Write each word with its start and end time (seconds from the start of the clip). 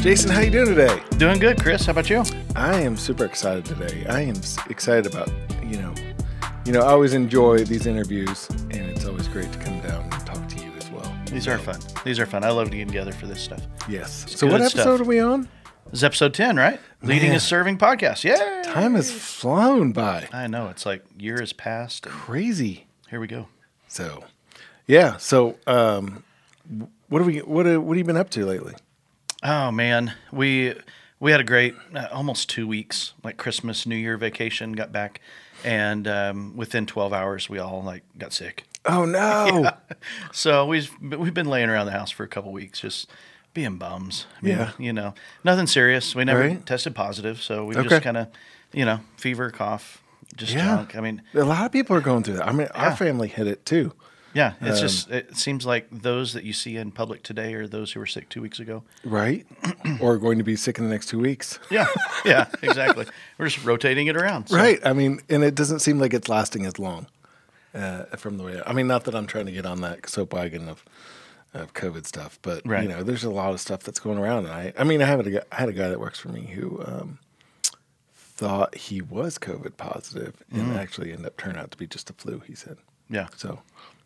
Jason, 0.00 0.30
how 0.30 0.40
you 0.40 0.50
doing 0.50 0.64
today? 0.64 0.98
Doing 1.18 1.38
good, 1.38 1.60
Chris. 1.60 1.84
How 1.84 1.90
about 1.90 2.08
you? 2.08 2.24
I 2.56 2.80
am 2.80 2.96
super 2.96 3.26
excited 3.26 3.66
today. 3.66 4.06
I 4.08 4.22
am 4.22 4.36
excited 4.70 5.04
about 5.04 5.30
you 5.62 5.76
know, 5.76 5.94
you 6.64 6.72
know, 6.72 6.80
I 6.80 6.92
always 6.92 7.12
enjoy 7.12 7.64
these 7.64 7.84
interviews, 7.84 8.48
and 8.48 8.76
it's 8.76 9.04
always 9.04 9.28
great 9.28 9.52
to 9.52 9.58
come 9.58 9.78
down 9.80 10.02
and 10.04 10.26
talk 10.26 10.48
to 10.48 10.56
you 10.64 10.72
as 10.72 10.90
well. 10.90 11.14
These 11.26 11.46
are 11.46 11.58
fun. 11.58 11.78
These 12.02 12.18
are 12.18 12.24
fun. 12.24 12.44
I 12.44 12.50
love 12.50 12.70
getting 12.70 12.86
together 12.86 13.12
for 13.12 13.26
this 13.26 13.42
stuff. 13.42 13.60
Yes. 13.90 14.24
So 14.34 14.46
what 14.46 14.62
episode 14.62 14.80
stuff. 14.80 15.00
are 15.02 15.04
we 15.04 15.20
on? 15.20 15.42
This 15.90 15.98
is 15.98 16.04
episode 16.04 16.32
10, 16.32 16.56
right? 16.56 16.80
Leading 17.02 17.28
Man. 17.28 17.36
is 17.36 17.42
Serving 17.42 17.76
podcast. 17.76 18.24
Yeah. 18.24 18.62
Time 18.64 18.94
has 18.94 19.12
flown 19.12 19.92
by. 19.92 20.28
I 20.32 20.46
know. 20.46 20.68
It's 20.68 20.86
like 20.86 21.04
year 21.18 21.40
has 21.40 21.52
passed. 21.52 22.04
Crazy. 22.04 22.86
Here 23.10 23.20
we 23.20 23.26
go. 23.26 23.48
So, 23.86 24.24
yeah. 24.86 25.18
So, 25.18 25.56
um, 25.66 26.24
what 27.10 27.18
have 27.18 27.26
we? 27.26 27.40
What 27.40 27.66
what 27.66 27.66
have 27.66 27.98
you 27.98 28.04
been 28.04 28.16
up 28.16 28.30
to 28.30 28.46
lately? 28.46 28.76
Oh, 29.42 29.70
man. 29.70 30.14
We 30.32 30.74
we 31.18 31.30
had 31.32 31.40
a 31.40 31.44
great 31.44 31.74
uh, 31.94 32.06
almost 32.12 32.48
two 32.48 32.66
weeks, 32.66 33.12
like 33.22 33.36
Christmas, 33.36 33.86
New 33.86 33.96
Year 33.96 34.16
vacation, 34.16 34.72
got 34.72 34.92
back. 34.92 35.20
And 35.64 36.08
um, 36.08 36.56
within 36.56 36.86
12 36.86 37.12
hours, 37.12 37.50
we 37.50 37.58
all 37.58 37.82
like 37.82 38.02
got 38.16 38.32
sick. 38.32 38.64
Oh 38.86 39.04
no. 39.04 39.70
So 40.32 40.64
we've 40.66 40.90
we've 41.02 41.34
been 41.34 41.48
laying 41.48 41.68
around 41.68 41.86
the 41.86 41.92
house 41.92 42.10
for 42.10 42.24
a 42.24 42.28
couple 42.28 42.52
weeks, 42.52 42.80
just 42.80 43.10
being 43.52 43.76
bums. 43.76 44.26
I 44.40 44.44
mean, 44.46 44.56
Yeah. 44.56 44.70
you 44.78 44.92
know, 44.94 45.12
nothing 45.44 45.66
serious. 45.66 46.14
We 46.14 46.24
never 46.24 46.40
Right. 46.40 46.64
tested 46.64 46.94
positive, 46.94 47.42
so 47.42 47.64
we 47.66 47.76
Okay. 47.76 47.88
just 47.88 48.02
kind 48.02 48.16
of, 48.16 48.28
you 48.72 48.84
know, 48.86 49.00
fever, 49.18 49.50
cough, 49.50 50.02
just 50.36 50.54
Yeah. 50.54 50.64
junk. 50.76 50.96
I 50.96 51.00
mean, 51.00 51.20
A 51.34 51.44
lot 51.44 51.66
of 51.66 51.72
people 51.72 51.94
are 51.96 52.00
going 52.00 52.22
through 52.22 52.36
that. 52.36 52.46
I 52.48 52.52
mean, 52.52 52.68
our 52.74 52.96
family 52.96 53.28
hit 53.28 53.46
it 53.46 53.66
too. 53.66 53.92
Yeah, 54.34 54.54
it's 54.60 54.78
Um, 54.78 54.82
just 54.86 55.10
it 55.10 55.36
seems 55.36 55.66
like 55.66 55.86
those 55.90 56.32
that 56.34 56.44
you 56.44 56.52
see 56.52 56.76
in 56.76 56.90
public 56.92 57.22
today 57.22 57.54
are 57.54 57.66
those 57.66 57.92
who 57.92 58.00
were 58.00 58.06
sick 58.06 58.28
two 58.28 58.40
weeks 58.42 58.58
ago. 58.60 58.82
Right? 59.04 59.46
or 60.00 60.18
going 60.18 60.38
to 60.38 60.44
be 60.44 60.56
sick 60.56 60.78
in 60.78 60.84
the 60.84 60.90
next 60.90 61.06
two 61.08 61.18
weeks. 61.18 61.58
Yeah, 61.70 61.86
yeah, 62.24 62.46
exactly. 62.62 63.06
We're 63.38 63.48
just 63.48 63.64
rotating 63.64 64.06
it 64.08 64.16
around. 64.16 64.48
So, 64.48 64.56
Right. 64.56 64.78
I 64.84 64.92
mean, 64.92 65.20
and 65.28 65.42
it 65.44 65.54
doesn't 65.54 65.80
seem 65.80 65.98
like 65.98 66.12
it's 66.14 66.28
lasting 66.28 66.66
as 66.66 66.78
long 66.78 67.06
uh, 67.74 68.04
from 68.16 68.36
the 68.38 68.44
way. 68.44 68.60
I 68.66 68.72
mean, 68.72 68.86
not 68.86 69.04
that 69.04 69.14
I'm 69.14 69.26
trying 69.26 69.46
to 69.46 69.52
get 69.52 69.66
on 69.66 69.80
that 69.82 70.08
soap 70.08 70.32
wagon 70.34 70.68
of 70.68 70.84
of 71.52 71.72
COVID 71.74 72.06
stuff, 72.06 72.38
but 72.42 72.62
Right. 72.64 72.84
you 72.84 72.88
know, 72.88 73.02
there's 73.02 73.24
a 73.24 73.30
lot 73.30 73.52
of 73.52 73.60
stuff 73.60 73.80
that's 73.82 73.98
going 73.98 74.18
around. 74.18 74.44
And 74.46 74.54
I, 74.54 74.72
I 74.78 74.84
mean, 74.84 75.02
I 75.02 75.06
have 75.06 75.26
a, 75.26 75.42
I 75.52 75.56
had 75.60 75.68
a 75.68 75.72
guy 75.72 75.88
that 75.88 75.98
works 75.98 76.20
for 76.20 76.28
me 76.28 76.42
who 76.42 76.80
um, 76.86 77.18
thought 78.14 78.74
he 78.76 79.00
was 79.02 79.38
COVID 79.38 79.76
positive 79.76 80.42
and 80.52 80.72
actually 80.76 81.10
ended 81.10 81.26
up 81.26 81.36
turning 81.36 81.58
out 81.58 81.70
to 81.72 81.76
be 81.76 81.86
just 81.88 82.08
a 82.08 82.12
flu. 82.12 82.40
He 82.46 82.54
said 82.54 82.78
Yeah, 83.08 83.26
so, 83.36 83.60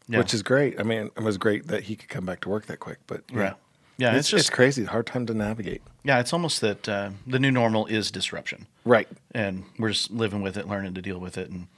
Yeah. 0.09 0.19
which 0.19 0.35
is 0.35 0.43
great. 0.43 0.79
I 0.79 0.83
mean, 0.83 1.11
it 1.17 1.23
was 1.23 1.39
great 1.39 1.69
that 1.69 1.85
he 1.85 1.97
could 1.97 2.09
come 2.11 2.27
back 2.27 2.41
to 2.43 2.49
work 2.51 2.67
that 2.67 2.79
quick. 2.79 2.99
But 3.07 3.23
yeah. 3.33 3.39
right. 3.39 3.55
Yeah, 3.97 4.11
it's, 4.11 4.19
it's, 4.21 4.29
just 4.31 4.41
it's 4.49 4.51
crazy, 4.51 4.85
hard 4.85 5.07
time 5.07 5.25
to 5.27 5.35
navigate. 5.35 5.81
yeah, 6.03 6.19
it's 6.19 6.33
almost 6.33 6.61
that 6.63 6.89
uh, 6.89 7.11
the 7.29 7.39
new 7.39 7.53
normal 7.53 7.87
is 7.87 8.11
disruption. 8.11 8.67
Right. 8.85 9.07
and 9.33 9.65
we're 9.79 9.91
just 9.91 10.11
living 10.11 10.43
with 10.43 10.57
it, 10.57 10.67
learning 10.69 10.95
to 10.95 11.01
deal 11.03 11.19
with 11.19 11.39
it, 11.39 11.49
and 11.49 11.69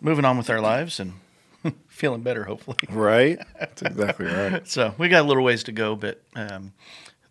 moving 0.00 0.26
on 0.26 0.36
with 0.36 0.50
our 0.50 0.60
lives 0.60 1.00
and 1.00 1.14
feeling 1.88 2.20
better, 2.20 2.44
hopefully. 2.44 2.76
Right. 2.90 3.38
That's 3.58 3.80
exactly 3.90 4.26
right. 4.26 4.68
So 4.68 4.94
we 4.98 5.08
got 5.08 5.22
a 5.22 5.26
little 5.26 5.42
ways 5.42 5.64
to 5.64 5.72
go, 5.72 5.96
but 5.96 6.20
um, 6.36 6.74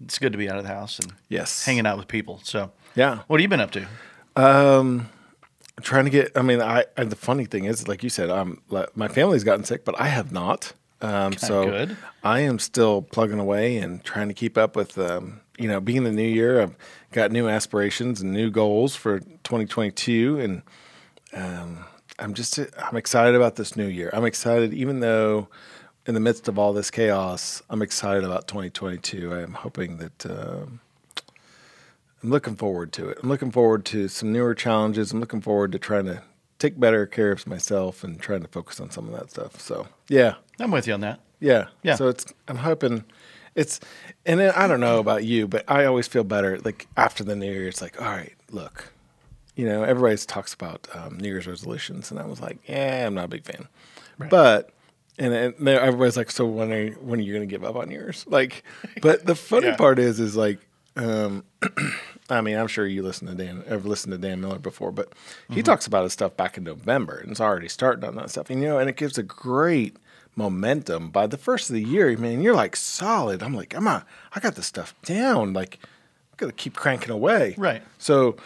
it's 0.03 0.17
good 0.17 0.31
to 0.31 0.37
be 0.39 0.49
out 0.49 0.57
of 0.57 0.63
the 0.63 0.69
house 0.73 0.97
and 0.97 1.13
Yes. 1.29 1.63
hanging 1.65 1.85
out 1.85 1.97
with 1.99 2.07
people. 2.07 2.41
So, 2.43 2.71
Yeah. 2.95 3.19
what 3.27 3.39
have 3.39 3.43
you 3.43 3.47
been 3.49 3.61
up 3.61 3.71
to? 3.71 3.85
Um, 4.35 5.09
trying 5.81 6.05
to 6.05 6.11
get. 6.11 6.31
I 6.35 6.41
mean, 6.41 6.61
I, 6.61 6.85
I 6.97 7.03
the 7.03 7.15
funny 7.15 7.45
thing 7.45 7.65
is, 7.65 7.87
like 7.87 8.03
you 8.03 8.09
said, 8.09 8.29
um, 8.29 8.61
like, 8.69 8.95
my 8.95 9.07
family's 9.07 9.43
gotten 9.43 9.65
sick, 9.65 9.85
but 9.85 9.99
I 9.99 10.07
have 10.07 10.31
not. 10.31 10.73
Um, 11.01 11.33
so 11.33 11.65
good. 11.65 11.97
I 12.23 12.39
am 12.41 12.59
still 12.59 13.01
plugging 13.01 13.39
away 13.39 13.77
and 13.77 14.03
trying 14.03 14.29
to 14.29 14.33
keep 14.33 14.57
up 14.57 14.75
with. 14.75 14.97
Um, 14.97 15.41
you 15.57 15.67
know, 15.67 15.79
being 15.79 16.03
the 16.03 16.11
new 16.11 16.27
year, 16.27 16.61
I've 16.61 16.75
got 17.11 17.31
new 17.31 17.47
aspirations 17.47 18.21
and 18.21 18.31
new 18.31 18.49
goals 18.49 18.95
for 18.95 19.19
2022, 19.19 20.39
and 20.39 20.61
um, 21.33 21.85
I'm 22.17 22.33
just 22.33 22.59
I'm 22.59 22.95
excited 22.95 23.35
about 23.35 23.55
this 23.55 23.75
new 23.75 23.87
year. 23.87 24.09
I'm 24.13 24.25
excited, 24.25 24.73
even 24.73 24.99
though 25.01 25.49
in 26.05 26.15
the 26.15 26.19
midst 26.19 26.47
of 26.47 26.57
all 26.57 26.73
this 26.73 26.89
chaos, 26.89 27.61
I'm 27.69 27.81
excited 27.81 28.23
about 28.23 28.47
2022. 28.47 29.33
I'm 29.33 29.53
hoping 29.53 29.97
that. 29.97 30.25
Um, 30.25 30.79
I'm 32.23 32.29
looking 32.29 32.55
forward 32.55 32.91
to 32.93 33.09
it. 33.09 33.17
I'm 33.21 33.29
looking 33.29 33.51
forward 33.51 33.85
to 33.85 34.07
some 34.07 34.31
newer 34.31 34.55
challenges. 34.55 35.11
I'm 35.11 35.19
looking 35.19 35.41
forward 35.41 35.71
to 35.73 35.79
trying 35.79 36.05
to 36.05 36.21
take 36.59 36.79
better 36.79 37.05
care 37.05 37.31
of 37.33 37.45
myself 37.45 38.03
and 38.03 38.19
trying 38.19 38.41
to 38.41 38.47
focus 38.47 38.79
on 38.79 38.89
some 38.91 39.07
of 39.09 39.19
that 39.19 39.29
stuff. 39.29 39.59
So 39.59 39.87
yeah, 40.07 40.35
I'm 40.59 40.71
with 40.71 40.87
you 40.87 40.93
on 40.93 41.01
that. 41.01 41.19
yeah, 41.39 41.67
Yeah. 41.83 41.95
So 41.95 42.07
it's 42.07 42.25
I'm 42.47 42.57
hoping 42.57 43.03
it's 43.55 43.79
and 44.25 44.39
then, 44.39 44.53
I 44.55 44.67
don't 44.67 44.79
know 44.79 44.99
about 44.99 45.25
you, 45.25 45.47
but 45.47 45.65
I 45.69 45.85
always 45.85 46.07
feel 46.07 46.23
better 46.23 46.57
like 46.59 46.87
after 46.95 47.23
the 47.23 47.35
new 47.35 47.51
year. 47.51 47.67
It's 47.67 47.81
like 47.81 48.01
all 48.01 48.07
right, 48.07 48.33
look, 48.51 48.93
you 49.55 49.65
know, 49.67 49.83
everybody 49.83 50.15
talks 50.17 50.53
about 50.53 50.87
um, 50.95 51.17
New 51.19 51.27
Year's 51.27 51.45
resolutions, 51.45 52.09
and 52.09 52.19
I 52.19 52.25
was 52.25 52.39
like, 52.41 52.57
yeah, 52.67 53.05
I'm 53.05 53.13
not 53.13 53.25
a 53.25 53.27
big 53.27 53.43
fan, 53.45 53.67
but. 54.29 54.69
And, 55.19 55.31
and 55.31 55.53
then 55.59 55.77
everybody's 55.77 56.17
like, 56.17 56.31
"So 56.31 56.43
when 56.47 56.73
are 56.73 56.87
when 56.93 57.19
are 57.19 57.21
you 57.21 57.33
going 57.33 57.47
to 57.47 57.51
give 57.51 57.63
up 57.63 57.75
on 57.75 57.91
yours?" 57.91 58.25
Like, 58.27 58.63
but 58.99 59.27
the 59.27 59.35
funny 59.35 59.67
Yeah. 59.73 59.75
part 59.75 59.99
is, 59.99 60.19
is 60.19 60.35
like, 60.35 60.57
um, 60.95 61.43
I 62.29 62.41
mean, 62.41 62.57
I'm 62.57 62.67
sure 62.67 62.85
you 62.85 63.03
listen 63.03 63.27
to 63.27 63.35
Dan, 63.35 63.63
ever 63.67 63.87
listened 63.87 64.11
to 64.13 64.17
Dan 64.17 64.41
Miller 64.41 64.59
before, 64.59 64.91
but 64.91 65.13
he 65.49 65.55
mm-hmm. 65.55 65.63
talks 65.63 65.85
about 65.87 66.03
his 66.03 66.13
stuff 66.13 66.37
back 66.37 66.57
in 66.57 66.63
November 66.63 67.17
and 67.17 67.31
it's 67.31 67.41
already 67.41 67.67
starting 67.67 68.05
on 68.05 68.15
that 68.15 68.29
stuff. 68.29 68.49
And, 68.49 68.61
you 68.61 68.67
know, 68.67 68.79
and 68.79 68.89
it 68.89 68.95
gives 68.95 69.17
a 69.17 69.23
great 69.23 69.97
momentum 70.35 71.09
by 71.09 71.27
the 71.27 71.37
first 71.37 71.69
of 71.69 71.75
the 71.75 71.83
year. 71.83 72.15
Man, 72.17 72.41
you're 72.41 72.55
like 72.55 72.75
solid. 72.75 73.43
I'm 73.43 73.53
like, 73.53 73.75
I'm 73.75 73.87
a, 73.87 74.05
I 74.33 74.39
got 74.39 74.55
this 74.55 74.67
stuff 74.67 74.95
down. 75.03 75.53
Like, 75.53 75.79
I'm 75.83 76.37
gonna 76.37 76.53
keep 76.53 76.75
cranking 76.75 77.11
away. 77.11 77.55
Right. 77.57 77.83
So, 77.97 78.37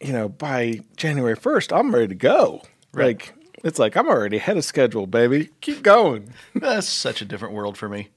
you 0.00 0.12
know, 0.12 0.28
by 0.28 0.80
January 0.96 1.36
1st, 1.36 1.76
I'm 1.76 1.94
ready 1.94 2.08
to 2.08 2.14
go. 2.14 2.62
Right. 2.92 3.06
Like, 3.06 3.34
it's 3.64 3.78
like 3.78 3.96
I'm 3.96 4.08
already 4.08 4.36
ahead 4.36 4.56
of 4.56 4.64
schedule, 4.64 5.06
baby. 5.06 5.50
Keep 5.60 5.82
going. 5.82 6.32
That's 6.54 6.88
such 6.88 7.20
a 7.22 7.24
different 7.24 7.54
world 7.54 7.76
for 7.76 7.88
me. 7.88 8.08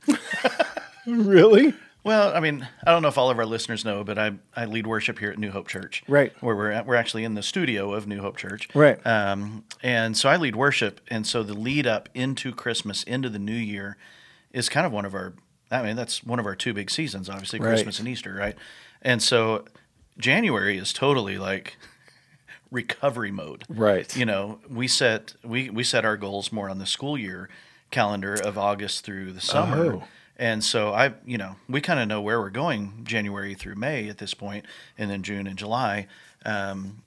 really? 1.07 1.73
Well, 2.03 2.33
I 2.35 2.39
mean, 2.39 2.67
I 2.85 2.91
don't 2.91 3.03
know 3.03 3.09
if 3.09 3.17
all 3.17 3.29
of 3.29 3.37
our 3.37 3.45
listeners 3.45 3.85
know, 3.85 4.03
but 4.03 4.17
I, 4.17 4.33
I 4.55 4.65
lead 4.65 4.87
worship 4.87 5.19
here 5.19 5.29
at 5.29 5.37
New 5.37 5.51
Hope 5.51 5.67
Church. 5.67 6.03
Right. 6.07 6.33
Where 6.41 6.55
we're 6.55 6.71
at, 6.71 6.87
we're 6.87 6.95
actually 6.95 7.23
in 7.23 7.35
the 7.35 7.43
studio 7.43 7.93
of 7.93 8.07
New 8.07 8.21
Hope 8.21 8.37
Church. 8.37 8.67
Right. 8.73 8.99
Um, 9.05 9.65
and 9.83 10.17
so 10.17 10.27
I 10.27 10.37
lead 10.37 10.55
worship. 10.55 10.99
And 11.09 11.27
so 11.27 11.43
the 11.43 11.53
lead 11.53 11.85
up 11.85 12.09
into 12.15 12.51
Christmas, 12.53 13.03
into 13.03 13.29
the 13.29 13.37
new 13.37 13.53
year, 13.53 13.97
is 14.51 14.67
kind 14.67 14.85
of 14.87 14.91
one 14.91 15.05
of 15.05 15.13
our, 15.13 15.33
I 15.69 15.83
mean, 15.83 15.95
that's 15.95 16.23
one 16.23 16.39
of 16.39 16.45
our 16.47 16.55
two 16.55 16.73
big 16.73 16.89
seasons, 16.89 17.29
obviously, 17.29 17.59
Right. 17.59 17.69
Christmas 17.69 17.99
and 17.99 18.07
Easter, 18.07 18.33
right? 18.33 18.55
And 19.03 19.21
so 19.21 19.65
January 20.17 20.77
is 20.77 20.93
totally 20.93 21.37
like 21.37 21.77
recovery 22.71 23.31
mode. 23.31 23.63
Right. 23.69 24.15
You 24.17 24.25
know, 24.25 24.59
we 24.69 24.87
set 24.87 25.35
we 25.43 25.69
we 25.69 25.83
set 25.83 26.03
our 26.05 26.17
goals 26.17 26.51
more 26.51 26.69
on 26.69 26.79
the 26.79 26.85
school 26.85 27.17
year 27.17 27.49
calendar 27.91 28.33
of 28.33 28.57
August 28.57 29.03
through 29.05 29.33
the 29.33 29.41
summer. 29.41 29.93
Oh. 29.93 30.03
And 30.41 30.63
so 30.63 30.91
I, 30.91 31.13
you 31.23 31.37
know, 31.37 31.55
we 31.69 31.81
kind 31.81 31.99
of 31.99 32.07
know 32.07 32.19
where 32.19 32.39
we're 32.39 32.49
going 32.49 33.01
January 33.03 33.53
through 33.53 33.75
May 33.75 34.09
at 34.09 34.17
this 34.17 34.33
point, 34.33 34.65
and 34.97 35.07
then 35.07 35.21
June 35.21 35.45
and 35.45 35.55
July. 35.55 36.07
Um, 36.43 37.03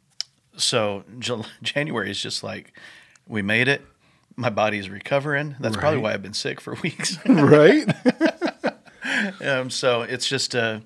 so 0.57 1.03
Jul- 1.19 1.45
January 1.63 2.13
is 2.13 2.23
just 2.23 2.45
like 2.45 2.79
we 3.27 3.43
made 3.43 3.67
it. 3.67 3.83
My 4.37 4.51
body's 4.51 4.89
recovering. 4.89 5.57
That's 5.59 5.77
probably 5.77 5.99
why 5.99 6.13
I've 6.13 6.23
been 6.23 6.33
sick 6.33 6.61
for 6.61 6.75
weeks. 6.83 7.19
right? 7.27 7.93
um, 9.45 9.69
so 9.69 10.03
it's 10.03 10.29
just 10.29 10.55
a, 10.55 10.83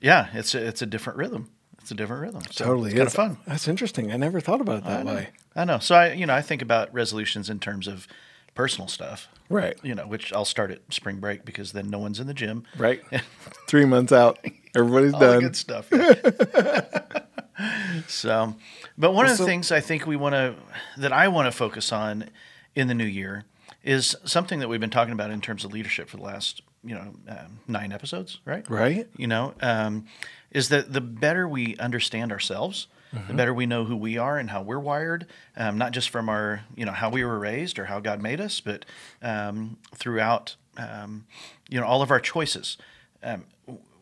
yeah, 0.00 0.26
it's 0.34 0.52
a, 0.56 0.66
it's 0.66 0.82
a 0.82 0.86
different 0.86 1.16
rhythm. 1.16 1.48
It's 1.80 1.92
a 1.92 1.94
different 1.94 2.22
rhythm. 2.22 2.42
So 2.50 2.64
totally 2.64 2.90
it's 2.90 2.96
kind 2.96 3.06
of 3.06 3.14
fun. 3.14 3.38
That's 3.46 3.68
interesting. 3.68 4.10
I 4.10 4.16
never 4.16 4.40
thought 4.40 4.60
about 4.60 4.78
it 4.78 4.84
that 4.86 5.06
way. 5.06 5.28
I 5.54 5.64
know. 5.64 5.78
So 5.78 5.94
I, 5.94 6.12
you 6.14 6.26
know, 6.26 6.34
I 6.34 6.42
think 6.42 6.60
about 6.60 6.92
resolutions 6.92 7.48
in 7.48 7.60
terms 7.60 7.86
of 7.86 8.08
personal 8.54 8.88
stuff. 8.88 9.28
Right. 9.48 9.78
You 9.82 9.94
know, 9.94 10.06
which 10.06 10.32
I'll 10.32 10.44
start 10.44 10.70
at 10.70 10.80
spring 10.90 11.18
break 11.18 11.44
because 11.44 11.72
then 11.72 11.90
no 11.90 11.98
one's 11.98 12.20
in 12.20 12.26
the 12.26 12.34
gym. 12.34 12.64
Right. 12.76 13.02
Three 13.66 13.84
months 13.84 14.12
out, 14.12 14.38
everybody's 14.74 15.12
done. 15.12 15.40
good 15.40 15.56
stuff. 15.56 15.88
yeah. 15.92 16.94
so, 18.08 18.54
but 18.96 19.12
one 19.12 19.26
of 19.26 19.32
the 19.32 19.36
so- 19.38 19.44
things 19.44 19.70
I 19.70 19.80
think 19.80 20.06
we 20.06 20.16
want 20.16 20.34
to, 20.34 20.54
that 20.98 21.12
I 21.12 21.28
want 21.28 21.46
to 21.46 21.52
focus 21.52 21.92
on 21.92 22.30
in 22.74 22.88
the 22.88 22.94
new 22.94 23.04
year 23.04 23.44
is 23.82 24.16
something 24.24 24.60
that 24.60 24.68
we've 24.68 24.80
been 24.80 24.90
talking 24.90 25.12
about 25.12 25.30
in 25.30 25.40
terms 25.40 25.64
of 25.64 25.72
leadership 25.72 26.08
for 26.08 26.16
the 26.16 26.22
last, 26.22 26.62
you 26.82 26.94
know, 26.94 27.14
um, 27.28 27.60
nine 27.68 27.92
episodes, 27.92 28.40
right? 28.46 28.68
Right. 28.68 29.06
You 29.16 29.26
know, 29.26 29.54
um, 29.60 30.06
is 30.50 30.70
that 30.70 30.92
the 30.92 31.02
better 31.02 31.46
we 31.46 31.76
understand 31.76 32.32
ourselves, 32.32 32.86
the 33.28 33.34
better 33.34 33.54
we 33.54 33.66
know 33.66 33.84
who 33.84 33.96
we 33.96 34.18
are 34.18 34.38
and 34.38 34.50
how 34.50 34.62
we're 34.62 34.78
wired, 34.78 35.26
um, 35.56 35.78
not 35.78 35.92
just 35.92 36.10
from 36.10 36.28
our, 36.28 36.62
you 36.74 36.84
know, 36.84 36.92
how 36.92 37.10
we 37.10 37.24
were 37.24 37.38
raised 37.38 37.78
or 37.78 37.86
how 37.86 38.00
God 38.00 38.22
made 38.22 38.40
us, 38.40 38.60
but 38.60 38.84
um, 39.22 39.76
throughout, 39.94 40.56
um, 40.76 41.26
you 41.68 41.80
know, 41.80 41.86
all 41.86 42.02
of 42.02 42.10
our 42.10 42.20
choices. 42.20 42.76
Um, 43.22 43.44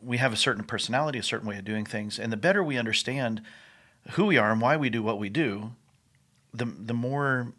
we 0.02 0.16
have 0.16 0.32
a 0.32 0.36
certain 0.36 0.64
personality, 0.64 1.18
a 1.18 1.22
certain 1.22 1.48
way 1.48 1.58
of 1.58 1.64
doing 1.64 1.84
things, 1.84 2.18
and 2.18 2.32
the 2.32 2.36
better 2.36 2.62
we 2.62 2.76
understand 2.76 3.40
who 4.12 4.26
we 4.26 4.36
are 4.36 4.50
and 4.50 4.60
why 4.60 4.76
we 4.76 4.90
do 4.90 5.02
what 5.02 5.18
we 5.18 5.28
do, 5.28 5.72
the 6.52 6.64
the 6.64 6.94
more 6.94 7.52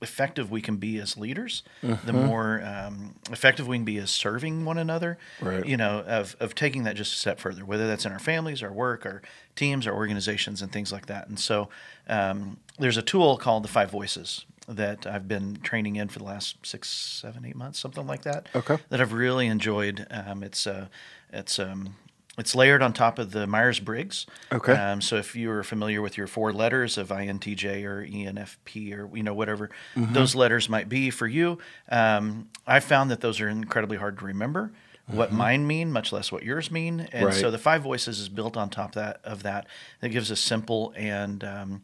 effective 0.00 0.50
we 0.50 0.60
can 0.60 0.76
be 0.76 0.98
as 0.98 1.16
leaders, 1.16 1.62
the 1.82 1.88
Mm-hmm. 1.88 2.26
more 2.26 2.62
um, 2.64 3.14
effective 3.30 3.66
we 3.66 3.76
can 3.78 3.84
be 3.84 3.98
as 3.98 4.10
serving 4.10 4.64
one 4.64 4.78
another. 4.78 5.18
Right. 5.40 5.66
You 5.66 5.76
know, 5.76 6.04
of 6.06 6.36
of 6.40 6.54
taking 6.54 6.84
that 6.84 6.96
just 6.96 7.14
a 7.14 7.16
step 7.16 7.40
further, 7.40 7.64
whether 7.64 7.86
that's 7.86 8.04
in 8.06 8.12
our 8.12 8.18
families, 8.18 8.62
our 8.62 8.72
work, 8.72 9.04
our 9.06 9.22
teams, 9.56 9.86
our 9.86 9.94
organizations, 9.94 10.62
and 10.62 10.70
things 10.72 10.92
like 10.92 11.06
that. 11.06 11.28
And 11.28 11.38
so, 11.38 11.68
um, 12.08 12.58
there's 12.78 12.96
a 12.96 13.02
tool 13.02 13.36
called 13.38 13.64
the 13.64 13.68
Five 13.68 13.90
Voices 13.90 14.44
that 14.68 15.06
I've 15.06 15.26
been 15.26 15.56
training 15.62 15.96
in 15.96 16.08
for 16.08 16.18
the 16.18 16.26
last 16.26 16.64
six, 16.64 16.88
seven, 16.90 17.44
eight 17.44 17.56
months, 17.56 17.78
something 17.78 18.06
like 18.06 18.22
that. 18.22 18.48
Okay. 18.54 18.76
That 18.90 19.00
I've 19.00 19.14
really 19.14 19.46
enjoyed. 19.46 20.06
Um, 20.10 20.42
it's 20.42 20.66
uh, 20.66 20.88
it's 21.32 21.58
um, 21.58 21.96
it's 22.38 22.54
layered 22.54 22.82
on 22.82 22.92
top 22.92 23.18
of 23.18 23.32
the 23.32 23.46
Myers 23.46 23.80
Briggs. 23.80 24.26
Okay. 24.52 24.72
Um, 24.72 25.00
so 25.00 25.16
if 25.16 25.34
you 25.34 25.50
are 25.50 25.62
familiar 25.62 26.00
with 26.00 26.16
your 26.16 26.26
four 26.26 26.52
letters 26.52 26.96
of 26.96 27.08
INTJ 27.08 27.84
or 27.84 28.06
ENFP 28.06 28.96
or 28.96 29.14
you 29.16 29.22
know 29.22 29.34
whatever 29.34 29.70
those 29.96 30.34
letters 30.34 30.68
might 30.68 30.88
be 30.88 31.10
for 31.10 31.26
you, 31.26 31.58
um, 31.90 32.48
I 32.66 32.80
found 32.80 33.10
that 33.10 33.20
those 33.20 33.40
are 33.40 33.48
incredibly 33.48 33.96
hard 33.96 34.18
to 34.18 34.24
remember. 34.24 34.72
What 35.10 35.32
mine 35.32 35.66
mean, 35.66 35.90
much 35.90 36.12
less 36.12 36.30
what 36.30 36.42
yours 36.42 36.70
mean, 36.70 37.08
and 37.12 37.32
so 37.32 37.50
the 37.50 37.56
five 37.56 37.82
voices 37.82 38.20
is 38.20 38.28
built 38.28 38.58
on 38.58 38.68
top 38.68 38.92
that 38.92 39.20
of 39.24 39.42
that. 39.42 39.66
That 40.00 40.10
gives 40.10 40.30
a 40.30 40.36
simple 40.36 40.92
and 40.96 41.42
um, 41.44 41.82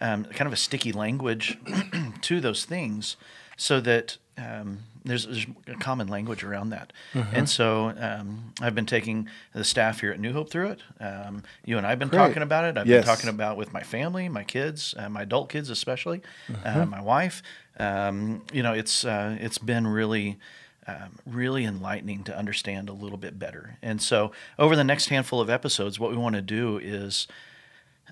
um, 0.00 0.24
kind 0.24 0.48
of 0.48 0.52
a 0.52 0.56
sticky 0.56 0.90
language 0.90 1.56
to 2.22 2.40
those 2.40 2.64
things, 2.64 3.16
so 3.56 3.80
that 3.80 4.18
um, 4.36 4.80
there's, 5.04 5.26
there's 5.26 5.46
a 5.68 5.74
common 5.74 6.08
language 6.08 6.42
around 6.44 6.70
that. 6.70 6.92
Mm-hmm. 7.12 7.36
And 7.36 7.48
so 7.48 7.92
um, 7.98 8.52
I've 8.60 8.74
been 8.74 8.86
taking 8.86 9.28
the 9.52 9.64
staff 9.64 10.00
here 10.00 10.10
at 10.12 10.18
New 10.20 10.32
Hope 10.32 10.50
through 10.50 10.68
it. 10.70 10.80
Um, 11.00 11.42
you 11.64 11.76
and 11.78 11.86
I've 11.86 11.98
been 11.98 12.08
Great. 12.08 12.18
talking 12.18 12.42
about 12.42 12.64
it. 12.64 12.78
I've 12.78 12.86
Yes. 12.86 13.04
been 13.04 13.14
talking 13.14 13.30
about 13.30 13.56
with 13.56 13.72
my 13.72 13.82
family, 13.82 14.28
my 14.28 14.44
kids, 14.44 14.94
uh, 14.96 15.08
my 15.08 15.22
adult 15.22 15.48
kids 15.50 15.68
especially, 15.70 16.22
Mm-hmm. 16.48 16.80
uh, 16.80 16.86
my 16.86 17.00
wife. 17.02 17.42
Um, 17.78 18.42
you 18.52 18.62
know, 18.62 18.72
it's 18.72 19.04
uh, 19.04 19.36
it's 19.40 19.58
been 19.58 19.86
really. 19.86 20.38
Um, 20.86 21.16
really 21.24 21.64
enlightening 21.64 22.24
to 22.24 22.36
understand 22.36 22.90
a 22.90 22.92
little 22.92 23.16
bit 23.16 23.38
better. 23.38 23.78
And 23.80 24.02
so, 24.02 24.32
over 24.58 24.76
the 24.76 24.84
next 24.84 25.08
handful 25.08 25.40
of 25.40 25.48
episodes, 25.48 25.98
what 25.98 26.10
we 26.10 26.16
want 26.18 26.34
to 26.34 26.42
do 26.42 26.76
is 26.76 27.26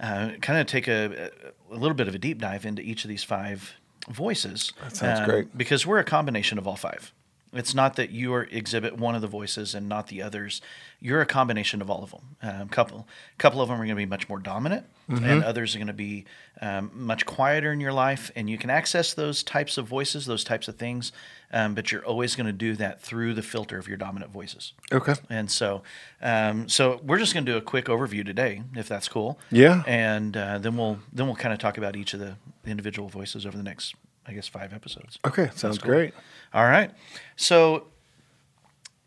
uh, 0.03 0.31
kind 0.41 0.59
of 0.59 0.67
take 0.67 0.89
a, 0.89 1.31
a 1.71 1.75
little 1.77 1.95
bit 1.95 2.09
of 2.09 2.15
a 2.15 2.19
deep 2.19 2.39
dive 2.41 2.65
into 2.65 2.81
each 2.81 3.05
of 3.05 3.11
these 3.11 3.23
five 3.23 3.75
voices. 4.09 4.73
That 4.83 4.97
sounds 4.97 5.29
great. 5.29 5.57
Because 5.57 5.87
we're 5.87 5.99
a 5.99 6.05
combination 6.05 6.59
of 6.59 6.67
all 6.67 6.77
five. 6.77 7.13
It's 7.53 7.75
not 7.75 7.97
that 7.97 8.11
you 8.11 8.33
are 8.33 8.45
exhibit 8.51 8.97
one 8.97 9.15
of 9.15 9.21
the 9.21 9.27
voices 9.29 9.75
and 9.75 9.89
not 9.89 10.07
the 10.07 10.23
others. 10.23 10.63
You're 11.01 11.21
a 11.21 11.27
combination 11.27 11.83
of 11.83 11.91
all 11.91 12.03
of 12.03 12.11
them. 12.13 12.37
Um, 12.43 12.69
couple, 12.69 13.07
couple 13.37 13.61
of 13.61 13.69
them 13.69 13.77
are 13.77 13.85
going 13.85 13.89
to 13.91 13.95
be 13.95 14.07
much 14.07 14.29
more 14.29 14.39
dominant, 14.39 14.87
Mm-hmm. 15.11 15.25
and 15.25 15.45
others 15.45 15.75
are 15.75 15.79
going 15.79 15.89
to 15.89 15.93
be 15.93 16.25
um, 16.61 16.91
much 16.95 17.27
quieter 17.27 17.73
in 17.73 17.81
your 17.81 17.93
life. 17.93 18.31
And 18.37 18.49
you 18.49 18.57
can 18.57 18.71
access 18.71 19.13
those 19.13 19.43
types 19.43 19.77
of 19.77 19.87
voices, 19.87 20.25
those 20.27 20.45
types 20.45 20.69
of 20.69 20.77
things, 20.77 21.11
um, 21.53 21.75
but 21.75 21.91
you're 21.91 22.05
always 22.07 22.37
going 22.37 22.47
to 22.47 22.53
do 22.53 22.77
that 22.77 23.03
through 23.03 23.35
the 23.35 23.43
filter 23.43 23.79
of 23.79 23.89
your 23.89 23.97
dominant 23.97 24.31
voices. 24.33 24.73
Okay. 24.93 25.15
And 25.29 25.51
so, 25.51 25.83
um, 26.23 26.69
so 26.69 27.01
we're 27.05 27.19
just 27.19 27.35
going 27.35 27.45
to 27.45 27.53
do 27.53 27.59
a 27.59 27.61
quick 27.61 27.87
overview 27.87 28.25
today, 28.25 28.63
if 28.77 28.89
that's 28.89 29.09
cool. 29.09 29.39
Yeah. 29.51 29.83
And 29.89 30.37
uh, 30.37 30.59
then 30.59 30.77
we'll 30.77 31.01
then 31.13 31.27
we'll 31.27 31.37
kind 31.37 31.53
of 31.53 31.59
talk 31.59 31.77
about 31.77 31.97
each 31.97 32.15
of 32.15 32.21
the 32.21 32.37
individual 32.65 33.09
voices 33.09 33.45
over 33.45 33.57
the 33.57 33.65
next, 33.65 33.95
I 34.27 34.33
guess, 34.33 34.49
five 34.49 34.73
episodes. 34.73 35.19
Okay. 35.27 35.51
Sounds 35.55 35.79
cool. 35.79 35.91
great. 35.91 36.15
All 36.55 36.65
right. 36.65 36.91
So, 37.37 37.87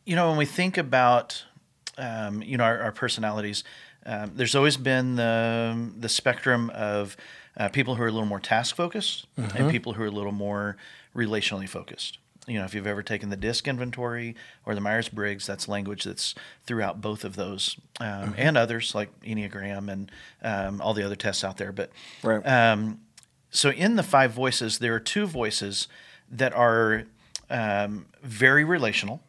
you 0.06 0.16
know, 0.16 0.30
when 0.30 0.38
we 0.38 0.46
think 0.46 0.78
about, 0.78 1.44
um, 1.98 2.42
you 2.44 2.58
know, 2.58 2.64
our, 2.64 2.80
our 2.80 2.92
personalities, 2.92 3.64
um, 4.06 4.34
there's 4.36 4.56
always 4.56 4.78
been 4.78 5.16
the 5.16 5.90
the 5.98 6.10
spectrum 6.10 6.70
of 6.76 7.18
uh, 7.58 7.70
people 7.70 7.96
who 7.96 8.04
are 8.04 8.08
a 8.08 8.12
little 8.12 8.28
more 8.28 8.40
task 8.40 8.76
focused 8.76 9.26
and 9.38 9.72
people 9.72 9.94
who 9.94 10.04
are 10.04 10.08
a 10.08 10.12
little 10.12 10.32
more 10.32 10.78
relationally 11.16 11.68
focused. 11.68 12.20
You 12.48 12.60
know, 12.60 12.66
if 12.66 12.76
you've 12.76 12.86
ever 12.86 13.02
taken 13.02 13.30
the 13.30 13.36
DISC 13.36 13.68
inventory 13.68 14.36
or 14.66 14.76
the 14.76 14.82
Myers 14.82 15.10
Briggs, 15.10 15.48
that's 15.48 15.68
language 15.68 16.04
that's 16.04 16.36
throughout 16.68 17.02
both 17.02 17.24
of 17.24 17.36
those 17.36 17.76
um, 18.00 18.36
and 18.38 18.56
others 18.56 18.94
like 18.94 19.10
Enneagram 19.22 19.92
and 19.92 20.12
um, 20.44 20.80
all 20.80 20.94
the 20.94 21.04
other 21.04 21.16
tests 21.16 21.44
out 21.44 21.58
there. 21.58 21.72
But 21.72 21.90
Right. 22.22 22.46
So 23.56 23.69
in 23.72 23.96
the 23.96 24.04
five 24.04 24.31
voices, 24.31 24.80
there 24.80 24.94
are 24.96 25.00
two 25.00 25.25
voices 25.25 25.88
that 26.30 26.54
are 26.54 27.04
um, 27.50 28.07
very 28.24 28.63
relational, 28.63 29.22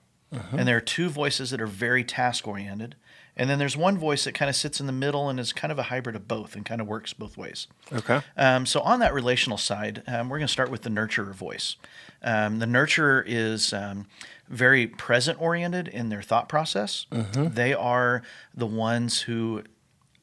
and 0.53 0.67
there 0.69 0.77
are 0.77 0.81
two 0.83 1.09
voices 1.09 1.51
that 1.51 1.61
are 1.61 1.67
very 1.67 2.05
task 2.05 2.47
oriented, 2.47 2.97
and 3.37 3.49
then 3.49 3.59
there's 3.59 3.77
one 3.77 3.97
voice 3.99 4.25
that 4.25 4.33
kind 4.33 4.49
of 4.49 4.57
sits 4.57 4.81
in 4.81 4.87
the 4.87 4.93
middle 4.93 5.29
and 5.29 5.39
is 5.39 5.53
kind 5.53 5.71
of 5.71 5.79
a 5.79 5.85
hybrid 5.85 6.17
of 6.17 6.27
both 6.27 6.55
and 6.57 6.65
kind 6.65 6.81
of 6.81 6.87
works 6.87 7.13
both 7.13 7.37
ways. 7.37 7.67
Okay. 7.93 8.21
Um, 8.37 8.67
so 8.67 8.81
on 8.81 8.99
that 9.01 9.13
relational 9.15 9.59
side, 9.59 10.03
um, 10.07 10.29
we're 10.29 10.39
going 10.39 10.47
to 10.47 10.53
start 10.53 10.71
with 10.71 10.83
the 10.83 10.91
nurturer 10.91 11.35
voice. 11.35 11.77
Um, 12.23 12.59
the 12.59 12.67
nurturer 12.67 13.23
is 13.27 13.73
um, 13.73 14.07
very 14.49 14.87
present 14.87 15.41
oriented 15.41 15.87
in 15.89 16.09
their 16.09 16.23
thought 16.23 16.49
process. 16.49 17.07
They 17.55 17.75
are 17.75 18.23
the 18.55 18.67
ones 18.67 19.23
who 19.23 19.63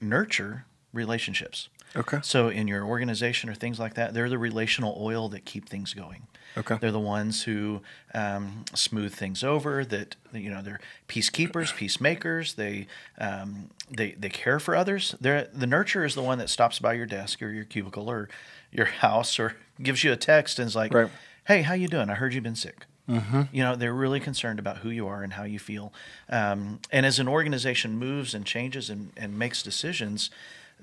nurture 0.01 0.65
relationships. 0.91 1.69
Okay. 1.95 2.19
So 2.23 2.49
in 2.49 2.67
your 2.67 2.83
organization 2.85 3.49
or 3.49 3.53
things 3.53 3.79
like 3.79 3.93
that, 3.95 4.13
they're 4.13 4.29
the 4.29 4.37
relational 4.37 4.97
oil 4.99 5.29
that 5.29 5.45
keep 5.45 5.69
things 5.69 5.93
going. 5.93 6.27
Okay. 6.57 6.77
They're 6.79 6.91
the 6.91 6.99
ones 6.99 7.43
who 7.43 7.81
um, 8.13 8.65
smooth 8.73 9.13
things 9.13 9.43
over. 9.43 9.83
That 9.85 10.15
you 10.33 10.49
know, 10.49 10.61
they're 10.61 10.79
peacekeepers, 11.07 11.75
peacemakers. 11.75 12.53
They 12.55 12.87
um, 13.17 13.69
they 13.89 14.11
they 14.11 14.29
care 14.29 14.59
for 14.59 14.75
others. 14.75 15.15
They're 15.19 15.47
the 15.53 15.65
nurturer 15.65 16.05
is 16.05 16.15
the 16.15 16.21
one 16.21 16.37
that 16.37 16.49
stops 16.49 16.79
by 16.79 16.93
your 16.93 17.05
desk 17.05 17.41
or 17.41 17.49
your 17.49 17.65
cubicle 17.65 18.09
or 18.09 18.29
your 18.71 18.85
house 19.01 19.39
or 19.39 19.55
gives 19.81 20.03
you 20.03 20.11
a 20.11 20.15
text 20.15 20.59
and 20.59 20.67
is 20.67 20.75
like, 20.75 20.93
Right. 20.93 21.09
"Hey, 21.45 21.63
how 21.63 21.73
you 21.73 21.87
doing? 21.87 22.09
I 22.09 22.15
heard 22.15 22.33
you've 22.33 22.43
been 22.43 22.55
sick." 22.55 22.85
Mm-hmm. 23.09 23.41
You 23.51 23.63
know, 23.63 23.75
they're 23.75 23.93
really 23.93 24.19
concerned 24.19 24.59
about 24.59 24.77
who 24.77 24.89
you 24.89 25.07
are 25.07 25.23
and 25.23 25.33
how 25.33 25.43
you 25.43 25.59
feel. 25.59 25.91
Um, 26.29 26.79
and 26.91 27.05
as 27.05 27.19
an 27.19 27.27
organization 27.27 27.97
moves 27.97 28.33
and 28.33 28.45
changes 28.45 28.89
and, 28.89 29.11
and 29.17 29.37
makes 29.37 29.61
decisions, 29.61 30.29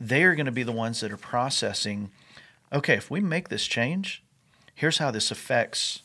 they 0.00 0.24
are 0.24 0.34
going 0.34 0.46
to 0.46 0.52
be 0.52 0.62
the 0.62 0.72
ones 0.72 1.00
that 1.00 1.12
are 1.12 1.18
processing. 1.18 2.10
Okay, 2.72 2.94
if 2.94 3.10
we 3.10 3.20
make 3.20 3.50
this 3.50 3.66
change, 3.66 4.22
here's 4.74 4.98
how 4.98 5.10
this 5.10 5.30
affects 5.30 6.02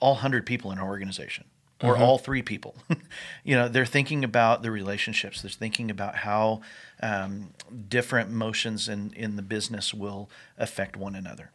all 0.00 0.12
100 0.12 0.46
people 0.46 0.70
in 0.70 0.78
our 0.78 0.86
organization 0.86 1.44
or 1.82 1.96
all 1.96 2.18
three 2.18 2.42
people. 2.42 2.74
you 3.44 3.54
know, 3.54 3.68
they're 3.68 3.86
thinking 3.86 4.24
about 4.24 4.62
the 4.62 4.70
relationships. 4.70 5.42
They're 5.42 5.50
thinking 5.50 5.90
about 5.90 6.16
how 6.16 6.60
um, 7.00 7.50
different 7.88 8.30
motions 8.30 8.88
in, 8.88 9.12
in 9.14 9.36
the 9.36 9.42
business 9.42 9.94
will 9.94 10.28
affect 10.56 10.96
one 10.96 11.14
another. 11.14 11.50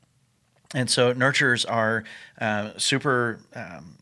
And 0.73 0.89
so 0.89 1.13
nurturers 1.13 1.65
are 1.69 2.03
uh, 2.39 2.71
super, 2.77 3.39
um, 3.53 3.97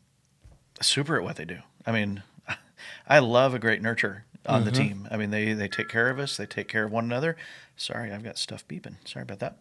super 0.80 1.16
at 1.16 1.24
what 1.24 1.36
they 1.36 1.44
do. 1.44 1.58
I 1.84 1.92
mean, 1.92 2.22
I 3.08 3.18
love 3.18 3.54
a 3.54 3.58
great 3.58 3.82
nurturer 3.82 4.22
on 4.46 4.64
the 4.64 4.70
team. 4.70 5.08
I 5.10 5.16
mean, 5.16 5.30
they 5.30 5.52
they 5.52 5.68
take 5.68 5.88
care 5.88 6.10
of 6.10 6.18
us. 6.18 6.36
They 6.36 6.46
take 6.46 6.68
care 6.68 6.84
of 6.84 6.92
one 6.92 7.04
another. 7.04 7.36
Sorry, 7.76 8.12
I've 8.12 8.22
got 8.22 8.38
stuff 8.38 8.66
beeping. 8.68 8.96
Sorry 9.04 9.22
about 9.22 9.40
that. 9.40 9.58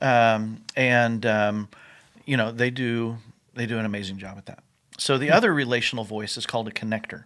Um, 0.00 0.62
and 0.76 1.24
um, 1.26 1.68
you 2.24 2.36
know, 2.36 2.52
they 2.52 2.70
do 2.70 3.18
they 3.54 3.66
do 3.66 3.78
an 3.78 3.84
amazing 3.84 4.18
job 4.18 4.36
at 4.38 4.46
that. 4.46 4.62
So 4.98 5.18
the 5.18 5.30
other 5.30 5.52
relational 5.52 6.04
voice 6.04 6.36
is 6.36 6.46
called 6.46 6.68
a 6.68 6.70
connector. 6.70 7.24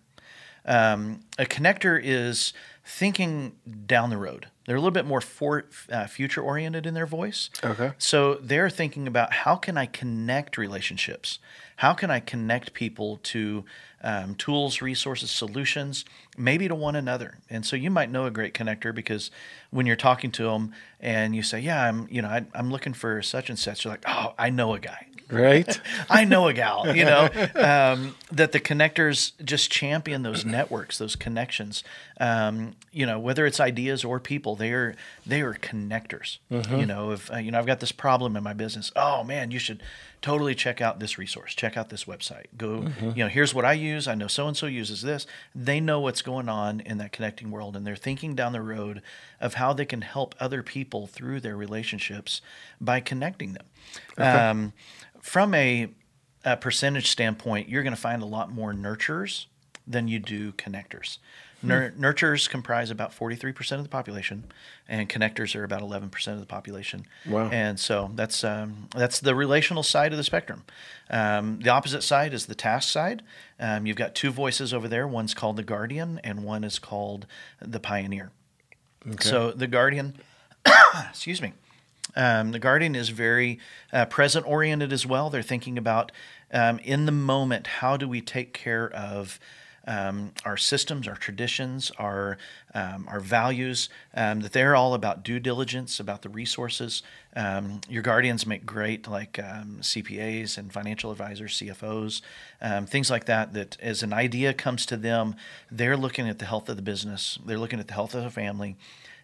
Um, 0.64 1.20
a 1.38 1.44
connector 1.46 2.00
is 2.02 2.52
thinking 2.84 3.52
down 3.86 4.10
the 4.10 4.16
road. 4.16 4.46
They're 4.66 4.76
a 4.76 4.80
little 4.80 4.90
bit 4.92 5.06
more 5.06 5.20
for, 5.20 5.64
uh, 5.90 6.06
future 6.06 6.42
oriented 6.42 6.86
in 6.86 6.94
their 6.94 7.06
voice. 7.06 7.50
Okay. 7.64 7.92
So 7.98 8.34
they're 8.34 8.70
thinking 8.70 9.06
about 9.06 9.32
how 9.32 9.56
can 9.56 9.76
I 9.76 9.86
connect 9.86 10.58
relationships? 10.58 11.38
How 11.76 11.92
can 11.94 12.10
I 12.10 12.20
connect 12.20 12.74
people 12.74 13.18
to 13.24 13.64
um, 14.02 14.34
tools, 14.34 14.80
resources, 14.80 15.30
solutions, 15.30 16.04
maybe 16.36 16.68
to 16.68 16.74
one 16.74 16.96
another? 16.96 17.38
And 17.48 17.64
so 17.64 17.76
you 17.76 17.90
might 17.90 18.10
know 18.10 18.26
a 18.26 18.30
great 18.30 18.54
connector 18.54 18.94
because 18.94 19.30
when 19.70 19.86
you're 19.86 19.96
talking 19.96 20.30
to 20.32 20.44
them 20.44 20.72
and 21.00 21.34
you 21.34 21.42
say, 21.42 21.60
"Yeah, 21.60 21.84
I'm, 21.84 22.08
you 22.10 22.22
know, 22.22 22.28
I, 22.28 22.46
I'm 22.54 22.70
looking 22.70 22.94
for 22.94 23.20
such 23.22 23.50
and 23.50 23.58
such," 23.58 23.84
you're 23.84 23.92
like, 23.92 24.04
"Oh, 24.06 24.34
I 24.38 24.50
know 24.50 24.74
a 24.74 24.80
guy." 24.80 25.06
Right. 25.30 25.80
I 26.10 26.24
know 26.24 26.48
a 26.48 26.52
gal, 26.52 26.94
you 26.94 27.04
know, 27.04 27.28
um, 27.54 28.16
that 28.32 28.52
the 28.52 28.60
connectors 28.60 29.32
just 29.44 29.70
champion 29.70 30.22
those 30.22 30.44
networks, 30.44 30.98
those 30.98 31.16
connections. 31.16 31.84
Um, 32.18 32.74
you 32.92 33.06
know, 33.06 33.18
whether 33.18 33.46
it's 33.46 33.60
ideas 33.60 34.04
or 34.04 34.20
people, 34.20 34.56
they 34.56 34.72
are 34.72 34.94
they 35.26 35.40
are 35.40 35.54
connectors. 35.54 36.38
You 36.78 36.86
know, 36.86 37.12
if 37.12 37.32
uh, 37.32 37.36
you 37.36 37.50
know, 37.50 37.58
I've 37.58 37.66
got 37.66 37.80
this 37.80 37.92
problem 37.92 38.36
in 38.36 38.42
my 38.42 38.52
business. 38.52 38.90
Oh 38.96 39.24
man, 39.24 39.50
you 39.50 39.58
should 39.58 39.82
totally 40.22 40.54
check 40.54 40.80
out 40.80 41.00
this 41.00 41.16
resource. 41.16 41.54
Check 41.54 41.76
out 41.76 41.88
this 41.88 42.04
website. 42.04 42.46
Go, 42.56 42.84
you 43.00 43.24
know, 43.24 43.28
here's 43.28 43.54
what 43.54 43.64
I 43.64 43.72
use. 43.72 44.06
I 44.06 44.14
know 44.14 44.26
so 44.26 44.46
and 44.48 44.56
so 44.56 44.66
uses 44.66 45.00
this. 45.02 45.26
They 45.54 45.80
know 45.80 46.00
what's 46.00 46.20
going 46.20 46.48
on 46.48 46.80
in 46.80 46.98
that 46.98 47.12
connecting 47.12 47.50
world, 47.50 47.74
and 47.74 47.86
they're 47.86 47.96
thinking 47.96 48.34
down 48.34 48.52
the 48.52 48.60
road 48.60 49.00
of 49.40 49.54
how 49.54 49.72
they 49.72 49.86
can 49.86 50.02
help 50.02 50.34
other 50.38 50.62
people 50.62 51.06
through 51.06 51.40
their 51.40 51.56
relationships 51.56 52.42
by 52.80 53.00
connecting 53.00 53.54
them. 53.54 53.64
Um, 54.18 54.72
from 55.20 55.54
a, 55.54 55.88
a 56.44 56.56
percentage 56.56 57.10
standpoint, 57.10 57.68
you're 57.68 57.82
going 57.82 57.94
to 57.94 58.00
find 58.00 58.22
a 58.22 58.26
lot 58.26 58.50
more 58.50 58.72
nurturers 58.72 59.46
than 59.86 60.08
you 60.08 60.18
do 60.18 60.52
connectors. 60.52 61.18
Nur- 61.62 61.92
nurturers 61.98 62.48
comprise 62.48 62.90
about 62.90 63.12
43% 63.12 63.72
of 63.72 63.82
the 63.82 63.88
population, 63.88 64.44
and 64.88 65.08
connectors 65.08 65.54
are 65.54 65.64
about 65.64 65.82
11% 65.82 66.32
of 66.32 66.40
the 66.40 66.46
population. 66.46 67.06
Wow. 67.26 67.50
And 67.50 67.78
so 67.78 68.10
that's 68.14 68.44
um, 68.44 68.88
that's 68.96 69.20
the 69.20 69.34
relational 69.34 69.82
side 69.82 70.12
of 70.12 70.16
the 70.16 70.24
spectrum. 70.24 70.64
Um, 71.10 71.58
the 71.60 71.70
opposite 71.70 72.02
side 72.02 72.32
is 72.32 72.46
the 72.46 72.54
task 72.54 72.88
side. 72.88 73.22
Um, 73.58 73.86
you've 73.86 73.96
got 73.96 74.14
two 74.14 74.30
voices 74.30 74.72
over 74.72 74.88
there. 74.88 75.06
One's 75.06 75.34
called 75.34 75.56
the 75.56 75.62
guardian, 75.62 76.18
and 76.24 76.44
one 76.44 76.64
is 76.64 76.78
called 76.78 77.26
the 77.60 77.80
pioneer. 77.80 78.30
Okay. 79.06 79.28
So 79.28 79.50
the 79.50 79.66
guardian, 79.66 80.14
excuse 81.10 81.42
me, 81.42 81.52
um, 82.16 82.52
the 82.52 82.58
guardian 82.58 82.94
is 82.94 83.10
very 83.10 83.58
uh, 83.92 84.06
present 84.06 84.46
oriented 84.46 84.92
as 84.92 85.06
well. 85.06 85.30
They're 85.30 85.42
thinking 85.42 85.78
about 85.78 86.12
um, 86.52 86.78
in 86.80 87.06
the 87.06 87.12
moment 87.12 87.66
how 87.66 87.96
do 87.96 88.08
we 88.08 88.20
take 88.20 88.52
care 88.52 88.90
of 88.90 89.38
um, 89.86 90.32
our 90.44 90.58
systems, 90.58 91.08
our 91.08 91.16
traditions, 91.16 91.90
our 91.98 92.36
um, 92.74 93.06
our 93.08 93.18
values. 93.18 93.88
Um, 94.14 94.40
that 94.40 94.52
they're 94.52 94.76
all 94.76 94.94
about 94.94 95.24
due 95.24 95.40
diligence, 95.40 95.98
about 95.98 96.22
the 96.22 96.28
resources. 96.28 97.02
Um, 97.34 97.80
your 97.88 98.02
guardians 98.02 98.46
make 98.46 98.66
great 98.66 99.08
like 99.08 99.32
CPAs 99.32 100.58
and 100.58 100.72
financial 100.72 101.10
advisors, 101.10 101.58
CFOs, 101.58 102.20
things 102.88 103.10
like 103.10 103.24
that. 103.24 103.54
That 103.54 103.78
as 103.80 104.02
an 104.02 104.12
idea 104.12 104.52
comes 104.52 104.84
to 104.86 104.96
them, 104.96 105.34
they're 105.70 105.96
looking 105.96 106.28
at 106.28 106.38
the 106.38 106.46
health 106.46 106.68
of 106.68 106.76
the 106.76 106.82
business. 106.82 107.38
They're 107.44 107.58
looking 107.58 107.80
at 107.80 107.88
the 107.88 107.94
health 107.94 108.14
of 108.14 108.22
the 108.22 108.30
family 108.30 108.76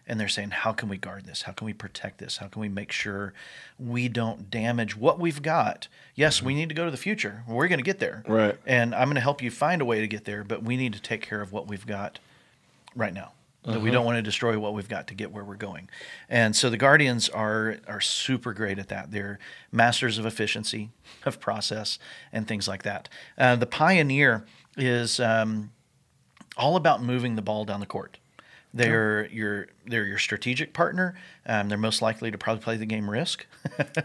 and 0.07 0.19
they're 0.19 0.27
saying, 0.27 0.51
how 0.51 0.71
can 0.71 0.87
we 0.89 0.97
guard 0.97 1.25
this? 1.25 1.43
How 1.43 1.51
can 1.51 1.65
we 1.65 1.73
protect 1.73 2.17
this? 2.17 2.37
How 2.37 2.47
can 2.47 2.61
we 2.61 2.69
make 2.69 2.91
sure 2.91 3.33
we 3.77 4.07
don't 4.07 4.49
damage 4.49 4.95
what 4.95 5.19
we've 5.19 5.41
got? 5.41 5.87
Yes, 6.15 6.41
we 6.41 6.55
need 6.55 6.69
to 6.69 6.75
go 6.75 6.85
to 6.85 6.91
the 6.91 6.97
future. 6.97 7.43
We're 7.47 7.67
going 7.67 7.79
to 7.79 7.83
get 7.83 7.99
there. 7.99 8.23
Right. 8.27 8.57
And 8.65 8.95
I'm 8.95 9.07
going 9.07 9.15
to 9.15 9.21
help 9.21 9.41
you 9.41 9.51
find 9.51 9.81
a 9.81 9.85
way 9.85 9.99
to 9.99 10.07
get 10.07 10.25
there, 10.25 10.43
but 10.43 10.63
we 10.63 10.77
need 10.77 10.93
to 10.93 11.01
take 11.01 11.21
care 11.21 11.41
of 11.41 11.51
what 11.51 11.67
we've 11.67 11.85
got 11.85 12.19
right 12.95 13.13
now. 13.13 13.33
That 13.63 13.81
we 13.81 13.91
don't 13.91 14.05
want 14.05 14.15
to 14.15 14.21
destroy 14.21 14.57
what 14.57 14.73
we've 14.73 14.87
got 14.87 15.07
to 15.07 15.13
get 15.13 15.33
where 15.33 15.43
we're 15.43 15.55
going. 15.55 15.89
And 16.29 16.55
so 16.55 16.69
the 16.69 16.77
Guardians 16.77 17.27
are 17.27 17.79
are 17.85 17.99
super 17.99 18.53
great 18.53 18.79
at 18.79 18.87
that. 18.87 19.11
They're 19.11 19.39
masters 19.73 20.17
of 20.17 20.25
efficiency, 20.25 20.91
of 21.25 21.41
process, 21.41 21.99
and 22.31 22.47
things 22.47 22.69
like 22.69 22.83
that. 22.83 23.09
Uh, 23.37 23.57
the 23.57 23.65
Pioneer 23.65 24.45
is 24.77 25.19
um, 25.19 25.71
all 26.55 26.77
about 26.77 27.03
moving 27.03 27.35
the 27.35 27.41
ball 27.41 27.65
down 27.65 27.81
the 27.81 27.85
court. 27.85 28.19
They're 28.77 29.27
your 29.27 29.67
they're 29.85 30.05
your 30.05 30.17
strategic 30.17 30.73
partner. 30.73 31.15
Um, 31.45 31.69
they're 31.69 31.77
most 31.77 32.01
likely 32.01 32.31
to 32.31 32.37
probably 32.37 32.63
play 32.63 32.77
the 32.77 32.85
game 32.85 33.09
Risk. 33.09 33.45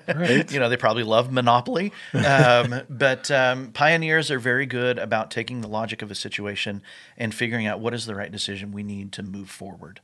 Right. 0.08 0.50
you 0.52 0.60
know, 0.60 0.68
they 0.68 0.76
probably 0.76 1.02
love 1.02 1.32
Monopoly. 1.32 1.92
Um, 2.12 2.82
but 2.90 3.30
um, 3.30 3.72
pioneers 3.72 4.30
are 4.30 4.38
very 4.38 4.66
good 4.66 4.98
about 4.98 5.30
taking 5.30 5.60
the 5.60 5.68
logic 5.68 6.02
of 6.02 6.10
a 6.10 6.14
situation 6.14 6.82
and 7.16 7.34
figuring 7.34 7.66
out 7.66 7.80
what 7.80 7.94
is 7.94 8.06
the 8.06 8.14
right 8.14 8.30
decision 8.30 8.72
we 8.72 8.82
need 8.82 9.12
to 9.12 9.22
move 9.22 9.48
forward. 9.48 10.00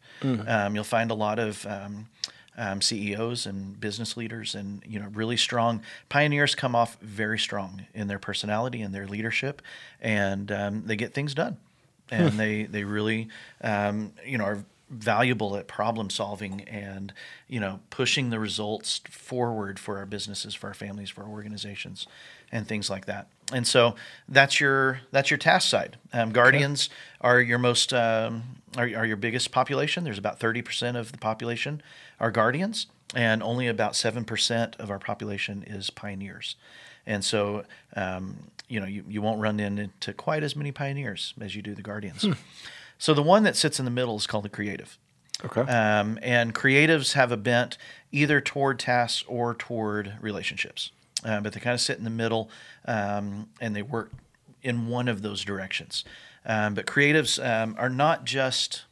Um, 0.49 0.75
you'll 0.75 0.85
find 0.85 1.11
a 1.11 1.15
lot 1.15 1.39
of 1.39 1.67
um, 1.67 2.09
um, 2.57 2.81
CEOs 2.81 3.47
and 3.47 3.79
business 3.81 4.17
leaders, 4.17 4.55
and 4.55 4.83
you 4.87 4.99
know, 4.99 5.09
really 5.13 5.37
strong 5.37 5.83
pioneers 6.09 6.55
come 6.55 6.75
off 6.75 6.97
very 7.01 7.39
strong 7.39 7.87
in 7.95 8.09
their 8.09 8.19
personality 8.19 8.81
and 8.83 8.95
their 8.95 9.07
leadership, 9.07 9.63
and 10.01 10.51
um, 10.51 10.83
they 10.87 10.97
get 10.97 11.15
things 11.15 11.35
done 11.35 11.59
and 12.11 12.39
they 12.39 12.65
they 12.65 12.85
really 12.85 13.29
um, 13.63 14.13
you 14.25 14.39
know 14.39 14.45
are 14.45 14.65
valuable 14.91 15.55
at 15.57 15.69
problem 15.69 16.09
solving 16.09 16.63
and 16.63 17.13
you 17.47 17.61
know 17.61 17.81
pushing 17.91 18.31
the 18.31 18.39
results 18.39 19.03
forward 19.11 19.79
for 19.79 19.99
our 19.99 20.07
businesses 20.07 20.55
for 20.55 20.69
our 20.69 20.75
families 20.75 21.11
for 21.11 21.23
our 21.23 21.29
organizations 21.29 22.07
and 22.51 22.67
things 22.67 22.89
like 22.89 23.07
that. 23.07 23.29
And 23.53 23.67
so 23.67 23.95
that's 24.29 24.61
your 24.61 25.01
that's 25.11 25.31
your 25.31 25.39
task 25.39 25.69
side. 25.69 25.97
Um, 26.13 26.31
guardians 26.31 26.89
are 27.21 27.41
your 27.41 27.59
most 27.59 27.93
um, 27.93 28.43
are, 28.77 28.85
are 28.85 29.07
your 29.07 29.17
biggest 29.17 29.51
population. 29.53 30.05
There's 30.05 30.19
about 30.19 30.39
30% 30.39 30.97
of 30.97 31.13
the 31.13 31.19
population 31.19 31.83
are 32.21 32.31
guardians 32.31 32.87
and 33.15 33.43
only 33.43 33.67
about 33.67 33.95
7% 33.95 34.79
of 34.79 34.91
our 34.91 34.99
population 34.99 35.65
is 35.67 35.89
pioneers 35.89 36.57
and 37.09 37.25
so, 37.25 37.65
um, 37.97 38.37
you 38.69 38.79
know, 38.79 38.87
you, 38.87 39.03
you 39.09 39.21
won't 39.21 39.41
run 39.41 39.59
into 39.59 40.13
quite 40.13 40.45
as 40.45 40.55
many 40.55 40.71
pioneers 40.71 41.35
as 41.41 41.57
you 41.57 41.63
do 41.63 41.75
the 41.75 41.83
guardians. 41.83 42.25
So 42.99 43.15
the 43.15 43.23
one 43.23 43.45
that 43.45 43.57
sits 43.57 43.79
in 43.79 43.85
the 43.85 43.91
middle 43.91 44.17
is 44.17 44.27
called 44.27 44.45
the 44.45 44.49
creative. 44.49 44.99
Okay. 45.45 45.61
Um, 45.61 46.19
and 46.21 46.55
creatives 46.55 47.15
have 47.15 47.33
a 47.33 47.37
bent 47.37 47.79
either 48.13 48.41
toward 48.41 48.79
tasks 48.79 49.25
or 49.29 49.55
toward 49.55 50.15
relationships, 50.21 50.91
uh, 51.25 51.41
but 51.41 51.53
they 51.53 51.61
kind 51.61 51.75
of 51.75 51.81
sit 51.81 51.97
in 51.97 52.05
the 52.05 52.11
middle 52.11 52.51
um, 52.85 53.49
and 53.61 53.75
they 53.75 53.83
work 53.83 54.11
in 54.63 54.89
one 54.89 55.09
of 55.09 55.23
those 55.23 55.45
directions. 55.45 56.05
Um, 56.45 56.75
but 56.75 56.87
creatives 56.87 57.39
um, 57.43 57.77
are 57.79 57.89
not 57.89 58.25
just 58.25 58.85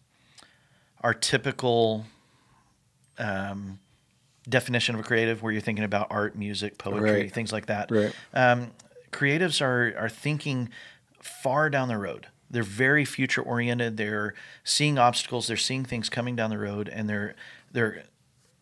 our 1.01 1.13
typical 1.13 2.07
um, 3.19 3.81
definition 4.49 4.95
of 4.95 5.01
a 5.01 5.05
creative, 5.05 5.43
where 5.43 5.53
you're 5.53 5.61
thinking 5.61 5.85
about 5.85 6.07
art, 6.11 6.37
music, 6.37 6.79
poetry, 6.79 7.11
Right. 7.23 7.33
things 7.33 7.53
like 7.53 7.67
that. 7.67 7.91
Right. 7.91 8.15
Um, 8.33 8.73
creatives 9.13 9.61
are 9.61 9.95
are 9.99 10.09
thinking 10.09 10.69
far 11.21 11.69
down 11.71 11.89
the 11.89 11.99
road. 11.99 12.29
They're 12.51 12.63
very 12.63 13.05
future 13.05 13.43
oriented. 13.43 13.97
They're 13.97 14.35
seeing 14.63 14.99
obstacles. 14.99 15.49
They're 15.49 15.57
seeing 15.57 15.85
things 15.85 16.09
coming 16.09 16.37
down 16.37 16.51
the 16.51 16.59
road, 16.59 16.89
and 16.89 17.09
they're 17.09 17.35
they're 17.73 18.05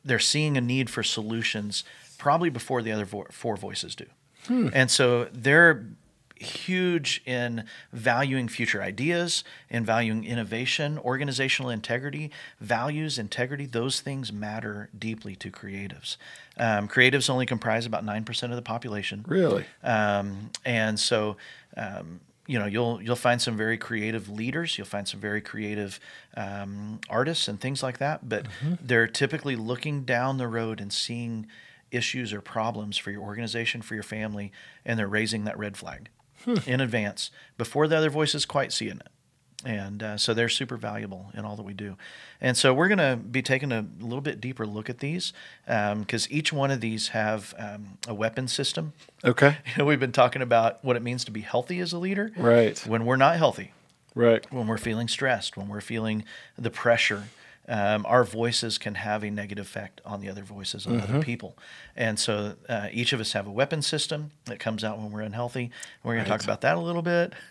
they're 0.05 0.19
seeing 0.19 0.57
a 0.57 0.61
need 0.61 0.89
for 0.91 1.03
solutions 1.03 1.85
probably 2.19 2.49
before 2.51 2.81
the 2.83 2.93
other 2.93 3.05
vo- 3.05 3.27
four 3.31 3.57
voices 3.57 3.95
do. 3.95 4.07
And 4.49 4.91
so 4.91 5.29
they're 5.33 5.87
huge 6.45 7.23
in 7.27 7.65
valuing 7.93 8.49
future 8.49 8.83
ideas 8.83 9.45
and 9.69 9.85
valuing 9.85 10.25
innovation, 10.25 10.99
organizational 10.99 11.71
integrity, 11.71 12.31
values, 12.61 13.19
integrity. 13.19 13.67
Those 13.67 14.01
things 14.01 14.33
matter 14.33 14.91
deeply 14.97 15.35
to 15.37 15.51
creatives. 15.51 16.17
Um, 16.57 16.89
creatives 16.89 17.29
only 17.29 17.47
comprise 17.47 17.87
about 17.87 18.05
9% 18.05 18.43
of 18.51 18.57
the 18.57 18.63
population. 18.63 19.25
really? 19.27 19.65
Um, 19.83 20.51
and 20.65 20.99
so, 20.99 21.37
um, 21.77 22.21
you 22.47 22.59
know, 22.59 22.67
you'll 22.67 23.01
you'll 23.01 23.17
find 23.17 23.41
some 23.41 23.57
very 23.57 23.79
creative 23.79 24.29
leaders. 24.29 24.77
You'll 24.77 24.87
find 24.87 25.09
some 25.09 25.19
very 25.19 25.41
creative 25.41 25.99
um, 26.37 27.01
artists 27.09 27.49
and 27.49 27.59
things 27.59 27.83
like 27.83 27.99
that. 27.99 28.29
But 28.29 28.47
they're 28.83 29.07
typically 29.07 29.57
looking 29.57 30.05
down 30.05 30.37
the 30.37 30.47
road 30.47 30.81
and 30.81 30.93
seeing 30.93 31.47
issues 31.91 32.33
or 32.33 32.41
problems 32.41 32.99
for 32.99 33.11
your 33.11 33.23
organization, 33.23 33.81
for 33.81 33.95
your 33.95 34.03
family, 34.03 34.53
and 34.85 34.99
they're 34.99 35.09
raising 35.09 35.45
that 35.45 35.59
red 35.59 35.77
flag 35.77 36.11
in 36.67 36.81
advance 36.81 37.31
before 37.59 37.87
the 37.89 37.97
other 37.97 38.11
voices 38.11 38.45
quite 38.47 38.73
seeing 38.73 38.97
it. 38.99 39.09
And 39.67 40.03
uh, 40.03 40.17
so 40.19 40.35
they're 40.35 40.51
super 40.51 40.77
valuable 40.77 41.31
in 41.33 41.47
all 41.47 41.57
that 41.57 41.63
we 41.63 41.73
do. 41.73 41.97
And 42.39 42.55
so 42.55 42.75
we're 42.75 42.89
going 42.89 42.99
to 42.99 43.17
be 43.17 43.41
taking 43.41 43.73
a 43.73 43.87
little 43.99 44.21
bit 44.21 44.39
deeper 44.39 44.67
look 44.67 44.91
at 44.91 44.99
these 44.99 45.33
because 45.67 46.31
each 46.31 46.53
one 46.53 46.71
of 46.71 46.83
these 46.83 47.09
have 47.09 47.55
um, 47.59 47.97
a 48.07 48.13
weapon 48.13 48.47
system 48.47 48.93
Okay. 49.25 49.57
you 49.67 49.73
know, 49.79 49.87
we've 49.87 50.01
been 50.01 50.13
talking 50.13 50.43
about 50.43 50.85
what 50.85 50.97
it 50.97 51.03
means 51.03 51.25
to 51.25 51.31
be 51.31 51.41
healthy 51.41 51.81
as 51.81 51.95
a 51.95 51.99
leader. 51.99 52.31
Right. 52.37 52.79
When 52.87 53.07
we're 53.07 53.17
not 53.17 53.37
healthy, 53.37 53.73
Right. 54.15 54.45
when 54.53 54.67
we're 54.67 54.77
feeling 54.77 55.09
stressed, 55.09 55.57
when 55.57 55.69
we're 55.69 55.81
feeling 55.81 56.25
the 56.59 56.71
pressure, 56.71 57.25
um, 57.69 58.05
our 58.07 58.25
voices 58.25 58.79
can 58.79 58.95
have 58.97 59.23
a 59.25 59.31
negative 59.31 59.65
effect 59.67 60.01
on 60.05 60.21
the 60.21 60.29
other 60.29 60.43
voices 60.43 60.87
of 60.87 60.93
other 61.03 61.21
people. 61.23 61.57
And 61.97 62.19
so 62.19 62.55
uh, 62.69 62.89
each 62.93 63.13
of 63.13 63.21
us 63.21 63.33
have 63.33 63.47
a 63.47 63.51
weapon 63.51 63.83
system 63.83 64.33
that 64.45 64.59
comes 64.59 64.85
out 64.85 64.99
when 64.99 65.11
we're 65.11 65.23
unhealthy. 65.23 65.71
We're 66.03 66.15
going 66.15 66.25
to 66.25 66.31
talk 66.31 66.45
about 66.45 66.61
that 66.63 66.77
a 66.77 66.81
little 66.81 67.03
bit. 67.03 67.33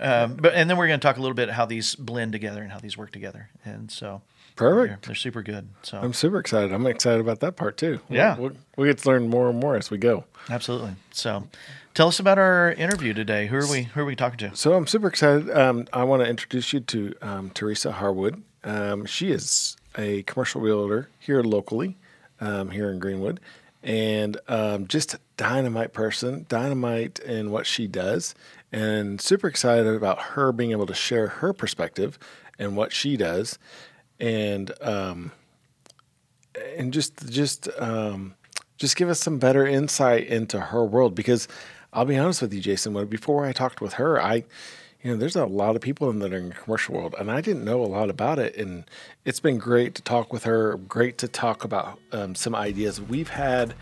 Um, 0.00 0.36
but 0.36 0.54
and 0.54 0.70
then 0.70 0.76
we're 0.76 0.86
going 0.86 1.00
to 1.00 1.06
talk 1.06 1.16
a 1.16 1.20
little 1.20 1.34
bit 1.34 1.50
how 1.50 1.66
these 1.66 1.94
blend 1.94 2.32
together 2.32 2.62
and 2.62 2.70
how 2.72 2.78
these 2.78 2.96
work 2.96 3.10
together. 3.10 3.50
And 3.64 3.90
so 3.90 4.22
Perfect. 4.56 5.02
they're, 5.02 5.08
they're 5.08 5.14
super 5.16 5.42
good. 5.42 5.68
So 5.82 5.98
I'm 5.98 6.12
super 6.12 6.38
excited. 6.38 6.72
I'm 6.72 6.86
excited 6.86 7.20
about 7.20 7.40
that 7.40 7.56
part 7.56 7.76
too. 7.76 8.00
We'll- 8.08 8.16
Yeah. 8.18 8.36
We'll, 8.38 8.52
we 8.76 8.86
get 8.88 8.98
to 8.98 9.08
learn 9.08 9.28
more 9.28 9.48
and 9.50 9.58
more 9.58 9.76
as 9.76 9.90
we 9.90 9.98
go. 9.98 10.24
absolutely. 10.50 10.92
So 11.12 11.48
tell 11.94 12.08
us 12.08 12.20
about 12.20 12.38
our 12.38 12.72
interview 12.72 13.14
today. 13.14 13.46
Who 13.46 13.56
are 13.56 13.68
we? 13.70 13.84
Who 13.84 14.00
are 14.00 14.04
we 14.04 14.14
talking 14.16 14.38
to? 14.50 14.56
So 14.56 14.74
I'm 14.74 14.86
super 14.86 15.08
excited. 15.08 15.50
Um, 15.50 15.86
I 15.92 16.04
want 16.04 16.22
to 16.22 16.28
introduce 16.28 16.72
you 16.72 16.80
to 16.80 17.14
um, 17.22 17.50
Teresa 17.50 17.92
Harwood. 17.92 18.42
Um, 18.64 19.06
she 19.06 19.30
is 19.30 19.76
a 19.96 20.22
commercial 20.22 20.60
realtor 20.60 21.08
here 21.18 21.42
locally, 21.42 21.96
um, 22.40 22.70
here 22.70 22.90
in 22.90 22.98
Greenwood, 22.98 23.40
and 23.82 24.36
um, 24.48 24.86
just 24.86 25.14
a 25.14 25.20
dynamite 25.36 25.92
person, 25.92 26.46
dynamite 26.48 27.18
in 27.20 27.50
what 27.50 27.66
she 27.66 27.86
does, 27.86 28.34
and 28.72 29.20
super 29.20 29.46
excited 29.48 29.86
about 29.94 30.18
her 30.20 30.50
being 30.52 30.70
able 30.72 30.86
to 30.86 30.94
share 30.94 31.26
her 31.28 31.52
perspective 31.52 32.18
and 32.58 32.76
what 32.76 32.92
she 32.92 33.16
does, 33.16 33.58
and 34.20 34.72
um, 34.80 35.32
and 36.76 36.92
just 36.92 37.28
just 37.30 37.68
um, 37.78 38.34
just 38.76 38.96
give 38.96 39.08
us 39.08 39.20
some 39.20 39.38
better 39.38 39.66
insight 39.66 40.26
into 40.26 40.60
her 40.60 40.84
world 40.84 41.14
because 41.14 41.48
I'll 41.92 42.04
be 42.04 42.18
honest 42.18 42.42
with 42.42 42.52
you, 42.52 42.60
Jason. 42.60 42.92
When 42.92 43.06
before 43.06 43.46
I 43.46 43.52
talked 43.52 43.80
with 43.80 43.94
her, 43.94 44.20
I 44.20 44.44
you 45.02 45.10
know 45.10 45.16
there's 45.16 45.36
a 45.36 45.44
lot 45.44 45.76
of 45.76 45.82
people 45.82 46.10
in 46.10 46.18
that 46.20 46.32
are 46.32 46.38
in 46.38 46.48
the 46.48 46.54
commercial 46.54 46.94
world, 46.94 47.14
and 47.18 47.30
I 47.30 47.40
didn't 47.40 47.64
know 47.64 47.82
a 47.82 47.86
lot 47.86 48.10
about 48.10 48.38
it. 48.38 48.56
And 48.56 48.84
it's 49.24 49.40
been 49.40 49.58
great 49.58 49.94
to 49.96 50.02
talk 50.02 50.32
with 50.32 50.44
her. 50.44 50.76
Great 50.76 51.18
to 51.18 51.28
talk 51.28 51.64
about 51.64 51.98
um, 52.12 52.34
some 52.34 52.54
ideas 52.54 53.00
we've 53.00 53.28
had, 53.28 53.74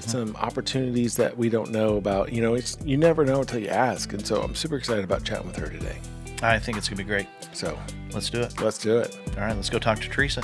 some 0.00 0.34
opportunities 0.36 1.16
that 1.16 1.36
we 1.36 1.48
don't 1.48 1.70
know 1.70 1.96
about. 1.96 2.32
You 2.32 2.42
know, 2.42 2.54
it's 2.54 2.76
you 2.84 2.96
never 2.96 3.24
know 3.24 3.40
until 3.40 3.60
you 3.60 3.68
ask, 3.68 4.12
and 4.12 4.26
so 4.26 4.42
I'm 4.42 4.54
super 4.54 4.76
excited 4.76 5.04
about 5.04 5.24
chatting 5.24 5.46
with 5.46 5.56
her 5.56 5.68
today. 5.68 5.98
I 6.42 6.58
think 6.58 6.78
it's 6.78 6.88
going 6.88 6.96
to 6.98 7.04
be 7.04 7.08
great. 7.08 7.26
So 7.52 7.78
Let's 8.12 8.30
do 8.30 8.40
it. 8.40 8.60
let's 8.60 8.78
do 8.78 8.98
it. 8.98 9.16
All 9.36 9.44
right, 9.44 9.54
let's 9.54 9.70
go 9.70 9.78
talk 9.78 10.00
to 10.00 10.08
Teresa. 10.08 10.42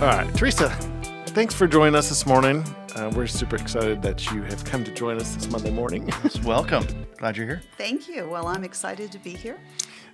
All 0.00 0.06
right, 0.06 0.32
Teresa, 0.36 0.70
thanks 1.28 1.52
for 1.54 1.66
joining 1.66 1.96
us 1.96 2.08
this 2.08 2.24
morning. 2.24 2.62
Uh, 2.94 3.10
we're 3.16 3.26
super 3.26 3.56
excited 3.56 4.00
that 4.02 4.30
you 4.30 4.42
have 4.42 4.64
come 4.64 4.84
to 4.84 4.92
join 4.94 5.16
us 5.16 5.34
this 5.34 5.50
Monday 5.50 5.72
morning. 5.72 6.08
Welcome. 6.44 6.86
Glad 7.16 7.36
you're 7.36 7.46
here. 7.46 7.62
Thank 7.76 8.08
you. 8.08 8.28
Well, 8.28 8.46
I'm 8.46 8.62
excited 8.62 9.10
to 9.10 9.18
be 9.18 9.30
here. 9.30 9.58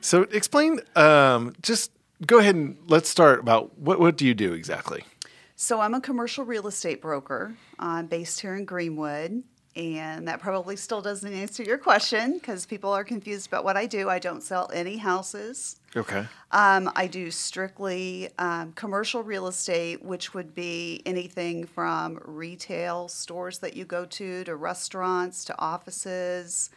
so, 0.00 0.23
explain. 0.23 0.81
Um, 0.97 1.55
just 1.61 1.91
go 2.26 2.38
ahead 2.38 2.55
and 2.55 2.79
let's 2.87 3.11
start 3.11 3.41
about 3.41 3.79
what 3.79 4.00
what 4.00 4.17
do 4.17 4.26
you 4.26 4.33
do 4.33 4.55
exactly? 4.55 5.05
So, 5.56 5.80
I'm 5.80 5.94
a 5.94 6.00
commercial 6.00 6.44
real 6.44 6.66
estate 6.66 7.00
broker 7.00 7.54
uh, 7.78 8.02
based 8.02 8.40
here 8.40 8.56
in 8.56 8.64
Greenwood. 8.64 9.44
And 9.76 10.28
that 10.28 10.38
probably 10.40 10.76
still 10.76 11.02
doesn't 11.02 11.32
answer 11.32 11.64
your 11.64 11.78
question 11.78 12.34
because 12.34 12.64
people 12.64 12.92
are 12.92 13.02
confused 13.02 13.49
about 13.49 13.64
what 13.64 13.76
I 13.76 13.87
do. 13.87 14.08
I 14.08 14.20
don't 14.20 14.40
sell 14.40 14.70
any 14.73 14.99
houses. 14.99 15.80
Okay. 15.96 16.26
Um, 16.52 16.92
I 16.94 17.08
do 17.08 17.30
strictly 17.32 18.28
um, 18.38 18.73
commercial 18.75 19.23
real 19.25 19.49
estate, 19.49 20.04
which 20.04 20.32
would 20.32 20.54
be 20.54 21.02
anything 21.04 21.66
from 21.66 22.20
retail 22.25 23.08
stores 23.08 23.58
that 23.58 23.75
you 23.76 23.84
go 23.84 24.04
to, 24.04 24.44
to 24.44 24.54
restaurants, 24.54 25.44
to 25.46 25.58
offices, 25.58 26.70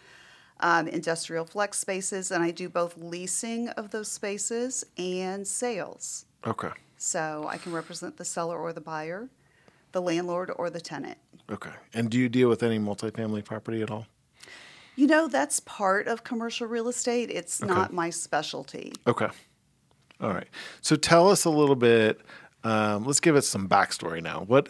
um, 0.61 0.87
industrial 0.87 1.45
flex 1.45 1.77
spaces. 1.77 2.31
And 2.31 2.43
I 2.43 2.49
do 2.49 2.67
both 2.67 2.97
leasing 2.97 3.69
of 3.69 3.91
those 3.91 4.11
spaces 4.11 4.83
and 4.97 5.47
sales. 5.47 6.25
Okay. 6.47 6.71
So 6.97 7.47
I 7.49 7.57
can 7.57 7.71
represent 7.71 8.17
the 8.17 8.25
seller 8.25 8.57
or 8.57 8.73
the 8.73 8.81
buyer, 8.81 9.29
the 9.91 10.01
landlord 10.01 10.51
or 10.55 10.69
the 10.69 10.81
tenant. 10.81 11.17
Okay. 11.49 11.71
And 11.93 12.09
do 12.09 12.17
you 12.17 12.27
deal 12.29 12.49
with 12.49 12.63
any 12.63 12.79
multifamily 12.79 13.45
property 13.45 13.81
at 13.81 13.89
all? 13.91 14.07
You 14.95 15.05
know, 15.07 15.27
that's 15.27 15.59
part 15.59 16.07
of 16.07 16.23
commercial 16.23 16.67
real 16.67 16.87
estate. 16.89 17.29
It's 17.29 17.61
Okay. 17.61 17.71
not 17.71 17.93
my 17.93 18.09
specialty. 18.09 18.93
Okay. 19.05 19.27
All 20.19 20.33
right. 20.33 20.47
So 20.81 20.95
tell 20.95 21.29
us 21.29 21.45
a 21.45 21.51
little 21.51 21.75
bit. 21.75 22.19
Um, 22.63 23.05
let's 23.05 23.19
give 23.19 23.35
us 23.35 23.47
some 23.47 23.69
backstory 23.69 24.21
now. 24.21 24.43
What 24.47 24.69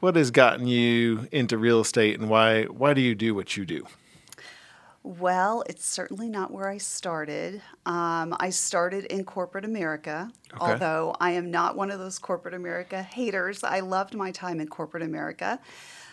what 0.00 0.16
has 0.16 0.30
gotten 0.30 0.66
you 0.66 1.28
into 1.30 1.58
real 1.58 1.80
estate, 1.80 2.18
and 2.18 2.28
why 2.28 2.64
why 2.64 2.94
do 2.94 3.00
you 3.00 3.14
do 3.14 3.34
what 3.34 3.56
you 3.56 3.64
do? 3.64 3.86
Well, 5.02 5.64
it's 5.66 5.86
certainly 5.86 6.28
not 6.28 6.50
where 6.52 6.68
I 6.68 6.76
started. 6.76 7.62
Um, 7.86 8.36
I 8.38 8.50
started 8.50 9.06
in 9.06 9.24
corporate 9.24 9.64
America, 9.64 10.30
Okay. 10.52 10.72
although 10.72 11.16
I 11.18 11.30
am 11.32 11.50
not 11.50 11.74
one 11.74 11.90
of 11.90 11.98
those 11.98 12.18
corporate 12.18 12.52
America 12.54 13.02
haters. 13.02 13.64
I 13.64 13.80
loved 13.80 14.14
my 14.14 14.30
time 14.30 14.60
in 14.60 14.68
corporate 14.68 15.02
America. 15.02 15.58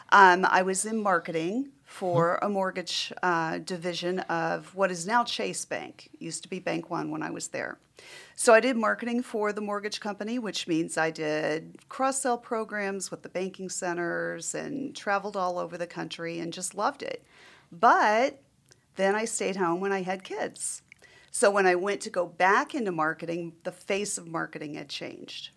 Um, 0.10 0.46
I 0.50 0.62
was 0.62 0.86
in 0.86 1.04
marketing 1.04 1.70
for 1.84 2.40
a 2.42 2.48
mortgage 2.48 3.12
uh, 3.22 3.58
division 3.58 4.20
of 4.22 4.74
what 4.74 4.90
is 4.90 5.06
now 5.06 5.26
Chase 5.26 5.66
Bank. 5.66 6.10
It 6.14 6.22
used 6.22 6.44
to 6.44 6.50
be 6.50 6.60
Bank 6.60 6.90
One 6.90 7.12
when 7.12 7.22
I 7.22 7.30
was 7.30 7.50
there. 7.50 7.78
So 8.36 8.54
I 8.54 8.62
did 8.62 8.78
marketing 8.78 9.22
for 9.22 9.52
the 9.52 9.62
mortgage 9.62 10.00
company, 10.00 10.40
which 10.40 10.66
means 10.68 10.98
I 10.98 11.12
did 11.12 11.78
cross 11.90 12.22
sell 12.22 12.38
programs 12.38 13.12
with 13.12 13.22
the 13.24 13.30
banking 13.30 13.68
centers 13.70 14.56
and 14.56 14.96
traveled 14.96 15.36
all 15.36 15.58
over 15.60 15.78
the 15.78 15.88
country 15.88 16.40
and 16.40 16.54
just 16.54 16.74
loved 16.76 17.04
it. 17.04 17.24
But 17.72 18.40
then 18.98 19.16
I 19.16 19.26
stayed 19.26 19.56
home 19.56 19.80
when 19.80 19.94
I 19.94 20.02
had 20.02 20.24
kids. 20.24 20.82
So 21.32 21.50
when 21.50 21.66
I 21.66 21.76
went 21.76 22.02
to 22.02 22.10
go 22.10 22.26
back 22.26 22.76
into 22.76 22.92
marketing, 22.92 23.54
the 23.64 23.72
face 23.72 24.18
of 24.18 24.28
marketing 24.28 24.74
had 24.74 24.90
changed. 24.90 25.52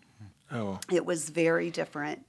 Oh, 0.53 0.79
It 0.93 1.05
was 1.05 1.31
very 1.31 1.71
different. 1.71 2.25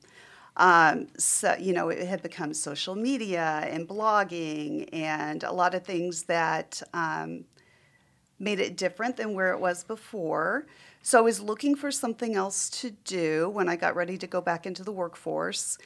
Um, 0.57 1.07
so, 1.17 1.55
you 1.59 1.73
know, 1.73 1.89
it 1.89 2.07
had 2.07 2.21
become 2.21 2.53
social 2.53 2.95
media 2.95 3.67
and 3.69 3.87
blogging 3.87 4.89
and 4.93 5.43
a 5.43 5.51
lot 5.51 5.73
of 5.73 5.85
things 5.85 6.23
that 6.23 6.81
um, 6.93 7.45
made 8.39 8.59
it 8.59 8.75
different 8.75 9.17
than 9.17 9.33
where 9.33 9.53
it 9.53 9.59
was 9.59 9.83
before. 9.83 10.65
So 11.03 11.17
I 11.17 11.21
was 11.21 11.39
looking 11.39 11.75
for 11.75 11.91
something 11.91 12.35
else 12.35 12.69
to 12.81 12.91
do 12.91 13.49
when 13.49 13.69
I 13.69 13.75
got 13.75 13.95
ready 13.95 14.17
to 14.17 14.27
go 14.27 14.41
back 14.41 14.65
into 14.65 14.83
the 14.83 14.91
workforce 14.91 15.77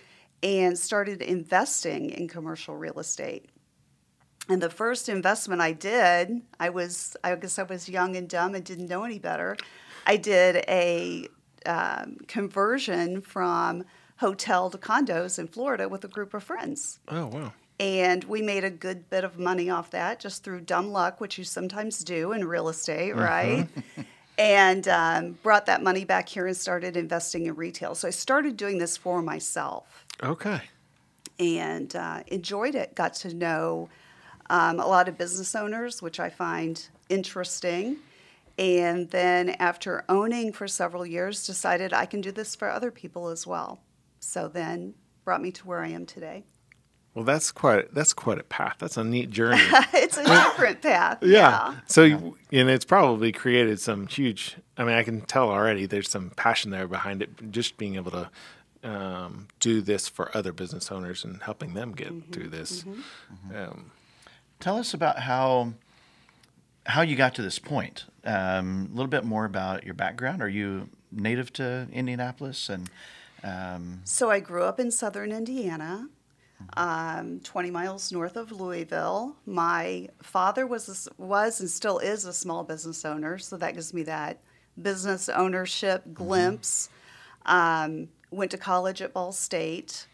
and 0.43 0.77
started 0.77 1.21
investing 1.21 2.09
in 2.09 2.27
commercial 2.27 2.75
real 2.75 2.99
estate. 2.99 3.49
And 4.47 4.61
the 4.61 4.69
first 4.69 5.09
investment 5.09 5.61
I 5.61 5.71
did, 5.71 6.41
I 6.59 6.69
was, 6.69 7.17
I 7.23 7.35
guess 7.35 7.57
I 7.57 7.63
was 7.63 7.89
young 7.89 8.15
and 8.15 8.29
dumb 8.29 8.53
and 8.55 8.63
didn't 8.63 8.87
know 8.87 9.03
any 9.03 9.17
better. 9.19 9.57
I 10.05 10.17
did 10.17 10.63
a 10.67 11.27
um, 11.65 12.17
conversion 12.27 13.21
from 13.21 13.85
hotel 14.17 14.69
to 14.69 14.77
condos 14.77 15.39
in 15.39 15.47
Florida 15.47 15.89
with 15.89 16.03
a 16.03 16.07
group 16.07 16.33
of 16.33 16.43
friends. 16.43 16.99
oh 17.09 17.25
wow. 17.27 17.53
And 17.77 18.23
we 18.25 18.41
made 18.41 18.63
a 18.63 18.69
good 18.69 19.09
bit 19.09 19.25
of 19.25 19.37
money 19.37 19.69
off 19.69 19.91
that 19.91 20.21
just 20.21 20.43
through 20.45 20.61
dumb 20.61 20.91
luck, 20.93 21.19
which 21.19 21.37
you 21.37 21.43
sometimes 21.43 21.99
do 22.05 22.31
in 22.31 22.45
real 22.47 22.69
estate, 22.69 23.13
right? 23.15 23.67
and 24.37 24.87
um, 24.87 25.37
brought 25.43 25.65
that 25.65 25.83
money 25.83 26.05
back 26.05 26.29
here 26.29 26.47
and 26.47 26.55
started 26.55 26.95
investing 26.95 27.47
in 27.47 27.55
retail. 27.55 27.93
So 27.93 28.07
I 28.07 28.11
started 28.11 28.55
doing 28.55 28.77
this 28.77 28.95
for 28.95 29.21
myself 29.21 30.05
Okay. 30.23 30.61
and 31.39 31.93
uh, 31.97 32.23
enjoyed 32.27 32.75
it. 32.75 32.95
Got 32.95 33.15
to 33.15 33.33
know 33.33 33.89
um, 34.49 34.79
a 34.79 34.85
lot 34.87 35.07
of 35.07 35.17
business 35.17 35.55
owners, 35.55 36.01
which 36.01 36.19
I 36.19 36.29
find 36.29 36.85
interesting. 37.09 37.97
And 38.57 39.09
then 39.11 39.49
after 39.59 40.05
owning 40.07 40.53
for 40.53 40.67
several 40.67 41.05
years, 41.05 41.45
decided 41.45 41.93
I 41.93 42.05
can 42.05 42.21
do 42.21 42.31
this 42.31 42.55
for 42.55 42.69
other 42.69 42.89
people 42.91 43.27
as 43.27 43.45
well. 43.45 43.81
So 44.19 44.47
then 44.47 44.93
brought 45.25 45.41
me 45.41 45.51
to 45.51 45.67
where 45.67 45.81
I 45.83 45.89
am 45.89 46.05
today. 46.05 46.45
Well, 47.13 47.23
that's 47.25 47.51
quite 47.51 47.93
that's 47.93 48.11
quite 48.13 48.39
a 48.39 48.43
path. 48.43 48.75
That's 48.79 48.97
a 48.97 49.03
neat 49.03 49.29
journey. 49.29 49.61
it's 49.93 50.17
a 50.17 50.23
different 50.23 50.81
path. 50.81 51.19
yeah. 51.21 51.75
So, 51.87 52.03
you- 52.03 52.37
and 52.51 52.69
it's 52.69 52.83
probably 52.85 53.31
created 53.31 53.79
some 53.79 54.07
huge. 54.07 54.57
I 54.77 54.83
mean, 54.83 54.95
I 54.95 55.03
can 55.03 55.21
tell 55.21 55.49
already. 55.49 55.85
There's 55.85 56.09
some 56.09 56.31
passion 56.31 56.71
there 56.71 56.87
behind 56.89 57.21
it. 57.21 57.51
Just 57.51 57.77
being 57.77 57.95
able 57.95 58.11
to 58.11 58.29
um, 58.83 59.47
do 59.61 59.81
this 59.81 60.09
for 60.09 60.29
other 60.35 60.51
business 60.51 60.91
owners 60.91 61.23
and 61.23 61.41
helping 61.41 61.73
them 61.73 61.93
get 61.93 62.11
through 62.33 62.49
this. 62.49 62.83
Um, 63.55 63.91
Tell 64.59 64.77
us 64.77 64.93
about 64.93 65.19
how 65.19 65.73
how 66.85 67.01
you 67.01 67.15
got 67.15 67.33
to 67.35 67.41
this 67.41 67.59
point. 67.59 68.05
Um, 68.23 68.89
a 68.91 68.95
little 68.95 69.09
bit 69.09 69.23
more 69.23 69.45
about 69.45 69.83
your 69.83 69.93
background. 69.95 70.41
Are 70.41 70.49
you 70.49 70.89
native 71.11 71.51
to 71.53 71.87
Indianapolis? 71.91 72.69
And 72.69 72.89
um, 73.43 74.01
So 74.03 74.29
I 74.29 74.39
grew 74.39 74.63
up 74.63 74.79
in 74.79 74.91
southern 74.91 75.31
Indiana, 75.31 76.09
um, 76.77 77.39
20 77.43 77.71
miles 77.71 78.11
north 78.11 78.35
of 78.35 78.51
Louisville. 78.51 79.35
My 79.45 80.09
father 80.21 80.65
was 80.67 81.07
a 81.07 81.21
was 81.21 81.59
and 81.59 81.69
still 81.69 81.99
is 81.99 82.25
a 82.25 82.33
small 82.33 82.63
business 82.63 83.03
owner, 83.05 83.37
so 83.37 83.57
that 83.57 83.73
gives 83.73 83.93
me 83.93 84.03
that 84.03 84.41
business 84.81 85.29
ownership 85.29 86.03
glimpse. 86.13 86.89
Um, 87.45 88.09
went 88.31 88.51
to 88.51 88.57
college 88.57 89.01
at 89.01 89.13
Ball 89.13 89.31
State. 89.31 90.07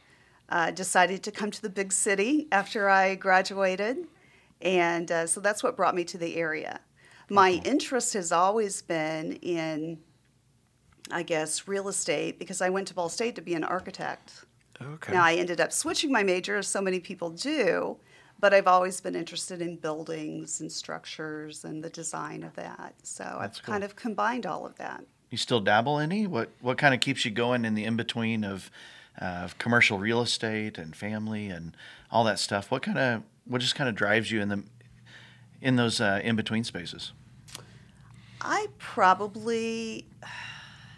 Uh, 0.49 0.69
decided 0.69 1.23
to 1.23 1.31
come 1.31 1.49
to 1.49 1.61
the 1.61 1.69
big 1.69 1.93
city 1.93 2.45
after 2.51 2.89
I 2.89 3.15
graduated, 3.15 4.05
and 4.61 5.11
uh, 5.11 5.27
so 5.27 5.39
that's 5.39 5.63
what 5.63 5.75
brought 5.75 5.95
me 5.95 6.03
to 6.05 6.17
the 6.17 6.35
area. 6.35 6.79
My 7.29 7.61
interest 7.63 8.13
has 8.13 8.31
always 8.31 8.81
been 8.81 9.33
in 9.37 9.99
I 11.11 11.23
guess, 11.23 11.67
real 11.67 11.87
estate 11.87 12.39
because 12.39 12.61
I 12.61 12.69
went 12.69 12.87
to 12.89 12.93
Ball 12.93 13.09
State 13.09 13.35
to 13.35 13.41
be 13.41 13.53
an 13.53 13.63
architect. 13.63 14.45
okay. 14.81 15.13
Now, 15.13 15.23
I 15.23 15.35
ended 15.35 15.59
up 15.59 15.71
switching 15.71 16.11
my 16.11 16.23
major, 16.23 16.57
as 16.57 16.67
so 16.67 16.81
many 16.81 16.99
people 16.99 17.29
do, 17.29 17.97
but 18.39 18.53
I've 18.53 18.67
always 18.67 19.01
been 19.01 19.15
interested 19.15 19.61
in 19.61 19.75
buildings 19.77 20.61
and 20.61 20.71
structures 20.71 21.63
and 21.63 21.83
the 21.83 21.89
design 21.89 22.43
of 22.43 22.55
that. 22.55 22.95
So 23.03 23.23
That's 23.39 23.59
I've 23.59 23.65
kind 23.65 23.83
of 23.83 23.95
combined 23.95 24.45
all 24.45 24.65
of 24.65 24.75
that. 24.77 25.03
you 25.29 25.37
still 25.37 25.59
dabble 25.59 25.99
any? 25.99 26.27
What 26.27 26.49
what 26.61 26.77
kind 26.77 26.93
of 26.93 26.99
keeps 26.99 27.25
you 27.25 27.31
going 27.31 27.65
in 27.65 27.75
the 27.75 27.85
in 27.85 27.95
between 27.95 28.43
of 28.43 28.71
of 29.17 29.57
commercial 29.57 29.97
real 29.97 30.21
estate 30.21 30.77
and 30.77 30.95
family 30.95 31.47
and 31.47 31.75
all 32.11 32.23
that 32.23 32.39
stuff? 32.39 32.71
What 32.71 32.81
kind 32.81 32.97
of 32.97 33.23
what 33.45 33.61
just 33.61 33.75
kind 33.75 33.89
of 33.89 33.95
drives 33.95 34.31
you 34.31 34.41
in 34.41 34.49
the 34.49 34.63
in 35.61 35.75
those 35.75 36.01
uh, 36.01 36.21
in 36.23 36.35
between 36.35 36.63
spaces? 36.63 37.13
I 38.41 38.67
probably, 38.79 40.07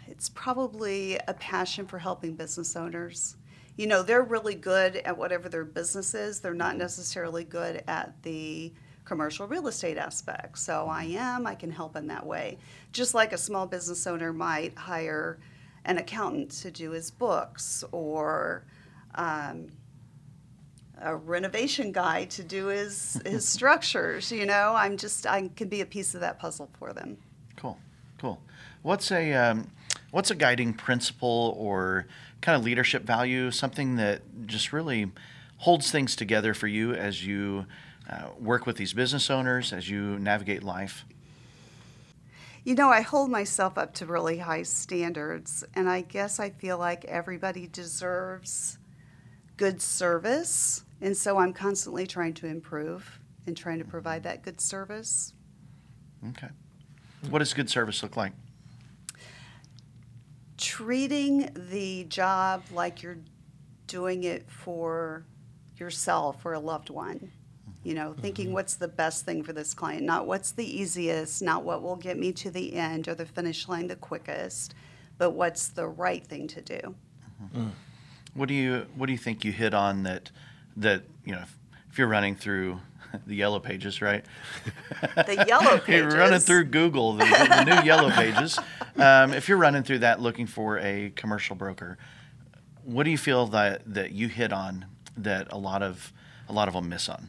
it's 0.08 0.30
probably 0.30 1.18
a 1.28 1.34
passion 1.34 1.86
for 1.86 1.98
helping 1.98 2.34
business 2.34 2.74
owners. 2.74 3.36
You 3.76 3.86
know, 3.86 4.02
they're 4.02 4.22
really 4.22 4.54
good 4.54 4.96
at 4.96 5.18
whatever 5.18 5.48
their 5.48 5.64
business 5.64 6.14
is. 6.14 6.40
They're 6.40 6.54
not 6.54 6.76
necessarily 6.76 7.44
good 7.44 7.82
at 7.86 8.14
the 8.22 8.72
commercial 9.04 9.46
real 9.46 9.66
estate 9.66 9.98
aspect. 9.98 10.58
So 10.58 10.86
I 10.88 11.04
am, 11.04 11.46
I 11.46 11.54
can 11.54 11.70
help 11.70 11.96
in 11.96 12.06
that 12.06 12.24
way. 12.24 12.58
Just 12.92 13.12
like 13.12 13.32
a 13.32 13.38
small 13.38 13.66
business 13.66 14.06
owner 14.06 14.32
might 14.32 14.78
hire 14.78 15.38
an 15.84 15.98
accountant 15.98 16.50
to 16.50 16.70
do 16.70 16.90
his 16.90 17.10
books 17.10 17.84
or 17.92 18.64
um, 19.14 19.68
a 21.00 21.14
renovation 21.14 21.92
guy 21.92 22.24
to 22.26 22.42
do 22.42 22.66
his, 22.66 23.20
his 23.24 23.46
structures. 23.48 24.32
You 24.32 24.46
know, 24.46 24.74
I'm 24.76 24.96
just, 24.96 25.26
I 25.26 25.48
can 25.54 25.68
be 25.68 25.80
a 25.80 25.86
piece 25.86 26.14
of 26.14 26.20
that 26.20 26.38
puzzle 26.38 26.70
for 26.78 26.92
them. 26.92 27.18
Cool, 27.56 27.78
cool. 28.18 28.40
What's 28.82 29.10
a 29.10 29.32
um, 29.32 29.70
what's 30.10 30.30
a 30.30 30.34
guiding 30.34 30.74
principle 30.74 31.56
or 31.58 32.06
kind 32.40 32.56
of 32.56 32.64
leadership 32.64 33.04
value, 33.04 33.50
something 33.50 33.96
that 33.96 34.20
just 34.46 34.72
really 34.72 35.10
holds 35.58 35.90
things 35.90 36.14
together 36.14 36.52
for 36.52 36.66
you 36.66 36.92
as 36.92 37.26
you 37.26 37.66
uh, 38.10 38.28
work 38.38 38.66
with 38.66 38.76
these 38.76 38.92
business 38.92 39.30
owners, 39.30 39.72
as 39.72 39.88
you 39.88 40.18
navigate 40.18 40.62
life? 40.62 41.04
You 42.64 42.74
know, 42.74 42.88
I 42.88 43.02
hold 43.02 43.30
myself 43.30 43.76
up 43.76 43.92
to 43.96 44.06
really 44.06 44.38
high 44.38 44.62
standards, 44.62 45.64
and 45.74 45.88
I 45.88 46.00
guess 46.00 46.40
I 46.40 46.48
feel 46.48 46.78
like 46.78 47.04
everybody 47.04 47.66
deserves 47.66 48.78
good 49.58 49.82
service. 49.82 50.82
And 51.02 51.14
so 51.14 51.38
I'm 51.38 51.52
constantly 51.52 52.06
trying 52.06 52.32
to 52.34 52.46
improve 52.46 53.20
and 53.46 53.54
trying 53.54 53.80
to 53.80 53.84
provide 53.84 54.22
that 54.22 54.42
good 54.42 54.62
service. 54.62 55.34
Okay. 56.30 56.48
What 57.28 57.40
does 57.40 57.52
good 57.52 57.68
service 57.68 58.02
look 58.02 58.16
like? 58.16 58.32
Treating 60.56 61.50
the 61.54 62.04
job 62.04 62.62
like 62.72 63.02
you're 63.02 63.18
doing 63.86 64.24
it 64.24 64.50
for 64.50 65.26
yourself 65.76 66.46
or 66.46 66.54
a 66.54 66.60
loved 66.60 66.88
one. 66.88 67.30
You 67.84 67.94
know, 67.94 68.14
thinking 68.20 68.46
Mm-hmm. 68.46 68.54
what's 68.54 68.74
the 68.76 68.88
best 68.88 69.24
thing 69.26 69.42
for 69.42 69.52
this 69.52 69.74
client, 69.74 70.02
not 70.02 70.26
what's 70.26 70.52
the 70.52 70.64
easiest, 70.64 71.42
not 71.42 71.64
what 71.64 71.82
will 71.82 71.96
get 71.96 72.18
me 72.18 72.32
to 72.32 72.50
the 72.50 72.74
end 72.74 73.06
or 73.08 73.14
the 73.14 73.26
finish 73.26 73.68
line 73.68 73.86
the 73.88 73.96
quickest, 73.96 74.74
but 75.18 75.30
what's 75.30 75.68
the 75.68 75.86
right 75.86 76.26
thing 76.26 76.48
to 76.48 76.60
do. 76.62 76.94
What 78.32 78.48
do 78.48 78.54
you 78.54 78.86
What 78.96 79.06
do 79.06 79.12
you 79.12 79.18
think 79.18 79.44
you 79.44 79.52
hit 79.52 79.74
on 79.74 80.02
that 80.04 80.30
that 80.76 81.02
you 81.24 81.32
know 81.32 81.42
if, 81.42 81.56
if 81.90 81.98
you're 81.98 82.08
running 82.08 82.34
through 82.36 82.80
the 83.26 83.34
yellow 83.36 83.60
pages, 83.60 84.00
right? 84.02 84.24
The 85.14 85.44
yellow 85.46 85.78
pages. 85.78 85.88
you're 86.12 86.18
running 86.18 86.40
through 86.40 86.64
Google, 86.64 87.12
the, 87.12 87.24
the 87.24 87.64
new 87.64 87.86
yellow 87.86 88.10
pages. 88.10 88.58
Um, 88.96 89.32
if 89.34 89.48
you're 89.48 89.58
running 89.58 89.82
through 89.84 90.00
that 90.00 90.20
looking 90.20 90.46
for 90.46 90.78
a 90.78 91.12
commercial 91.14 91.54
broker, 91.54 91.96
what 92.82 93.04
do 93.04 93.10
you 93.10 93.18
feel 93.18 93.46
that 93.48 93.82
that 93.86 94.12
you 94.12 94.28
hit 94.28 94.52
on 94.52 94.86
that 95.16 95.52
a 95.52 95.58
lot 95.58 95.82
of 95.82 96.12
a 96.48 96.52
lot 96.52 96.66
of 96.66 96.74
them 96.74 96.88
miss 96.88 97.08
on? 97.08 97.28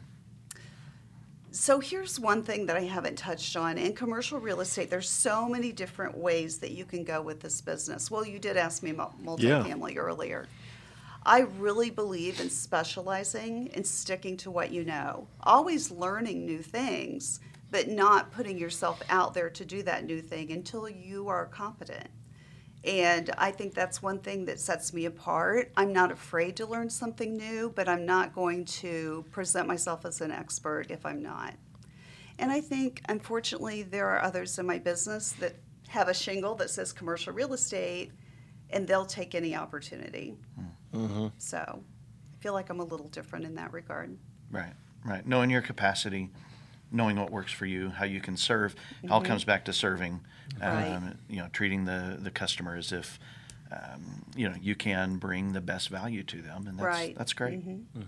So 1.56 1.80
here's 1.80 2.20
one 2.20 2.42
thing 2.42 2.66
that 2.66 2.76
I 2.76 2.82
haven't 2.82 3.16
touched 3.16 3.56
on. 3.56 3.78
In 3.78 3.94
commercial 3.94 4.38
real 4.38 4.60
estate, 4.60 4.90
there's 4.90 5.08
so 5.08 5.48
many 5.48 5.72
different 5.72 6.14
ways 6.14 6.58
that 6.58 6.72
you 6.72 6.84
can 6.84 7.02
go 7.02 7.22
with 7.22 7.40
this 7.40 7.62
business. 7.62 8.10
Well, 8.10 8.26
you 8.26 8.38
did 8.38 8.58
ask 8.58 8.82
me 8.82 8.90
about 8.90 9.14
Yeah. 9.18 9.24
multifamily 9.24 9.96
earlier. 9.96 10.48
I 11.24 11.40
really 11.40 11.88
believe 11.88 12.40
in 12.40 12.50
specializing 12.50 13.70
and 13.72 13.86
sticking 13.86 14.36
to 14.38 14.50
what 14.50 14.70
you 14.70 14.84
know. 14.84 15.28
Always 15.44 15.90
learning 15.90 16.44
new 16.44 16.62
things, 16.62 17.40
but 17.70 17.88
not 17.88 18.32
putting 18.32 18.58
yourself 18.58 19.00
out 19.08 19.32
there 19.32 19.48
to 19.48 19.64
do 19.64 19.82
that 19.82 20.04
new 20.04 20.20
thing 20.20 20.52
until 20.52 20.90
you 20.90 21.26
are 21.28 21.46
competent. 21.46 22.10
And 22.86 23.30
I 23.36 23.50
think 23.50 23.74
that's 23.74 24.00
one 24.00 24.20
thing 24.20 24.44
that 24.44 24.60
sets 24.60 24.92
me 24.92 25.06
apart. 25.06 25.72
I'm 25.76 25.92
not 25.92 26.12
afraid 26.12 26.54
to 26.56 26.66
learn 26.66 26.88
something 26.88 27.36
new, 27.36 27.72
but 27.74 27.88
I'm 27.88 28.06
not 28.06 28.32
going 28.32 28.64
to 28.66 29.24
present 29.32 29.66
myself 29.66 30.04
as 30.04 30.20
an 30.20 30.30
expert 30.30 30.86
if 30.90 31.04
I'm 31.04 31.20
not. 31.20 31.54
And 32.38 32.52
I 32.52 32.60
think, 32.60 33.02
unfortunately, 33.08 33.82
there 33.82 34.08
are 34.08 34.22
others 34.22 34.58
in 34.58 34.66
my 34.66 34.78
business 34.78 35.32
that 35.40 35.56
have 35.88 36.06
a 36.08 36.14
shingle 36.14 36.54
that 36.56 36.70
says 36.70 36.92
commercial 36.92 37.32
real 37.32 37.54
estate, 37.54 38.12
and 38.70 38.86
they'll 38.86 39.06
take 39.06 39.34
any 39.34 39.56
opportunity. 39.56 40.36
Mm-hmm. 40.94 41.28
So 41.38 41.58
I 41.58 42.42
feel 42.42 42.52
like 42.52 42.70
I'm 42.70 42.80
a 42.80 42.84
little 42.84 43.08
different 43.08 43.46
in 43.46 43.56
that 43.56 43.72
regard. 43.72 44.16
Right, 44.50 44.74
right. 45.04 45.26
Knowing 45.26 45.50
your 45.50 45.62
capacity, 45.62 46.30
knowing 46.90 47.16
what 47.16 47.30
works 47.30 47.52
for 47.52 47.66
you, 47.66 47.90
how 47.90 48.04
you 48.04 48.20
can 48.20 48.36
serve, 48.36 48.74
it 49.02 49.10
all 49.10 49.20
comes 49.20 49.44
back 49.44 49.64
to 49.66 49.72
serving. 49.72 50.20
Right. 50.60 50.92
Um, 50.92 51.18
you 51.28 51.36
know, 51.38 51.48
treating 51.52 51.84
the 51.84 52.18
the 52.20 52.30
customer 52.30 52.76
as 52.76 52.92
if 52.92 53.18
um, 53.72 54.24
you 54.36 54.48
know 54.48 54.54
you 54.60 54.74
can 54.74 55.16
bring 55.16 55.52
the 55.52 55.60
best 55.60 55.88
value 55.88 56.22
to 56.24 56.40
them, 56.42 56.66
and 56.66 56.78
that's 56.78 56.86
Right. 56.86 57.16
that's 57.18 57.32
great. 57.32 57.60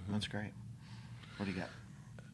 That's 0.08 0.28
great. 0.28 0.52
What 1.36 1.46
do 1.46 1.52
you 1.52 1.58
got? 1.58 1.68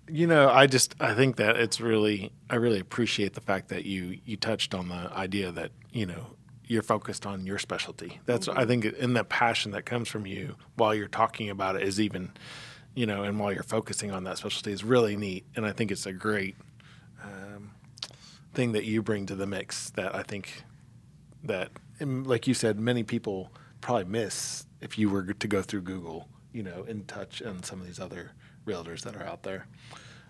You 0.07 0.27
know, 0.27 0.51
I 0.51 0.67
just 0.67 0.95
I 1.01 1.15
think 1.15 1.37
that 1.37 1.57
it's 1.57 1.81
really 1.81 2.31
I 2.51 2.57
really 2.57 2.79
appreciate 2.81 3.33
the 3.33 3.41
fact 3.41 3.69
that 3.71 3.87
you 3.87 4.19
you 4.27 4.37
touched 4.37 4.75
on 4.75 4.89
the 4.89 5.11
idea 5.15 5.51
that 5.53 5.71
you 5.93 6.05
know 6.05 6.37
you're 6.67 6.83
focused 6.83 7.25
on 7.27 7.47
your 7.47 7.59
specialty. 7.59 8.21
That's 8.27 8.47
I 8.49 8.67
think 8.67 8.85
in 8.85 9.15
the 9.15 9.25
passion 9.25 9.73
that 9.73 9.87
comes 9.87 10.09
from 10.09 10.27
you 10.27 10.57
while 10.77 10.95
you're 10.95 11.09
talking 11.09 11.49
about 11.49 11.77
it 11.77 11.83
is 11.83 11.99
even 12.01 12.33
you 12.95 13.07
know, 13.07 13.23
and 13.25 13.39
while 13.39 13.53
you're 13.53 13.63
focusing 13.63 14.11
on 14.11 14.25
that 14.25 14.39
specialty 14.39 14.73
is 14.73 14.85
really 14.85 15.17
neat, 15.17 15.45
and 15.57 15.67
I 15.67 15.73
think 15.73 15.91
it's 15.91 16.07
a 16.07 16.13
great 16.13 16.57
um, 17.23 17.73
thing 18.53 18.73
that 18.73 18.85
you 18.85 19.03
bring 19.03 19.27
to 19.27 19.35
the 19.35 19.47
mix 19.47 19.91
that 19.91 20.15
I 20.15 20.23
think 20.23 20.65
that 21.43 21.71
like 22.01 22.47
you 22.47 22.55
said, 22.55 22.79
many 22.79 23.03
people 23.03 23.51
probably 23.81 24.05
miss 24.05 24.67
if 24.81 24.99
you 24.99 25.09
were 25.11 25.23
to 25.33 25.49
go 25.49 25.63
through 25.63 25.83
Google, 25.83 26.29
you 26.53 26.63
know, 26.63 26.85
in 26.89 27.05
touch 27.05 27.41
and 27.41 27.65
some 27.65 27.81
of 27.81 27.87
these 27.87 28.01
other 28.01 28.33
realtors 28.67 29.03
that 29.03 29.17
are 29.17 29.25
out 29.25 29.43
there. 29.43 29.67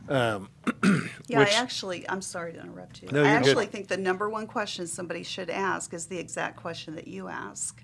Um, 0.09 0.49
Yeah, 1.27 1.39
Which- 1.39 1.49
I 1.49 1.53
actually, 1.53 2.09
I'm 2.09 2.21
sorry 2.21 2.53
to 2.53 2.61
interrupt 2.61 3.03
you. 3.03 3.09
No, 3.11 3.23
I 3.23 3.33
you're 3.33 3.41
good. 3.41 3.49
actually 3.49 3.67
think 3.67 3.89
the 3.89 3.97
number 3.97 4.29
one 4.29 4.47
question 4.47 4.87
somebody 4.87 5.23
should 5.23 5.49
ask 5.49 5.95
is 5.95 6.07
the 6.07 6.19
exact 6.19 6.57
question 6.57 6.97
that 6.97 7.09
you 7.09 7.29
ask. 7.29 7.83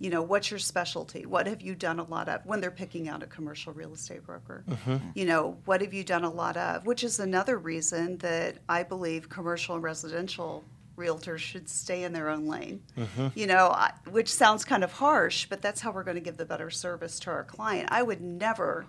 You 0.00 0.08
know, 0.08 0.22
what's 0.22 0.50
your 0.50 0.58
specialty? 0.58 1.26
What 1.26 1.46
have 1.46 1.60
you 1.60 1.74
done 1.74 1.98
a 2.00 2.04
lot 2.04 2.28
of 2.30 2.44
when 2.46 2.62
they're 2.62 2.70
picking 2.70 3.06
out 3.06 3.22
a 3.22 3.26
commercial 3.26 3.74
real 3.74 3.92
estate 3.92 4.24
broker? 4.24 4.64
Mm-hmm. 4.68 4.96
You 5.14 5.26
know, 5.26 5.58
what 5.66 5.82
have 5.82 5.92
you 5.92 6.02
done 6.02 6.24
a 6.24 6.30
lot 6.30 6.56
of? 6.56 6.86
Which 6.86 7.04
is 7.04 7.20
another 7.20 7.58
reason 7.58 8.16
that 8.18 8.56
I 8.66 8.82
believe 8.82 9.28
commercial 9.28 9.74
and 9.74 9.84
residential 9.84 10.64
realtors 10.96 11.38
should 11.38 11.68
stay 11.68 12.04
in 12.04 12.14
their 12.14 12.30
own 12.30 12.46
lane. 12.46 12.82
Mm-hmm. 12.96 13.28
You 13.34 13.46
know, 13.46 13.76
which 14.10 14.32
sounds 14.32 14.64
kind 14.64 14.82
of 14.82 14.92
harsh, 14.92 15.46
but 15.50 15.60
that's 15.60 15.82
how 15.82 15.92
we're 15.92 16.04
going 16.04 16.16
to 16.16 16.22
give 16.22 16.38
the 16.38 16.46
better 16.46 16.70
service 16.70 17.20
to 17.20 17.30
our 17.30 17.44
client. 17.44 17.90
I 17.92 18.02
would 18.02 18.22
never 18.22 18.86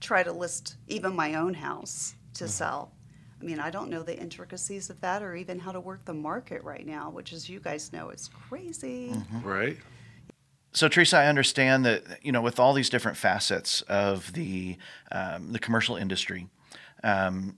try 0.00 0.22
to 0.22 0.32
list 0.32 0.76
even 0.86 1.14
my 1.14 1.34
own 1.34 1.54
house 1.54 2.14
to 2.34 2.46
sell. 2.46 2.92
I 3.40 3.44
mean, 3.44 3.58
I 3.58 3.70
don't 3.70 3.90
know 3.90 4.04
the 4.04 4.16
intricacies 4.16 4.90
of 4.90 5.00
that 5.00 5.22
or 5.22 5.34
even 5.34 5.58
how 5.58 5.72
to 5.72 5.80
work 5.80 6.04
the 6.04 6.14
market 6.14 6.62
right 6.62 6.86
now, 6.86 7.10
which, 7.10 7.32
as 7.32 7.48
you 7.48 7.58
guys 7.58 7.92
know, 7.92 8.10
is 8.10 8.30
crazy. 8.48 9.12
right? 9.42 9.76
So 10.72 10.88
Teresa, 10.88 11.18
I 11.18 11.26
understand 11.26 11.84
that 11.84 12.02
you 12.22 12.32
know 12.32 12.40
with 12.40 12.58
all 12.58 12.72
these 12.72 12.88
different 12.88 13.16
facets 13.16 13.82
of 13.82 14.32
the 14.32 14.76
um, 15.10 15.52
the 15.52 15.58
commercial 15.58 15.96
industry, 15.96 16.48
um, 17.04 17.56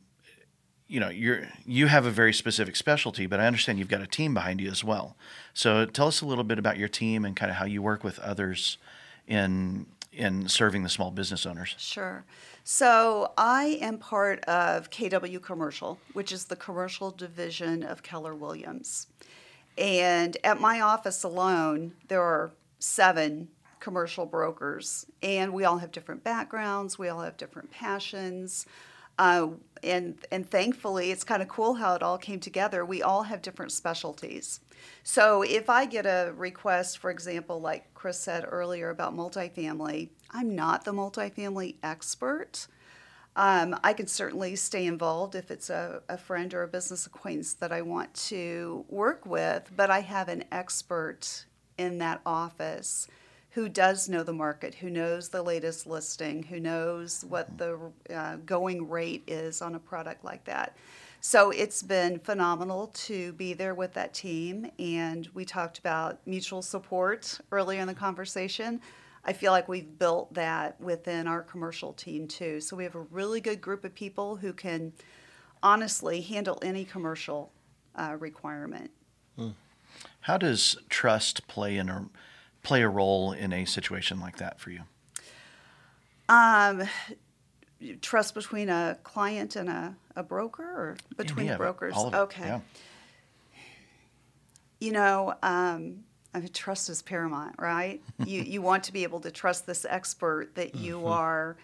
you 0.89 0.99
know 1.01 1.09
you're 1.09 1.49
you 1.65 1.87
have 1.87 2.07
a 2.07 2.11
very 2.11 2.33
specific 2.33 2.75
specialty, 2.77 3.27
but 3.27 3.39
I 3.39 3.47
understand 3.47 3.79
you've 3.79 3.89
got 3.89 4.03
a 4.03 4.07
team 4.07 4.35
behind 4.35 4.61
you 4.61 4.71
as 4.71 4.83
well. 4.83 5.17
So 5.53 5.87
tell 5.87 6.09
us 6.09 6.21
a 6.21 6.27
little 6.27 6.45
bit 6.45 6.59
about 6.59 6.77
your 6.77 6.89
team 6.89 7.25
and 7.25 7.37
kind 7.37 7.51
of 7.51 7.57
how 7.57 7.67
you 7.67 7.83
work 7.83 8.03
with 8.03 8.19
others 8.19 8.79
in 9.27 9.87
in 10.13 10.49
serving 10.49 10.83
the 10.83 10.89
small 10.89 11.11
business 11.11 11.47
owners. 11.47 11.75
Sure. 11.79 12.25
So 12.63 13.33
I 13.37 13.79
am 13.81 13.99
part 13.99 14.41
of 14.45 14.91
KW 14.91 15.43
Commercial, 15.43 15.99
which 16.15 16.33
is 16.33 16.47
the 16.47 16.57
commercial 16.57 17.11
division 17.11 17.83
of 17.83 18.03
Keller 18.03 18.35
Williams. 18.35 19.09
And 19.77 20.37
at 20.45 20.61
my 20.61 20.81
office 20.81 21.25
alone, 21.25 21.93
there 22.09 22.23
are 22.23 22.53
seven 22.85 23.49
commercial 23.81 24.27
brokers, 24.27 25.07
and 25.23 25.53
we 25.53 25.65
all 25.65 25.79
have 25.79 25.93
different 25.93 26.25
backgrounds, 26.25 26.99
we 26.99 27.09
all 27.09 27.21
have 27.21 27.37
different 27.37 27.71
passions. 27.71 28.67
Uh, 29.19 29.49
and 29.85 30.19
and 30.33 30.49
thankfully, 30.49 31.13
it's 31.13 31.23
kind 31.23 31.41
of 31.41 31.49
cool 31.49 31.75
how 31.75 31.95
it 31.95 32.03
all 32.03 32.19
came 32.19 32.41
together. 32.41 32.85
We 32.85 33.01
all 33.03 33.23
have 33.23 33.43
different 33.43 33.71
specialties. 33.71 34.61
So 35.05 35.43
if 35.43 35.71
I 35.71 35.87
get 35.87 36.05
a 36.05 36.33
request, 36.37 36.99
for 36.99 37.11
example, 37.11 37.61
like 37.61 37.95
Chris 37.95 38.19
said 38.19 38.45
earlier 38.49 38.91
about 38.91 39.15
multifamily, 39.15 40.11
I'm 40.31 40.57
not 40.57 40.85
the 40.85 40.93
multifamily 40.93 41.77
expert. 41.83 42.67
Um, 43.37 43.79
I 43.85 43.93
can 43.93 44.07
certainly 44.07 44.57
stay 44.57 44.87
involved 44.87 45.35
if 45.35 45.51
it's 45.51 45.71
a, 45.71 46.03
a 46.09 46.17
friend 46.17 46.53
or 46.55 46.63
a 46.63 46.69
business 46.69 47.07
acquaintance 47.07 47.55
that 47.55 47.73
I 47.73 47.83
want 47.83 48.15
to 48.29 48.85
work 48.89 49.27
with, 49.27 49.71
but 49.77 49.91
I 49.91 50.01
have 50.01 50.29
an 50.29 50.45
expert 50.53 51.47
in 51.79 51.99
that 51.99 52.21
office 52.25 53.09
who 53.51 53.69
does 53.69 54.09
know 54.09 54.25
the 54.25 54.33
market, 54.33 54.75
who 54.75 54.91
knows 54.91 55.29
the 55.29 55.43
latest 55.43 55.87
listing, 55.87 56.43
who 56.43 56.59
knows 56.59 57.25
what 57.29 57.57
the 57.57 57.79
uh, 58.13 58.37
going 58.45 58.89
rate 58.89 59.23
is 59.29 59.63
on 59.63 59.77
a 59.77 59.79
product 59.79 60.25
like 60.25 60.45
that. 60.45 60.77
So 61.21 61.51
it's 61.51 61.83
been 61.83 62.19
phenomenal 62.19 62.89
to 62.89 63.33
be 63.35 63.55
there 63.55 63.75
with 63.75 63.95
that 63.95 64.13
team. 64.13 64.71
And 64.79 65.29
we 65.35 65.45
talked 65.45 65.79
about 65.79 66.19
mutual 66.27 66.63
support 66.63 67.41
earlier 67.53 67.81
in 67.81 67.87
the 67.87 67.95
conversation. 67.95 68.81
I 69.25 69.33
feel 69.33 69.53
like 69.53 69.69
we've 69.69 69.99
built 69.99 70.35
that 70.35 70.79
within 70.81 71.27
our 71.27 71.41
commercial 71.41 71.93
team 71.93 72.27
too. 72.27 72.61
So 72.61 72.77
we 72.77 72.85
have 72.85 72.95
a 72.97 73.07
really 73.11 73.41
good 73.41 73.61
group 73.61 73.85
of 73.85 73.95
people 73.95 74.37
who 74.37 74.53
can 74.53 74.93
honestly 75.63 76.21
handle 76.21 76.59
any 76.61 76.85
commercial 76.85 77.53
uh, 77.95 78.17
requirement. 78.19 78.91
How 80.23 80.39
does 80.39 80.77
trust 80.89 81.47
play 81.49 81.77
in 81.77 81.89
a 81.89 82.09
play 82.63 82.83
a 82.83 82.89
role 82.89 83.33
in 83.33 83.53
a 83.53 83.65
situation 83.65 84.21
like 84.21 84.39
that 84.39 84.59
for 84.59 84.71
you? 84.71 84.81
Um, 86.29 86.85
trust 88.01 88.35
between 88.35 88.71
a 88.71 88.97
client 89.03 89.57
and 89.57 89.69
a, 89.69 89.95
a 90.17 90.23
broker 90.23 90.63
or 90.63 90.97
between 91.17 91.47
Yeah, 91.47 91.57
brokers? 91.59 91.95
all 91.95 92.07
of 92.09 92.15
it, 92.15 92.17
Okay. 92.17 92.47
yeah. 92.47 92.61
You 94.81 94.93
know, 94.93 95.35
um, 95.43 96.05
I 96.35 96.41
mean, 96.41 96.49
trust 96.53 96.89
is 96.89 97.03
paramount, 97.03 97.55
right? 97.59 98.03
you 98.27 98.43
you 98.43 98.63
want 98.63 98.85
to 98.85 98.93
be 98.93 99.03
able 99.03 99.21
to 99.21 99.31
trust 99.31 99.67
this 99.67 99.85
expert 99.89 100.55
that 100.55 100.75
you 100.75 101.07
are. 101.07 101.57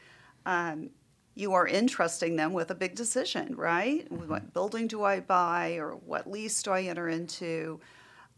Um, 0.47 0.91
you 1.35 1.53
are 1.55 1.67
entrusting 1.67 2.37
them 2.37 2.53
with 2.53 2.71
a 2.71 2.75
big 2.75 2.95
decision, 2.95 3.55
right? 3.57 4.11
What 4.11 4.53
building 4.53 4.87
do 4.89 5.05
I 5.05 5.21
buy, 5.21 5.77
or 5.77 5.93
what 5.93 6.31
lease 6.31 6.63
do 6.63 6.73
I 6.73 6.83
enter 6.83 7.09
into? 7.09 7.81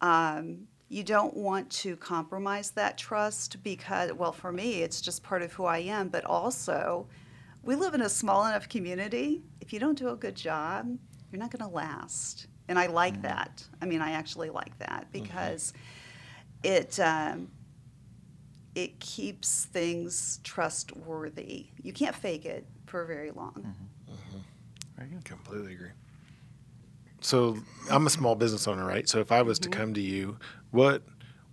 Um, 0.03 0.67
you 0.89 1.03
don't 1.03 1.35
want 1.35 1.71
to 1.71 1.97
compromise 1.97 2.73
that 2.73 2.99
trust 2.99 3.63
because, 3.63 4.13
well, 4.13 4.33
for 4.33 4.53
me, 4.53 4.83
it's 4.83 5.01
just 5.01 5.23
part 5.23 5.41
of 5.41 5.53
who 5.53 5.65
I 5.65 5.79
am. 5.79 6.09
But 6.09 6.27
also, 6.27 7.09
we 7.63 7.77
live 7.77 7.95
in 7.95 8.03
a 8.03 8.09
small 8.11 8.45
enough 8.45 8.69
community. 8.69 9.43
If 9.63 9.73
you 9.73 9.79
don't 9.79 9.97
do 9.97 10.11
a 10.11 10.17
good 10.17 10.35
job, 10.35 10.99
you're 11.31 11.41
not 11.41 11.51
going 11.51 11.65
to 11.67 11.75
last. 11.75 12.49
And 12.69 12.79
I 12.79 12.87
like 12.87 13.23
that. 13.23 13.67
I 13.81 13.87
mean, 13.87 14.03
I 14.03 14.13
actually 14.13 14.51
like 14.51 14.79
that 14.79 15.07
because 15.13 15.73
it 16.63 16.99
um, 17.01 17.49
it 18.75 18.99
keeps 19.01 19.67
things 19.67 20.41
trustworthy. 20.45 21.67
You 21.83 21.93
can't 21.93 22.15
fake 22.15 22.45
it 22.45 22.67
for 22.87 23.05
very 23.05 23.31
long. 23.31 23.75
Very 24.97 25.11
good. 25.11 25.25
Completely 25.25 25.73
agree. 25.75 25.89
So 27.23 27.57
I'm 27.91 28.07
a 28.07 28.11
small 28.11 28.35
business 28.35 28.67
owner, 28.69 28.85
right? 28.85 29.09
So 29.09 29.21
if 29.21 29.33
I 29.33 29.43
was 29.43 29.59
to 29.61 29.69
come 29.69 29.95
to 29.95 30.01
you, 30.01 30.39
what 30.71 31.03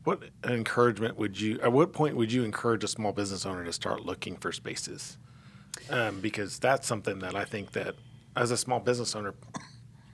what 0.03 0.23
encouragement 0.43 1.17
would 1.17 1.39
you? 1.39 1.59
At 1.61 1.71
what 1.71 1.93
point 1.93 2.15
would 2.15 2.31
you 2.31 2.43
encourage 2.43 2.83
a 2.83 2.87
small 2.87 3.11
business 3.11 3.45
owner 3.45 3.63
to 3.63 3.73
start 3.73 4.05
looking 4.05 4.35
for 4.35 4.51
spaces? 4.51 5.17
Um, 5.89 6.19
because 6.19 6.59
that's 6.59 6.87
something 6.87 7.19
that 7.19 7.35
I 7.35 7.45
think 7.45 7.71
that 7.73 7.95
as 8.35 8.51
a 8.51 8.57
small 8.57 8.79
business 8.79 9.15
owner, 9.15 9.35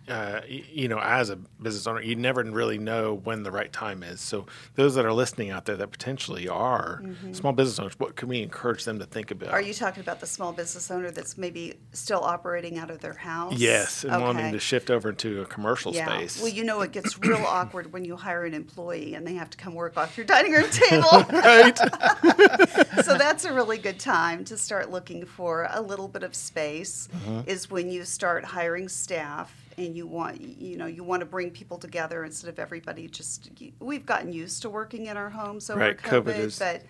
uh, 0.07 0.41
you 0.47 0.87
know, 0.87 0.99
as 0.99 1.29
a 1.29 1.35
business 1.35 1.87
owner, 1.87 2.01
you 2.01 2.15
never 2.15 2.43
really 2.43 2.77
know 2.77 3.15
when 3.23 3.43
the 3.43 3.51
right 3.51 3.71
time 3.71 4.03
is. 4.03 4.21
So 4.21 4.45
those 4.75 4.95
that 4.95 5.05
are 5.05 5.13
listening 5.13 5.49
out 5.49 5.65
there 5.65 5.75
that 5.77 5.91
potentially 5.91 6.47
are 6.47 7.01
small 7.31 7.53
business 7.53 7.79
owners, 7.79 7.97
what 7.97 8.15
can 8.15 8.29
we 8.29 8.41
encourage 8.41 8.83
them 8.83 8.99
to 8.99 9.05
think 9.05 9.31
about? 9.31 9.49
Are 9.49 9.61
you 9.61 9.73
talking 9.73 10.01
about 10.01 10.19
the 10.19 10.27
small 10.27 10.53
business 10.53 10.91
owner 10.91 11.11
that's 11.11 11.37
maybe 11.37 11.75
still 11.93 12.21
operating 12.21 12.77
out 12.77 12.91
of 12.91 12.99
their 12.99 13.13
house? 13.13 13.53
Yes, 13.57 14.03
and 14.03 14.21
wanting 14.21 14.51
to 14.51 14.59
shift 14.59 14.91
over 14.91 15.09
into 15.09 15.41
a 15.41 15.45
commercial 15.45 15.93
yeah. 15.93 16.05
space. 16.07 16.41
Well, 16.41 16.51
you 16.51 16.63
know, 16.63 16.81
it 16.81 16.91
gets 16.91 17.17
real 17.19 17.43
awkward 17.47 17.91
when 17.91 18.05
you 18.05 18.15
hire 18.15 18.45
an 18.45 18.53
employee 18.53 19.15
and 19.15 19.25
they 19.25 19.33
have 19.33 19.49
to 19.49 19.57
come 19.57 19.73
work 19.73 19.97
off 19.97 20.17
your 20.17 20.25
dining 20.25 20.51
room 20.51 20.69
table. 20.69 21.09
right? 21.31 21.77
so 23.03 23.17
that's 23.17 23.45
a 23.45 23.53
really 23.53 23.77
good 23.77 23.99
time 23.99 24.45
to 24.45 24.57
start 24.57 24.91
looking 24.91 25.25
for 25.25 25.67
a 25.71 25.81
little 25.81 26.07
bit 26.07 26.23
of 26.23 26.35
space 26.35 27.09
is 27.47 27.71
when 27.71 27.89
you 27.89 28.03
start 28.03 28.45
hiring 28.45 28.87
staff 28.87 29.64
and 29.77 29.95
you 29.95 30.07
want 30.07 30.41
you 30.41 30.77
know 30.77 30.85
you 30.85 31.03
want 31.03 31.19
to 31.19 31.25
bring 31.25 31.51
people 31.51 31.77
together 31.77 32.23
instead 32.23 32.49
of 32.49 32.59
everybody 32.59 33.07
just 33.07 33.49
we've 33.79 34.05
gotten 34.05 34.31
used 34.31 34.61
to 34.61 34.69
working 34.69 35.07
in 35.07 35.17
our 35.17 35.29
homes 35.29 35.69
over 35.69 35.79
Right, 35.79 35.97
COVID, 35.97 36.23
COVID 36.23 36.38
is- 36.39 36.59
but 36.59 36.83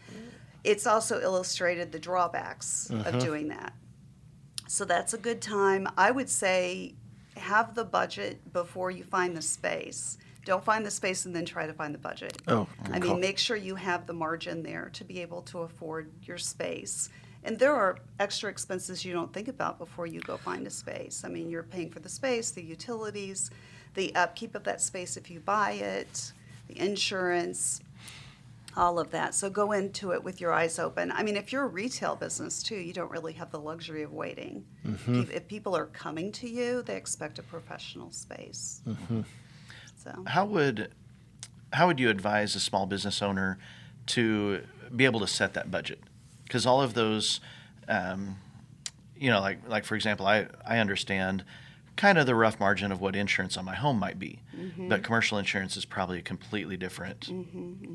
it's 0.63 0.87
also 0.87 1.21
illustrated 1.21 1.91
the 1.91 1.99
drawbacks 1.99 2.89
of 2.89 3.05
uh-huh. 3.05 3.19
doing 3.19 3.49
that. 3.49 3.73
So 4.67 4.83
that's 4.83 5.13
a 5.13 5.17
good 5.17 5.39
time. 5.39 5.87
I 5.95 6.09
would 6.09 6.27
say 6.29 6.95
have 7.37 7.75
the 7.75 7.83
budget 7.83 8.51
before 8.51 8.89
you 8.89 9.03
find 9.03 9.37
the 9.37 9.43
space. 9.43 10.17
Don't 10.43 10.63
find 10.65 10.83
the 10.83 10.91
space 10.91 11.25
and 11.25 11.35
then 11.35 11.45
try 11.45 11.67
to 11.67 11.73
find 11.73 11.93
the 11.93 11.99
budget. 11.99 12.37
Oh, 12.47 12.67
I 12.91 12.99
call. 12.99 13.11
mean, 13.11 13.19
make 13.19 13.37
sure 13.37 13.55
you 13.55 13.75
have 13.75 14.07
the 14.07 14.13
margin 14.13 14.63
there 14.63 14.89
to 14.93 15.03
be 15.03 15.21
able 15.21 15.43
to 15.43 15.59
afford 15.59 16.11
your 16.23 16.39
space. 16.39 17.09
And 17.45 17.59
there 17.59 17.75
are 17.75 17.97
extra 18.19 18.49
expenses 18.49 19.05
you 19.05 19.13
don't 19.13 19.31
think 19.31 19.47
about 19.47 19.77
before 19.77 20.07
you 20.07 20.19
go 20.19 20.35
find 20.35 20.65
a 20.65 20.71
space. 20.71 21.23
I 21.23 21.29
mean, 21.29 21.49
you're 21.49 21.63
paying 21.63 21.91
for 21.91 21.99
the 21.99 22.09
space, 22.09 22.49
the 22.49 22.63
utilities, 22.63 23.51
the 23.93 24.13
upkeep 24.15 24.55
of 24.55 24.63
that 24.63 24.81
space 24.81 25.15
if 25.15 25.29
you 25.29 25.39
buy 25.39 25.73
it, 25.73 26.33
the 26.67 26.79
insurance, 26.79 27.81
all 28.75 28.99
of 28.99 29.11
that. 29.11 29.35
So 29.35 29.49
go 29.49 29.71
into 29.71 30.11
it 30.11 30.23
with 30.23 30.41
your 30.41 30.51
eyes 30.53 30.79
open. 30.79 31.11
I 31.11 31.21
mean, 31.21 31.37
if 31.37 31.53
you're 31.53 31.63
a 31.63 31.67
retail 31.67 32.15
business 32.15 32.63
too, 32.63 32.75
you 32.75 32.93
don't 32.93 33.11
really 33.11 33.33
have 33.33 33.51
the 33.51 33.59
luxury 33.59 34.01
of 34.01 34.11
waiting. 34.11 34.65
If, 35.07 35.31
if 35.31 35.47
people 35.47 35.77
are 35.77 35.85
coming 35.85 36.31
to 36.33 36.49
you, 36.49 36.81
they 36.81 36.95
expect 36.95 37.39
a 37.39 37.43
professional 37.43 38.11
space. 38.11 38.81
Mm-hmm. 38.87 39.21
So. 40.03 40.23
How 40.27 40.45
would 40.45 40.91
how 41.73 41.87
would 41.87 41.99
you 41.99 42.09
advise 42.09 42.55
a 42.55 42.59
small 42.59 42.85
business 42.85 43.21
owner 43.21 43.57
to 44.07 44.61
be 44.95 45.05
able 45.05 45.19
to 45.19 45.27
set 45.27 45.53
that 45.53 45.69
budget? 45.71 45.99
Because 46.55 46.65
all 46.65 46.81
of 46.81 46.93
those, 46.93 47.41
um, 47.89 48.37
you 49.17 49.29
know, 49.29 49.41
like 49.41 49.67
like 49.67 49.83
for 49.83 49.95
example, 49.95 50.25
I 50.25 50.47
I 50.65 50.77
understand 50.77 51.43
kind 51.97 52.17
of 52.17 52.25
the 52.27 52.33
rough 52.33 52.61
margin 52.61 52.93
of 52.93 53.01
what 53.01 53.13
insurance 53.13 53.57
on 53.57 53.65
my 53.65 53.75
home 53.75 53.99
might 53.99 54.17
be, 54.19 54.39
but 54.87 55.03
commercial 55.03 55.37
insurance 55.37 55.75
is 55.75 55.83
probably 55.83 56.19
a 56.19 56.21
completely 56.21 56.77
different. 56.77 57.27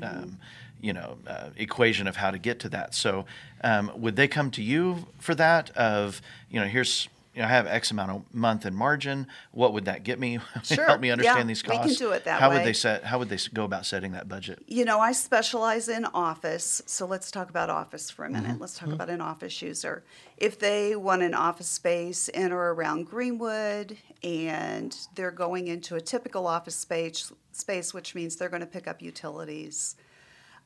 Um, 0.03 0.37
you 0.79 0.93
know, 0.93 1.17
uh, 1.25 1.49
equation 1.55 2.05
of 2.05 2.17
how 2.17 2.29
to 2.29 2.37
get 2.37 2.59
to 2.59 2.69
that. 2.69 2.93
So, 2.93 3.25
um, 3.63 3.91
would 3.95 4.15
they 4.15 4.27
come 4.27 4.51
to 4.51 4.61
you 4.61 5.07
for 5.17 5.33
that? 5.33 5.71
Of 5.71 6.21
you 6.51 6.59
know, 6.59 6.67
here's 6.67 7.09
you 7.33 7.41
know, 7.41 7.47
I 7.47 7.51
have 7.51 7.65
X 7.65 7.91
amount 7.91 8.11
of 8.11 8.33
month 8.33 8.65
in 8.65 8.75
margin. 8.75 9.27
What 9.51 9.73
would 9.73 9.85
that 9.85 10.03
get 10.03 10.19
me? 10.19 10.39
Sure, 10.63 10.85
Help 10.85 11.01
me 11.01 11.11
understand 11.11 11.39
yeah, 11.39 11.43
these 11.45 11.63
we 11.63 11.77
can 11.77 11.93
do 11.93 12.11
it 12.11 12.25
that 12.25 12.39
how 12.39 12.49
way. 12.49 12.57
would 12.57 12.65
they 12.65 12.73
set? 12.73 13.03
How 13.03 13.19
would 13.19 13.29
they 13.29 13.37
go 13.53 13.65
about 13.65 13.85
setting 13.85 14.11
that 14.11 14.29
budget? 14.29 14.63
You 14.67 14.85
know, 14.85 14.99
I 14.99 15.11
specialize 15.11 15.89
in 15.89 16.05
office, 16.05 16.81
so 16.85 17.05
let's 17.05 17.31
talk 17.31 17.49
about 17.49 17.69
office 17.69 18.09
for 18.09 18.25
a 18.25 18.29
minute. 18.29 18.51
Mm-hmm. 18.51 18.61
Let's 18.61 18.77
talk 18.77 18.89
about 18.89 19.09
an 19.09 19.21
office 19.21 19.61
user. 19.61 20.03
If 20.37 20.59
they 20.59 20.95
want 20.95 21.23
an 21.23 21.33
office 21.33 21.67
space 21.67 22.29
in 22.29 22.51
or 22.51 22.73
around 22.73 23.07
Greenwood 23.07 23.97
and 24.23 24.95
they're 25.15 25.31
going 25.31 25.67
into 25.67 25.95
a 25.95 26.01
typical 26.01 26.47
office 26.47 26.75
space, 26.75 27.31
space 27.51 27.93
which 27.93 28.13
means 28.13 28.35
they're 28.35 28.49
going 28.49 28.61
to 28.61 28.67
pick 28.67 28.87
up 28.87 29.01
utilities, 29.01 29.95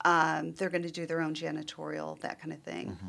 um, 0.03 0.53
they're 0.53 0.69
going 0.69 0.83
to 0.83 0.91
do 0.91 1.05
their 1.05 1.21
own 1.21 1.33
janitorial, 1.33 2.19
that 2.19 2.39
kind 2.39 2.53
of 2.53 2.59
thing. 2.59 2.89
Mm-hmm. 2.89 3.07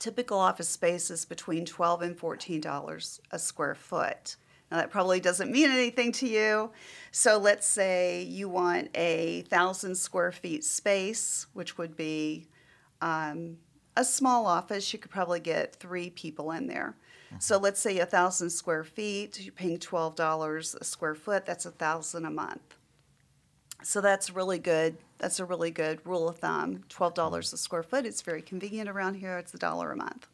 Typical 0.00 0.38
office 0.38 0.68
space 0.68 1.10
is 1.10 1.24
between 1.26 1.66
twelve 1.66 2.00
and 2.00 2.18
fourteen 2.18 2.60
dollars 2.60 3.20
a 3.30 3.38
square 3.38 3.74
foot. 3.74 4.36
Now 4.70 4.78
that 4.78 4.90
probably 4.90 5.20
doesn't 5.20 5.52
mean 5.52 5.70
anything 5.70 6.10
to 6.12 6.26
you. 6.26 6.70
So 7.12 7.36
let's 7.36 7.66
say 7.66 8.22
you 8.22 8.48
want 8.48 8.88
a 8.94 9.42
thousand 9.42 9.94
square 9.96 10.32
feet 10.32 10.64
space, 10.64 11.46
which 11.52 11.76
would 11.76 11.96
be 11.96 12.48
um, 13.02 13.58
a 13.94 14.04
small 14.04 14.46
office. 14.46 14.90
You 14.92 14.98
could 14.98 15.10
probably 15.10 15.40
get 15.40 15.76
three 15.76 16.08
people 16.08 16.50
in 16.52 16.66
there. 16.66 16.96
So 17.38 17.58
let's 17.58 17.78
say 17.78 17.98
a 17.98 18.06
thousand 18.06 18.50
square 18.50 18.84
feet. 18.84 19.38
You're 19.38 19.52
paying 19.52 19.78
twelve 19.78 20.16
dollars 20.16 20.74
a 20.80 20.84
square 20.84 21.14
foot. 21.14 21.44
That's 21.44 21.66
a 21.66 21.70
thousand 21.70 22.24
a 22.24 22.30
month. 22.30 22.74
So 23.82 24.00
that's 24.00 24.30
really 24.30 24.58
good. 24.58 24.96
That's 25.18 25.40
a 25.40 25.44
really 25.44 25.70
good 25.70 26.00
rule 26.04 26.28
of 26.28 26.38
thumb. 26.38 26.84
Twelve 26.88 27.14
dollars 27.14 27.52
a 27.52 27.56
square 27.56 27.82
foot. 27.82 28.06
It's 28.06 28.22
very 28.22 28.42
convenient 28.42 28.88
around 28.88 29.14
here. 29.14 29.38
It's 29.38 29.54
a 29.54 29.58
dollar 29.58 29.92
a 29.92 29.96
month. 29.96 30.26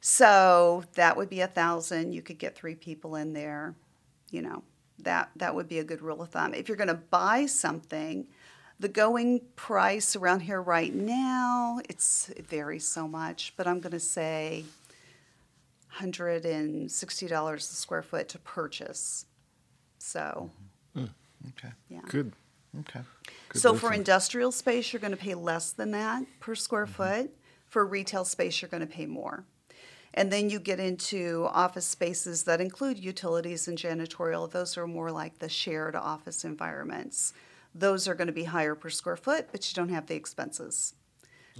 So 0.00 0.84
that 0.94 1.16
would 1.16 1.28
be 1.28 1.40
a 1.40 1.46
thousand. 1.46 2.12
You 2.12 2.22
could 2.22 2.38
get 2.38 2.56
three 2.56 2.74
people 2.74 3.16
in 3.16 3.32
there. 3.32 3.74
You 4.30 4.42
know, 4.42 4.62
that 5.00 5.30
that 5.36 5.54
would 5.54 5.68
be 5.68 5.78
a 5.78 5.84
good 5.84 6.02
rule 6.02 6.22
of 6.22 6.30
thumb. 6.30 6.54
If 6.54 6.68
you're 6.68 6.76
going 6.76 6.88
to 6.88 6.94
buy 6.94 7.46
something, 7.46 8.26
the 8.78 8.88
going 8.88 9.42
price 9.56 10.16
around 10.16 10.40
here 10.40 10.62
right 10.62 10.94
now, 10.94 11.80
it's 11.88 12.30
it 12.30 12.46
varies 12.46 12.86
so 12.86 13.06
much, 13.06 13.52
but 13.56 13.66
I'm 13.66 13.80
going 13.80 13.92
to 13.92 14.00
say 14.00 14.64
hundred 15.88 16.44
and 16.44 16.90
sixty 16.90 17.26
dollars 17.26 17.70
a 17.70 17.74
square 17.74 18.02
foot 18.02 18.28
to 18.30 18.38
purchase. 18.38 19.26
So, 19.98 20.50
mm-hmm. 20.96 21.06
mm. 21.06 21.10
Okay. 21.50 21.74
yeah. 21.88 22.00
Good. 22.08 22.32
Okay. 22.78 23.00
Good 23.48 23.60
So 23.60 23.70
for 23.70 23.88
wisdom. 23.88 23.92
industrial 23.94 24.52
space, 24.52 24.92
you're 24.92 25.00
going 25.00 25.10
to 25.10 25.16
pay 25.16 25.34
less 25.34 25.72
than 25.72 25.90
that 25.90 26.24
per 26.38 26.54
square 26.54 26.86
mm-hmm. 26.86 27.24
foot. 27.24 27.36
For 27.66 27.86
retail 27.86 28.24
space, 28.24 28.60
you're 28.60 28.68
going 28.68 28.80
to 28.80 28.86
pay 28.86 29.06
more. 29.06 29.44
And 30.12 30.32
then 30.32 30.50
you 30.50 30.58
get 30.58 30.80
into 30.80 31.46
office 31.52 31.86
spaces 31.86 32.42
that 32.44 32.60
include 32.60 32.98
utilities 32.98 33.68
and 33.68 33.78
janitorial. 33.78 34.50
Those 34.50 34.76
are 34.76 34.86
more 34.86 35.12
like 35.12 35.38
the 35.38 35.48
shared 35.48 35.94
office 35.94 36.44
environments. 36.44 37.32
Those 37.74 38.08
are 38.08 38.14
going 38.14 38.26
to 38.26 38.32
be 38.32 38.44
higher 38.44 38.74
per 38.74 38.90
square 38.90 39.16
foot, 39.16 39.48
but 39.52 39.70
you 39.70 39.76
don't 39.76 39.90
have 39.90 40.06
the 40.06 40.16
expenses. 40.16 40.94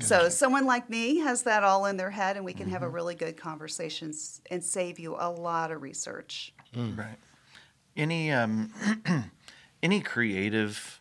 So 0.01 0.29
someone 0.31 0.64
like 0.64 0.88
me 0.88 1.18
has 1.18 1.42
that 1.42 1.62
all 1.62 1.85
in 1.87 1.96
their 1.96 2.11
head, 2.11 2.37
and 2.37 2.44
we 2.44 2.55
can 2.55 2.70
have 2.70 2.83
a 2.83 2.87
mm-hmm. 2.87 2.94
really 2.94 3.14
good 3.14 3.37
conversation 3.37 4.12
and 4.51 4.64
save 4.64 4.99
you 4.99 5.16
a 5.18 5.31
lot 5.31 5.70
of 5.70 5.83
research. 5.83 6.55
Mm. 6.75 6.96
Right. 6.96 7.18
Any 7.96 8.33
um, 8.33 8.73
any 9.83 10.01
creative 10.01 11.00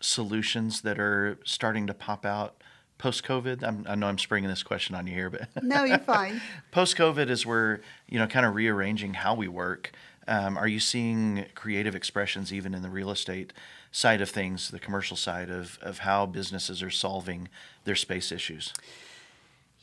solutions 0.00 0.80
that 0.82 0.98
are 0.98 1.38
starting 1.44 1.86
to 1.86 1.94
pop 1.94 2.24
out 2.26 2.62
post 2.98 3.24
COVID? 3.24 3.62
I'm, 3.62 4.00
know 4.00 4.06
I'm 4.06 4.18
springing 4.18 4.50
this 4.50 4.62
question 4.62 4.94
on 4.94 5.06
you 5.06 5.14
here, 5.14 5.30
but 5.30 5.48
No, 5.62 5.84
you're 5.84 5.98
fine. 6.16 6.40
post 6.70 6.96
COVID 6.96 7.28
is 7.30 7.46
we're 7.46 7.80
you 8.08 8.18
know 8.18 8.26
kind 8.26 8.44
of 8.46 8.54
rearranging 8.54 9.14
how 9.14 9.34
we 9.34 9.48
work. 9.48 9.92
Um, 10.28 10.56
are 10.56 10.68
you 10.68 10.80
seeing 10.80 11.46
creative 11.54 11.94
expressions 11.94 12.52
even 12.52 12.74
in 12.74 12.82
the 12.82 12.90
real 12.90 13.10
estate 13.10 13.52
side 13.90 14.20
of 14.20 14.28
things, 14.30 14.70
the 14.70 14.78
commercial 14.78 15.16
side 15.16 15.50
of, 15.50 15.78
of 15.82 15.98
how 16.00 16.26
businesses 16.26 16.82
are 16.82 16.90
solving 16.90 17.48
their 17.84 17.96
space 17.96 18.30
issues? 18.30 18.72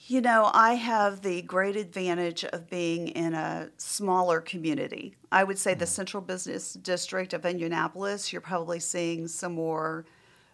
You 0.10 0.22
know, 0.22 0.50
I 0.54 0.76
have 0.76 1.22
the 1.22 1.42
great 1.42 1.76
advantage 1.76 2.46
of 2.46 2.70
being 2.70 3.10
in 3.10 3.34
a 3.34 3.68
smaller 3.76 4.40
community. 4.40 5.16
I 5.34 5.44
would 5.44 5.58
say 5.58 5.74
the 5.74 5.86
Central 5.86 6.22
Business 6.22 6.76
District 6.76 7.34
of 7.34 7.46
Indianapolis, 7.46 8.32
you're 8.32 8.40
probably 8.42 8.80
seeing 8.80 9.28
some 9.28 9.52
more 9.52 10.06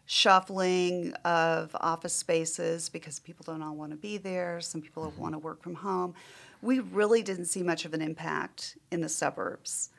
shuffling 0.08 1.13
of 1.24 1.76
office 1.80 2.16
spaces 2.16 2.89
because 2.89 3.20
people 3.20 3.44
don't 3.46 3.62
all 3.62 3.76
want 3.76 3.92
to 3.92 3.96
be 3.96 4.18
there. 4.18 4.60
Some 4.60 4.82
people 4.82 5.04
Mm-hmm. 5.04 5.22
want 5.22 5.34
to 5.36 5.39
work 5.39 5.62
from 5.62 5.76
home. 5.76 6.16
We 6.63 6.80
really 6.80 7.22
didn't 7.22 7.46
see 7.46 7.62
much 7.62 7.86
of 7.86 7.94
an 7.94 8.02
impact 8.02 8.80
in 8.89 9.02
the 9.02 9.10
suburbs. 9.10 9.92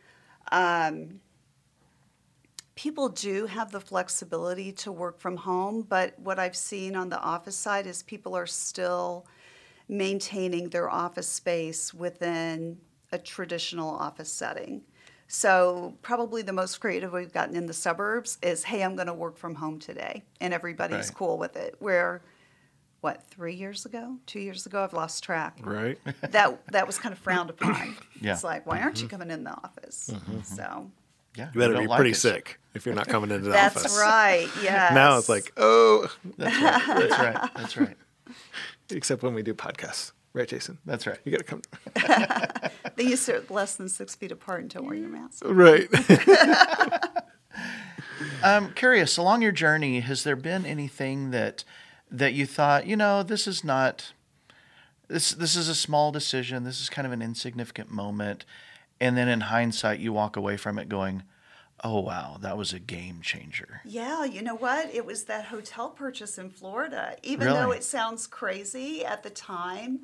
Um, 0.51 1.21
people 2.75 3.09
do 3.09 3.47
have 3.47 3.71
the 3.71 3.81
flexibility 3.81 4.73
to 4.73 4.90
work 4.90 5.21
from 5.21 5.37
home, 5.37 5.83
but 5.88 6.19
what 6.19 6.40
I've 6.40 6.57
seen 6.57 6.97
on 6.97 7.09
the 7.09 7.21
office 7.21 7.55
side 7.55 7.87
is 7.87 8.03
people 8.03 8.37
are 8.37 8.47
still 8.47 9.27
maintaining 9.88 10.70
their 10.70 10.88
office 10.90 11.29
space 11.29 11.92
within 11.92 12.79
a 13.12 13.18
traditional 13.18 13.90
office 13.90 14.33
setting. 14.33 14.83
So, 15.27 15.94
probably 16.03 16.42
the 16.42 16.53
most 16.53 16.81
creative 16.81 17.12
we've 17.12 17.33
gotten 17.33 17.57
in 17.57 17.66
the 17.66 17.73
suburbs 17.73 18.38
is, 18.42 18.64
hey, 18.64 18.83
I'm 18.83 18.94
going 18.94 19.07
to 19.07 19.14
work 19.14 19.37
from 19.38 19.55
home 19.55 19.79
today. 19.79 20.23
And 20.40 20.53
everybody's 20.53 21.07
Right. 21.09 21.14
cool 21.14 21.38
with 21.38 21.57
it. 21.57 21.77
Where, 21.79 22.23
what, 23.01 23.23
three 23.31 23.55
years 23.55 23.87
ago? 23.87 24.16
Two 24.27 24.40
years 24.40 24.66
ago? 24.66 24.85
I've 24.85 24.92
lost 24.92 25.25
track. 25.25 25.59
Right. 25.62 25.99
That, 26.31 26.61
that 26.73 26.87
was 26.87 26.99
kind 26.99 27.12
of 27.12 27.18
frowned 27.18 27.51
upon. 27.51 27.75
Yeah. 28.20 28.31
Mm-hmm. 28.31 28.35
It's 28.35 28.44
like, 28.44 28.66
why 28.66 28.81
aren't 28.81 29.03
you 29.03 29.09
coming 29.09 29.31
in 29.31 29.44
the 29.44 29.51
office? 29.51 30.11
So, 30.44 30.90
Yeah, 31.37 31.49
You 31.53 31.61
better 31.61 31.73
don't 31.75 31.83
be 31.83 31.88
like 31.88 31.97
pretty 31.99 32.12
us. 32.12 32.20
sick 32.20 32.59
if 32.75 32.87
you're 32.87 32.94
not 32.94 33.09
coming 33.09 33.31
into 33.31 33.44
the 33.47 33.51
that's 33.51 33.77
office. 33.77 33.92
That's 33.94 34.01
right. 34.03 34.49
Yeah. 34.62 34.90
Now 34.94 35.18
it's 35.18 35.29
like, 35.29 35.53
oh, 35.57 36.09
That's 36.38 36.57
right. 36.62 36.87
That's 36.87 37.18
right. 37.18 37.51
That's 37.57 37.77
right. 37.77 37.97
except 38.90 39.23
when 39.23 39.35
we 39.35 39.42
do 39.42 39.55
podcasts. 39.55 40.12
Right, 40.33 40.49
Jason? 40.49 40.79
That's 40.85 41.07
right. 41.07 41.18
You 41.25 41.33
got 41.33 41.38
to 41.38 41.44
come. 41.44 41.62
They 42.97 43.05
used 43.05 43.27
to 43.27 43.42
less 43.51 43.75
than 43.77 43.88
six 43.88 44.14
feet 44.14 44.31
apart 44.31 44.61
and 44.61 44.70
don't 44.70 44.87
wear 44.87 44.94
your 44.94 45.09
mask. 45.09 45.42
Right. 45.44 45.88
I'm 48.42 48.64
um, 48.66 48.73
curious. 48.75 49.16
Along 49.16 49.42
your 49.42 49.53
journey, 49.53 50.01
has 50.01 50.23
there 50.23 50.37
been 50.37 50.64
anything 50.64 51.31
that 51.33 51.64
that 52.11 52.35
you 52.35 52.47
thought, 52.47 52.87
you 52.87 52.97
know, 52.97 53.23
this 53.25 53.49
is 53.49 53.64
not 53.64 54.12
this 55.09 55.33
this 55.33 55.57
is 55.57 55.68
a 55.68 55.75
small 55.75 56.12
decision. 56.12 56.62
This 56.64 56.81
is 56.81 56.88
kind 56.88 57.07
of 57.07 57.12
an 57.12 57.23
insignificant 57.23 57.90
moment, 57.90 58.44
and 59.01 59.16
then 59.16 59.29
in 59.29 59.40
hindsight, 59.42 59.99
you 59.99 60.12
walk 60.12 60.37
away 60.37 60.57
from 60.57 60.79
it 60.79 60.88
going, 60.88 61.25
"Oh 61.85 62.01
wow, 62.01 62.38
that 62.40 62.57
was 62.57 62.73
a 62.73 62.81
game 62.81 63.20
changer." 63.23 63.83
Yeah, 63.85 64.25
you 64.25 64.42
know 64.42 64.55
what? 64.57 64.92
It 64.94 65.05
was 65.05 65.25
that 65.25 65.47
hotel 65.47 65.90
purchase 65.90 66.38
in 66.38 66.51
Florida. 66.51 67.16
Even 67.23 67.53
though 67.53 67.70
it 67.70 67.85
sounds 67.85 68.27
crazy 68.27 69.05
at 69.05 69.23
the 69.23 69.31
time, 69.31 70.01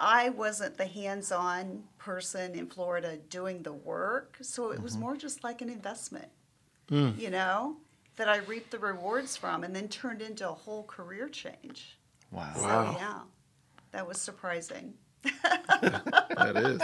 I 0.00 0.30
wasn't 0.30 0.78
the 0.78 0.86
hands 0.86 1.30
on 1.30 1.84
person 1.98 2.54
in 2.54 2.66
Florida 2.68 3.18
doing 3.18 3.62
the 3.62 3.72
work. 3.72 4.38
So 4.40 4.72
it 4.72 4.76
Mm-hmm. 4.76 4.84
was 4.84 4.98
more 4.98 5.16
just 5.16 5.44
like 5.44 5.60
an 5.60 5.68
investment, 5.68 6.28
you 7.16 7.30
know, 7.30 7.76
that 8.16 8.28
I 8.28 8.38
reaped 8.38 8.70
the 8.70 8.78
rewards 8.78 9.36
from 9.36 9.64
and 9.64 9.74
then 9.76 9.88
turned 9.88 10.22
into 10.22 10.48
a 10.48 10.52
whole 10.54 10.84
career 10.84 11.28
change. 11.28 11.98
Wow. 12.30 12.52
So, 12.54 12.62
Wow. 12.62 12.92
yeah, 12.96 13.20
that 13.92 14.06
was 14.06 14.20
surprising. 14.20 14.94
That 15.24 16.56
is. 16.56 16.82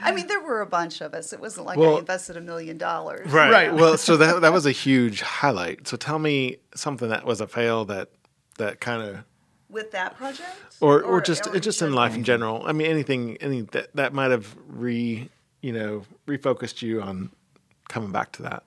I 0.00 0.12
mean, 0.12 0.26
there 0.26 0.40
were 0.40 0.60
a 0.60 0.66
bunch 0.66 1.00
of 1.00 1.14
us. 1.14 1.32
It 1.32 1.40
wasn't 1.40 1.66
like 1.66 1.78
Well- 1.78 1.96
I 1.96 2.00
invested 2.00 2.36
a 2.36 2.40
million 2.40 2.78
dollars. 2.78 3.30
Right. 3.30 3.50
Right. 3.50 3.74
Well, 3.74 3.96
so 4.08 4.16
that 4.16 4.40
that 4.42 4.52
was 4.52 4.66
a 4.66 4.72
huge 4.72 5.20
highlight. 5.20 5.86
So 5.88 5.96
tell 5.96 6.18
me 6.18 6.56
something 6.74 7.08
that 7.08 7.24
was 7.24 7.40
a 7.40 7.46
fail 7.46 7.84
that 7.86 8.10
that 8.58 8.80
kind 8.80 9.02
of 9.02 9.24
With 9.68 9.92
that 9.92 10.16
project? 10.16 10.48
or, 10.80 11.02
or 11.02 11.20
just 11.20 11.46
or 11.46 11.58
just 11.60 11.82
in 11.82 11.92
life 11.92 12.14
in 12.14 12.24
general. 12.24 12.62
I 12.66 12.72
mean, 12.72 12.86
anything 12.88 13.36
any 13.40 13.62
that 13.62 13.94
that 13.94 14.12
might 14.12 14.30
have 14.30 14.56
re 14.66 15.28
you 15.60 15.72
know 15.72 16.02
refocused 16.26 16.82
you 16.82 17.00
on 17.02 17.30
coming 17.88 18.12
back 18.12 18.32
to 18.32 18.42
that. 18.42 18.64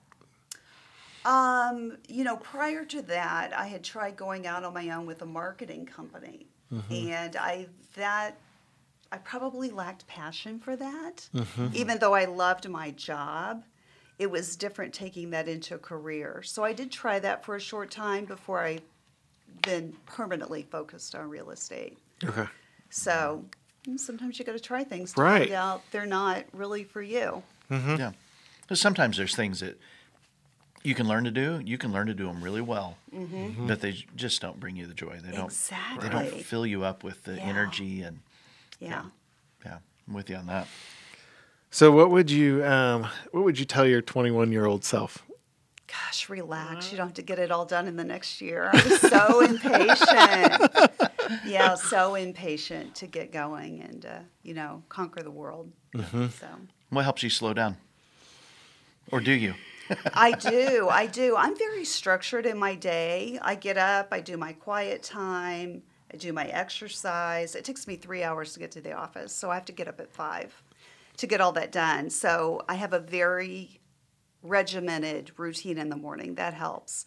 Um, 1.24 1.98
you 2.08 2.24
know, 2.24 2.36
prior 2.36 2.84
to 2.86 3.02
that, 3.02 3.56
I 3.56 3.68
had 3.68 3.84
tried 3.84 4.16
going 4.16 4.44
out 4.46 4.64
on 4.64 4.74
my 4.74 4.90
own 4.90 5.06
with 5.06 5.22
a 5.22 5.26
marketing 5.26 5.86
company, 5.86 6.48
and 6.90 7.36
I 7.36 7.68
that 7.94 8.38
I 9.12 9.18
probably 9.18 9.70
lacked 9.70 10.06
passion 10.06 10.58
for 10.58 10.74
that. 10.76 11.28
Mm-hmm. 11.34 11.68
Even 11.74 11.98
though 11.98 12.14
I 12.14 12.24
loved 12.24 12.66
my 12.68 12.90
job, 12.92 13.62
it 14.18 14.30
was 14.30 14.56
different 14.56 14.94
taking 14.94 15.30
that 15.30 15.48
into 15.48 15.74
a 15.74 15.78
career. 15.78 16.42
So 16.42 16.64
I 16.64 16.72
did 16.72 16.90
try 16.90 17.18
that 17.18 17.44
for 17.44 17.54
a 17.54 17.60
short 17.60 17.90
time 17.90 18.24
before 18.24 18.64
I 18.64 18.78
then 19.64 19.92
permanently 20.06 20.62
focused 20.62 21.14
on 21.14 21.28
real 21.28 21.50
estate. 21.50 21.98
Okay. 22.24 22.46
So 22.88 23.44
mm, 23.86 24.00
sometimes 24.00 24.38
you 24.38 24.46
got 24.46 24.52
to 24.52 24.60
try 24.60 24.82
things 24.82 25.12
to 25.12 25.20
Right. 25.20 25.40
find 25.42 25.52
out 25.52 25.82
they're 25.90 26.06
not 26.06 26.44
really 26.54 26.84
for 26.84 27.02
you. 27.02 27.42
Mm-hmm. 27.70 27.96
Yeah. 27.96 28.12
'Cause 28.66 28.80
sometimes 28.80 29.18
there's 29.18 29.36
things 29.36 29.60
that 29.60 29.78
you 30.82 30.94
can 30.94 31.06
learn 31.06 31.24
to 31.24 31.30
do. 31.30 31.60
You 31.64 31.76
can 31.76 31.92
learn 31.92 32.06
to 32.06 32.14
do 32.14 32.26
them 32.26 32.42
really 32.42 32.62
well, 32.62 32.96
mm-hmm. 33.14 33.66
but 33.66 33.80
they 33.82 34.04
just 34.16 34.40
don't 34.40 34.58
bring 34.58 34.76
you 34.76 34.86
the 34.86 34.94
joy. 34.94 35.20
They 35.22 35.36
don't. 35.36 35.52
They 36.00 36.08
don't 36.08 36.42
fill 36.42 36.64
you 36.64 36.82
up 36.82 37.04
with 37.04 37.24
the 37.24 37.34
Yeah. 37.36 37.42
energy 37.42 38.02
and 38.02 38.20
Yeah. 38.82 39.04
yeah. 39.64 39.78
I'm 40.06 40.14
with 40.14 40.28
you 40.28 40.36
on 40.36 40.46
that. 40.46 40.66
So 41.70 41.90
what 41.90 42.10
would 42.10 42.30
you 42.30 42.64
um 42.64 43.06
what 43.30 43.44
would 43.44 43.58
you 43.58 43.64
tell 43.64 43.86
your 43.86 44.02
21 44.02 44.52
year 44.52 44.66
old 44.66 44.84
self? 44.84 45.24
Gosh, 45.86 46.28
relax. 46.30 46.90
You 46.90 46.96
don't 46.96 47.08
have 47.08 47.14
to 47.14 47.22
get 47.22 47.38
it 47.38 47.50
all 47.50 47.66
done 47.66 47.86
in 47.86 47.96
the 47.96 48.04
next 48.04 48.40
year. 48.40 48.70
I'm 48.72 48.96
so 48.98 49.40
impatient. 49.44 50.72
Yeah, 51.46 51.74
so 51.74 52.14
impatient 52.14 52.94
to 52.96 53.06
get 53.06 53.30
going 53.30 53.82
and, 53.82 54.06
uh, 54.06 54.18
you 54.42 54.54
know, 54.54 54.82
conquer 54.88 55.22
the 55.22 55.30
world. 55.30 55.70
So 55.94 56.48
What 56.88 57.02
helps 57.02 57.22
you 57.22 57.28
slow 57.28 57.52
down? 57.52 57.76
Or 59.10 59.20
do 59.20 59.32
you? 59.32 59.54
I 60.14 60.32
do. 60.32 60.88
I 60.90 61.06
do. 61.06 61.36
I'm 61.36 61.56
very 61.58 61.84
structured 61.84 62.46
in 62.46 62.56
my 62.56 62.74
day. 62.74 63.38
I 63.42 63.54
get 63.54 63.76
up, 63.76 64.08
I 64.12 64.20
do 64.20 64.38
my 64.38 64.54
quiet 64.54 65.02
time, 65.02 65.82
I 66.12 66.16
do 66.16 66.32
my 66.32 66.46
exercise. 66.46 67.54
It 67.54 67.64
takes 67.64 67.86
me 67.86 67.96
three 67.96 68.22
hours 68.22 68.52
to 68.52 68.58
get 68.58 68.70
to 68.72 68.80
the 68.80 68.92
office, 68.92 69.32
so 69.32 69.50
I 69.50 69.54
have 69.54 69.64
to 69.66 69.72
get 69.72 69.88
up 69.88 70.00
at 70.00 70.12
five 70.12 70.62
to 71.16 71.26
get 71.26 71.40
all 71.40 71.52
that 71.52 71.72
done. 71.72 72.10
So 72.10 72.62
I 72.68 72.74
have 72.74 72.92
a 72.92 72.98
very 72.98 73.80
regimented 74.42 75.32
routine 75.36 75.78
in 75.78 75.88
the 75.88 75.96
morning. 75.96 76.34
That 76.34 76.54
helps. 76.54 77.04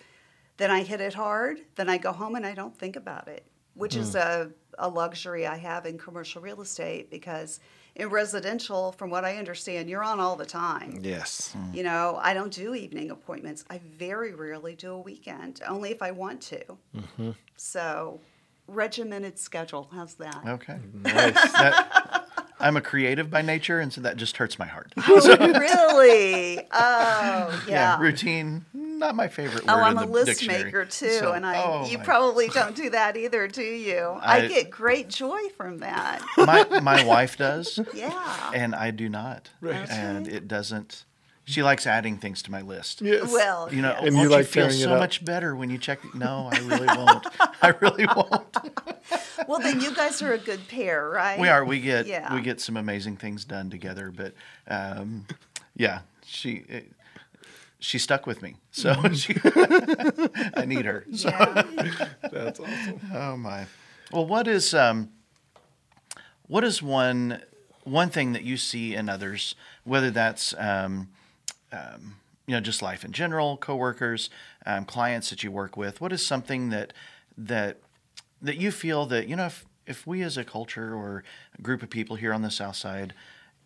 Then 0.57 0.71
I 0.71 0.83
hit 0.83 1.01
it 1.01 1.13
hard. 1.13 1.59
Then 1.75 1.89
I 1.89 1.97
go 1.97 2.11
home 2.11 2.35
and 2.35 2.45
I 2.45 2.53
don't 2.53 2.77
think 2.77 2.95
about 2.95 3.27
it, 3.27 3.45
which 3.73 3.95
is 3.95 4.13
hmm. 4.13 4.19
a, 4.19 4.47
a 4.77 4.87
luxury 4.87 5.45
I 5.45 5.57
have 5.57 5.85
in 5.85 5.97
commercial 5.97 6.41
real 6.41 6.61
estate 6.61 7.11
because 7.11 7.59
in 7.95 8.09
residential, 8.09 8.91
from 8.91 9.09
what 9.09 9.23
I 9.23 9.37
understand, 9.37 9.89
you're 9.89 10.03
on 10.03 10.19
all 10.19 10.35
the 10.35 10.45
time. 10.45 10.99
Yes. 11.01 11.55
You 11.73 11.83
know, 11.83 12.19
I 12.21 12.33
don't 12.33 12.51
do 12.51 12.75
evening 12.75 13.11
appointments. 13.11 13.63
I 13.69 13.79
very 13.97 14.33
rarely 14.33 14.75
do 14.75 14.93
a 14.93 14.99
weekend, 14.99 15.61
only 15.67 15.91
if 15.91 16.01
I 16.01 16.11
want 16.11 16.41
to. 16.41 16.63
Mm-hmm. 16.95 17.31
So, 17.55 18.19
regimented 18.67 19.37
schedule. 19.39 19.89
How's 19.93 20.15
that? 20.15 20.41
Okay. 20.47 20.77
Nice. 20.93 21.33
That- 21.53 22.21
I'm 22.57 22.77
a 22.77 22.81
creative 22.81 23.29
by 23.29 23.41
nature, 23.41 23.81
and 23.81 23.91
so 23.91 23.99
that 24.01 24.15
just 24.15 24.37
hurts 24.37 24.57
my 24.57 24.65
heart. 24.65 24.93
Oh, 24.97 25.37
really? 25.37 26.65
Oh, 26.71 27.63
yeah. 27.67 27.99
routine, 27.99 28.65
not 28.73 29.13
my 29.13 29.27
favorite 29.27 29.65
oh, 29.67 29.75
word 29.75 29.81
Oh, 29.81 29.83
I'm 29.83 29.97
in 29.97 30.03
a 30.05 30.11
list 30.11 30.27
dictionary. 30.27 30.63
maker 30.63 30.85
too, 30.85 31.11
So- 31.19 31.33
and 31.33 31.45
I 31.45 31.61
oh, 31.61 31.85
you 31.89 31.97
my- 31.97 32.03
probably 32.05 32.47
don't 32.47 32.73
do 32.83 32.89
that 32.91 33.17
either, 33.17 33.47
do 33.49 33.61
you? 33.61 33.99
I, 34.21 34.43
I- 34.43 34.47
get 34.47 34.71
great 34.71 35.09
joy 35.09 35.49
from 35.57 35.79
that. 35.79 36.21
my 36.37 36.79
my 36.79 37.03
wife 37.03 37.37
does, 37.37 37.77
Yeah. 37.93 38.51
and 38.53 38.73
I 38.73 38.91
do 38.91 39.09
not. 39.09 39.49
Right. 39.59 39.89
And 39.89 40.25
it 40.27 40.47
doesn't. 40.47 41.03
She 41.47 41.61
likes 41.61 41.85
adding 41.85 42.17
things 42.17 42.41
to 42.43 42.51
my 42.51 42.61
list. 42.61 43.01
Yes. 43.01 43.31
Well, 43.31 43.71
You 43.71 43.83
know, 43.83 43.89
yes. 43.91 44.03
And 44.07 44.15
won't 44.15 44.23
you 44.25 44.31
you, 44.31 44.35
like 44.37 44.47
feel 44.47 44.69
so 44.71 44.93
up? 44.93 44.99
much 44.99 45.23
better 45.23 45.55
when 45.55 45.69
you 45.69 45.77
check? 45.77 45.99
No, 46.15 46.49
I 46.51 46.57
really 46.59 46.87
won't. 46.87 47.27
I 47.61 47.67
really 47.81 48.05
won't. 48.15 48.57
well, 49.47 49.59
then 49.59 49.79
you 49.79 49.93
guys 49.95 50.21
are 50.23 50.33
a 50.33 50.39
good 50.39 50.67
pair, 50.67 51.07
right? 51.07 51.39
We 51.39 51.47
are. 51.47 51.63
We 51.63 51.79
get 51.79 52.07
Yeah. 52.07 52.33
we 52.33 52.41
get 52.41 52.59
some 52.59 52.75
amazing 52.77 53.17
things 53.17 53.45
done 53.45 53.69
together. 53.69 54.11
But 54.11 54.33
um, 54.67 55.27
yeah, 55.75 55.99
she 56.25 56.63
it, 56.67 56.91
she 57.77 57.99
stuck 57.99 58.25
with 58.25 58.41
me, 58.41 58.55
so 58.71 58.93
she, 59.13 59.35
I 60.55 60.65
need 60.65 60.85
her. 60.85 61.05
So, 61.13 61.29
Yeah. 61.29 62.07
That's 62.31 62.59
awesome. 62.59 63.01
oh 63.13 63.37
my. 63.37 63.67
Well, 64.11 64.25
what 64.25 64.47
is 64.47 64.73
um, 64.73 65.11
what 66.47 66.63
is 66.63 66.81
one 66.81 67.41
one 67.83 68.09
thing 68.09 68.33
that 68.33 68.41
you 68.43 68.57
see 68.57 68.95
in 68.95 69.09
others, 69.09 69.53
whether 69.83 70.09
that's 70.09 70.55
um, 70.57 71.09
um, 71.71 72.17
you 72.47 72.53
know 72.53 72.61
just 72.61 72.81
life 72.81 73.03
in 73.03 73.11
general, 73.11 73.57
coworkers, 73.57 74.29
um, 74.65 74.85
clients 74.85 75.29
that 75.29 75.43
you 75.43 75.51
work 75.51 75.75
with? 75.75 76.01
What 76.01 76.13
is 76.13 76.25
something 76.25 76.69
that 76.69 76.93
that 77.37 77.79
that 78.41 78.57
you 78.57 78.71
feel 78.71 79.05
that 79.07 79.27
you 79.27 79.35
know 79.35 79.47
if 79.47 79.65
if 79.85 80.07
we 80.07 80.21
as 80.21 80.37
a 80.37 80.43
culture 80.43 80.95
or 80.95 81.23
a 81.57 81.61
group 81.61 81.83
of 81.83 81.89
people 81.89 82.15
here 82.15 82.33
on 82.33 82.41
the 82.41 82.51
south 82.51 82.75
side 82.75 83.13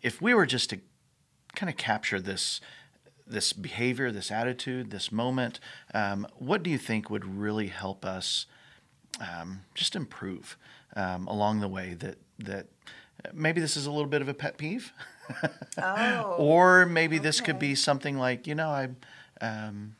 if 0.02 0.20
we 0.20 0.34
were 0.34 0.46
just 0.46 0.70
to 0.70 0.78
kind 1.54 1.70
of 1.70 1.76
capture 1.76 2.20
this 2.20 2.60
this 3.26 3.52
behavior 3.52 4.10
this 4.10 4.30
attitude 4.30 4.90
this 4.90 5.12
moment 5.12 5.60
um, 5.94 6.26
what 6.38 6.62
do 6.62 6.70
you 6.70 6.78
think 6.78 7.10
would 7.10 7.24
really 7.24 7.68
help 7.68 8.04
us 8.04 8.46
um, 9.20 9.60
just 9.74 9.94
improve 9.94 10.56
um, 10.96 11.26
along 11.26 11.60
the 11.60 11.68
way 11.68 11.94
that 11.94 12.16
that 12.38 12.66
maybe 13.32 13.60
this 13.60 13.76
is 13.76 13.86
a 13.86 13.90
little 13.90 14.08
bit 14.08 14.22
of 14.22 14.28
a 14.28 14.34
pet 14.34 14.56
peeve 14.56 14.92
Oh. 15.82 16.34
or 16.38 16.86
maybe 16.86 17.18
this 17.18 17.40
could 17.40 17.58
be 17.58 17.74
something 17.74 18.18
like 18.18 18.46
you 18.46 18.54
know 18.54 18.68
i 18.68 18.88
um, 19.40 19.96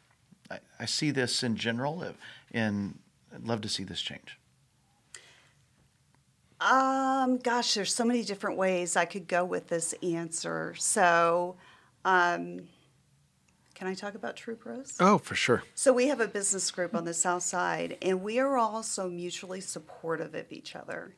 I, 0.50 0.58
I 0.80 0.84
see 0.86 1.10
this 1.10 1.42
in 1.42 1.56
general, 1.56 2.02
uh, 2.02 2.12
and 2.52 2.98
I'd 3.34 3.46
love 3.46 3.60
to 3.62 3.68
see 3.68 3.84
this 3.84 4.00
change. 4.00 4.38
Um, 6.60 7.38
gosh, 7.38 7.74
there's 7.74 7.94
so 7.94 8.04
many 8.04 8.22
different 8.22 8.58
ways 8.58 8.96
I 8.96 9.06
could 9.06 9.28
go 9.28 9.44
with 9.44 9.68
this 9.68 9.94
answer. 10.02 10.74
So, 10.76 11.56
um, 12.04 12.68
can 13.74 13.86
I 13.86 13.94
talk 13.94 14.14
about 14.14 14.36
True 14.36 14.56
Pros? 14.56 14.96
Oh, 15.00 15.16
for 15.16 15.34
sure. 15.34 15.62
So 15.74 15.90
we 15.90 16.08
have 16.08 16.20
a 16.20 16.28
business 16.28 16.70
group 16.70 16.94
on 16.94 17.06
the 17.06 17.14
south 17.14 17.44
side, 17.44 17.96
and 18.02 18.22
we 18.22 18.38
are 18.38 18.58
all 18.58 18.82
so 18.82 19.08
mutually 19.08 19.62
supportive 19.62 20.34
of 20.34 20.52
each 20.52 20.76
other. 20.76 21.14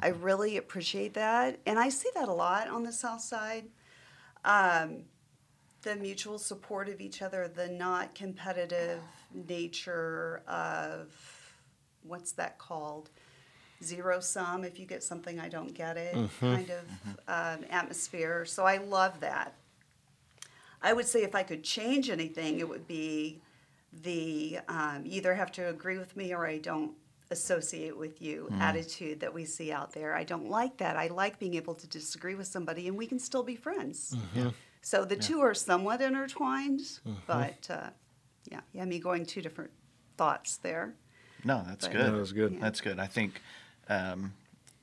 I 0.00 0.08
really 0.08 0.56
appreciate 0.56 1.14
that, 1.14 1.58
and 1.66 1.78
I 1.78 1.88
see 1.88 2.08
that 2.14 2.28
a 2.28 2.32
lot 2.32 2.68
on 2.68 2.82
the 2.82 2.92
south 2.92 3.20
side. 3.20 3.64
Um, 4.44 5.04
the 5.82 5.96
mutual 5.96 6.38
support 6.38 6.88
of 6.88 7.00
each 7.00 7.22
other, 7.22 7.48
the 7.48 7.68
not 7.68 8.14
competitive 8.14 9.00
nature 9.34 10.42
of 10.46 11.08
what's 12.04 12.32
that 12.32 12.58
called? 12.58 13.10
Zero 13.82 14.20
sum. 14.20 14.64
If 14.64 14.78
you 14.78 14.86
get 14.86 15.02
something, 15.02 15.40
I 15.40 15.48
don't 15.48 15.74
get 15.74 15.96
it, 15.96 16.14
kind 16.40 16.70
of 16.70 16.84
um, 17.26 17.64
atmosphere. 17.68 18.44
So 18.44 18.64
I 18.64 18.76
love 18.76 19.20
that. 19.20 19.54
I 20.80 20.92
would 20.92 21.06
say 21.06 21.22
if 21.22 21.34
I 21.34 21.42
could 21.42 21.64
change 21.64 22.08
anything, 22.10 22.60
it 22.60 22.68
would 22.68 22.86
be 22.86 23.40
the 24.04 24.58
um, 24.68 25.02
either 25.04 25.34
have 25.34 25.52
to 25.52 25.68
agree 25.68 25.98
with 25.98 26.16
me 26.16 26.32
or 26.32 26.46
I 26.46 26.58
don't 26.58 26.92
associate 27.32 27.96
with 27.96 28.22
you 28.22 28.48
attitude 28.60 29.18
that 29.20 29.34
we 29.34 29.44
see 29.44 29.72
out 29.72 29.92
there. 29.92 30.14
I 30.14 30.22
don't 30.24 30.48
like 30.48 30.76
that. 30.76 30.96
I 30.96 31.08
like 31.08 31.38
being 31.38 31.54
able 31.54 31.74
to 31.74 31.86
disagree 31.88 32.34
with 32.36 32.46
somebody 32.46 32.86
and 32.88 32.96
we 32.96 33.06
can 33.06 33.18
still 33.18 33.42
be 33.42 33.56
friends. 33.56 34.14
So 34.82 35.04
the 35.04 35.16
two 35.16 35.40
are 35.40 35.54
somewhat 35.54 36.00
intertwined, 36.00 36.80
but 37.26 37.68
uh, 37.70 37.90
yeah, 38.50 38.60
yeah, 38.72 38.84
me 38.84 38.98
going 38.98 39.26
two 39.26 39.40
different 39.42 39.70
thoughts 40.16 40.56
there. 40.58 40.94
No, 41.44 41.64
that's 41.66 41.86
But- 41.88 41.96
good. 41.96 42.06
That 42.06 42.12
was 42.12 42.32
good. 42.32 42.60
That's 42.60 42.80
good. 42.80 42.98
I 43.00 43.06
think 43.06 43.40
um, 43.88 44.34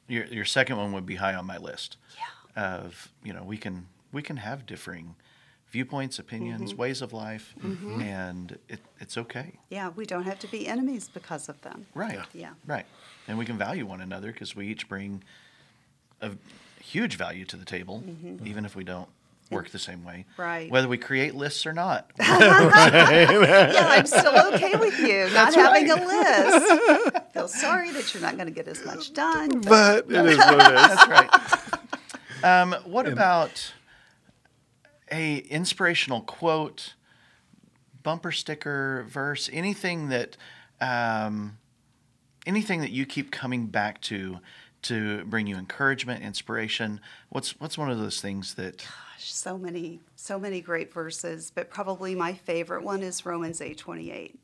your 0.07 0.25
your 0.25 0.45
second 0.45 0.77
one 0.77 0.91
would 0.93 1.05
be 1.05 1.15
high 1.15 1.35
on 1.35 1.45
my 1.45 1.57
list. 1.57 1.97
Yeah. 2.17 2.63
Of 2.83 3.09
you 3.23 3.33
know 3.33 3.43
we 3.43 3.57
can 3.57 3.87
we 4.11 4.21
can 4.21 4.37
have 4.37 4.65
differing 4.65 5.15
viewpoints, 5.71 6.19
opinions, 6.19 6.71
Mm-hmm. 6.71 6.81
ways 6.81 7.01
of 7.01 7.13
life, 7.13 7.53
and 7.61 8.57
it, 8.67 8.79
it's 8.99 9.17
okay. 9.17 9.53
Yeah, 9.69 9.89
we 9.95 10.05
don't 10.05 10.23
have 10.23 10.39
to 10.39 10.47
be 10.47 10.67
enemies 10.67 11.09
because 11.13 11.47
of 11.49 11.61
them. 11.61 11.85
Right. 11.93 12.19
Yeah. 12.33 12.51
Right. 12.65 12.85
And 13.27 13.37
we 13.37 13.45
can 13.45 13.57
value 13.57 13.85
one 13.85 14.01
another 14.01 14.31
because 14.31 14.55
we 14.55 14.67
each 14.67 14.87
bring 14.89 15.23
a 16.21 16.31
huge 16.81 17.15
value 17.17 17.45
to 17.45 17.55
the 17.55 17.65
table, 17.65 18.03
even 18.43 18.65
if 18.65 18.75
we 18.75 18.83
don't 18.83 19.07
work 19.51 19.69
the 19.69 19.79
same 19.79 20.03
way. 20.03 20.25
Mm-hmm. 20.33 20.41
Right. 20.41 20.71
Whether 20.71 20.87
we 20.87 20.97
create 20.97 21.33
lists 21.35 21.65
or 21.65 21.73
not. 21.73 22.11
yeah, 22.19 23.85
I'm 23.89 24.05
still 24.05 24.53
okay 24.53 24.75
with 24.75 24.99
you 24.99 25.29
not 25.33 25.53
having 25.55 25.89
a 25.89 25.95
list. 25.95 27.23
Feel 27.33 27.47
sorry 27.47 27.91
that 27.91 28.13
you're 28.13 28.21
not 28.23 28.35
going 28.35 28.47
to 28.47 28.53
get 28.53 28.67
as 28.67 28.83
much 28.85 29.13
done. 29.13 29.61
But 29.61 30.05
it 30.09 30.25
is 30.25 30.37
what 30.37 30.53
it 30.53 30.75
is. 30.75 30.87
That's 30.87 31.07
right. 31.09 31.29
Um, 32.43 32.73
what 32.85 33.07
about 33.07 33.73
a 35.11 35.37
inspirational 35.37 36.21
quote, 36.21 36.93
bumper 38.03 38.31
sticker, 38.31 39.05
verse, 39.07 39.49
anything 39.51 40.09
that, 40.09 40.37
um, 40.81 41.57
anything 42.45 42.81
that 42.81 42.91
you 42.91 43.05
keep 43.05 43.31
coming 43.31 43.67
back 43.67 44.01
to 44.01 44.39
to 44.81 45.25
bring 45.25 45.45
you 45.45 45.57
encouragement, 45.57 46.23
inspiration? 46.23 47.01
What's 47.29 47.59
what's 47.59 47.77
one 47.77 47.91
of 47.91 47.99
those 47.99 48.21
things 48.21 48.53
that? 48.55 48.77
Gosh, 48.77 49.33
so 49.33 49.57
many, 49.57 49.99
so 50.15 50.39
many 50.39 50.61
great 50.61 50.93
verses, 50.93 51.51
but 51.53 51.69
probably 51.69 52.15
my 52.15 52.33
favorite 52.33 52.83
one 52.83 53.01
is 53.01 53.25
Romans 53.25 53.59
8:28. 53.59 54.37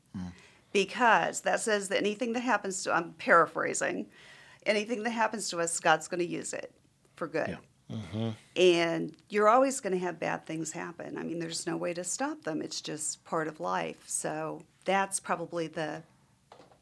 Because 0.74 1.42
that 1.42 1.62
says 1.62 1.88
that 1.88 2.00
anything 2.00 2.34
that 2.34 2.42
happens 2.42 2.84
to 2.84 2.94
I'm 2.94 3.14
paraphrasing, 3.14 4.08
anything 4.66 5.04
that 5.04 5.12
happens 5.12 5.50
to 5.50 5.62
us, 5.62 5.80
God's 5.80 6.10
going 6.10 6.20
to 6.20 6.28
use 6.28 6.54
it 6.54 6.74
for 7.16 7.28
good. 7.28 7.48
Yeah. 7.48 7.56
And 8.56 9.14
you're 9.30 9.48
always 9.50 9.80
going 9.80 9.94
to 9.94 10.00
have 10.00 10.20
bad 10.20 10.46
things 10.46 10.72
happen. 10.72 11.18
I 11.18 11.24
mean, 11.24 11.40
there's 11.40 11.68
no 11.68 11.78
way 11.78 11.94
to 11.94 12.04
stop 12.04 12.44
them. 12.44 12.62
It's 12.62 12.82
just 12.82 13.24
part 13.26 13.48
of 13.48 13.60
life. 13.60 14.04
So 14.08 14.64
that's 14.86 15.20
probably 15.20 15.68
the 15.68 16.04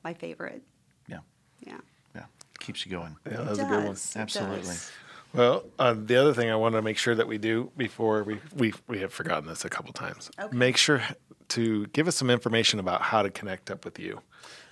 my 0.03 0.13
favorite. 0.13 0.61
Yeah, 1.07 1.19
Yeah. 1.65 1.77
yeah, 2.15 2.25
keeps 2.59 2.85
you 2.85 2.91
going. 2.91 3.15
Yeah, 3.25 3.37
that's 3.37 3.41
It 3.41 3.49
was 3.49 3.59
a 3.59 3.65
good 3.65 3.83
one. 3.85 3.97
Absolutely. 4.15 4.75
Well, 5.33 5.63
uh, 5.79 5.95
the 5.97 6.15
other 6.17 6.33
thing 6.33 6.49
I 6.51 6.55
want 6.55 6.75
to 6.75 6.81
make 6.81 6.97
sure 6.97 7.15
that 7.15 7.27
we 7.27 7.37
do 7.37 7.71
before 7.77 8.23
we 8.23 8.39
we 8.55 8.73
we 8.87 8.99
have 8.99 9.11
forgotten 9.13 9.47
this 9.47 9.65
a 9.65 9.69
couple 9.69 9.91
times. 9.93 10.29
Okay. 10.39 10.55
Make 10.55 10.77
sure 10.77 11.01
to 11.49 11.87
give 11.87 12.07
us 12.07 12.15
some 12.15 12.29
information 12.29 12.79
about 12.79 13.01
how 13.01 13.21
to 13.23 13.29
connect 13.29 13.71
up 13.71 13.83
with 13.85 13.97
you. 13.99 14.21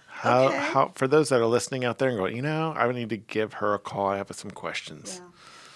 How 0.08 0.48
Okay. 0.50 0.58
how 0.58 0.92
for 0.96 1.08
those 1.08 1.30
that 1.30 1.42
are 1.42 1.46
listening 1.48 1.84
out 1.84 1.98
there 1.98 2.10
and 2.10 2.18
going, 2.18 2.36
you 2.36 2.42
know, 2.44 2.74
I 2.76 2.86
would 2.86 2.96
need 2.96 3.10
to 3.10 3.18
give 3.18 3.54
her 3.54 3.74
a 3.74 3.80
call. 3.80 4.08
I 4.10 4.18
have 4.18 4.32
some 4.34 4.52
questions. 4.52 5.20
Yeah. 5.20 5.28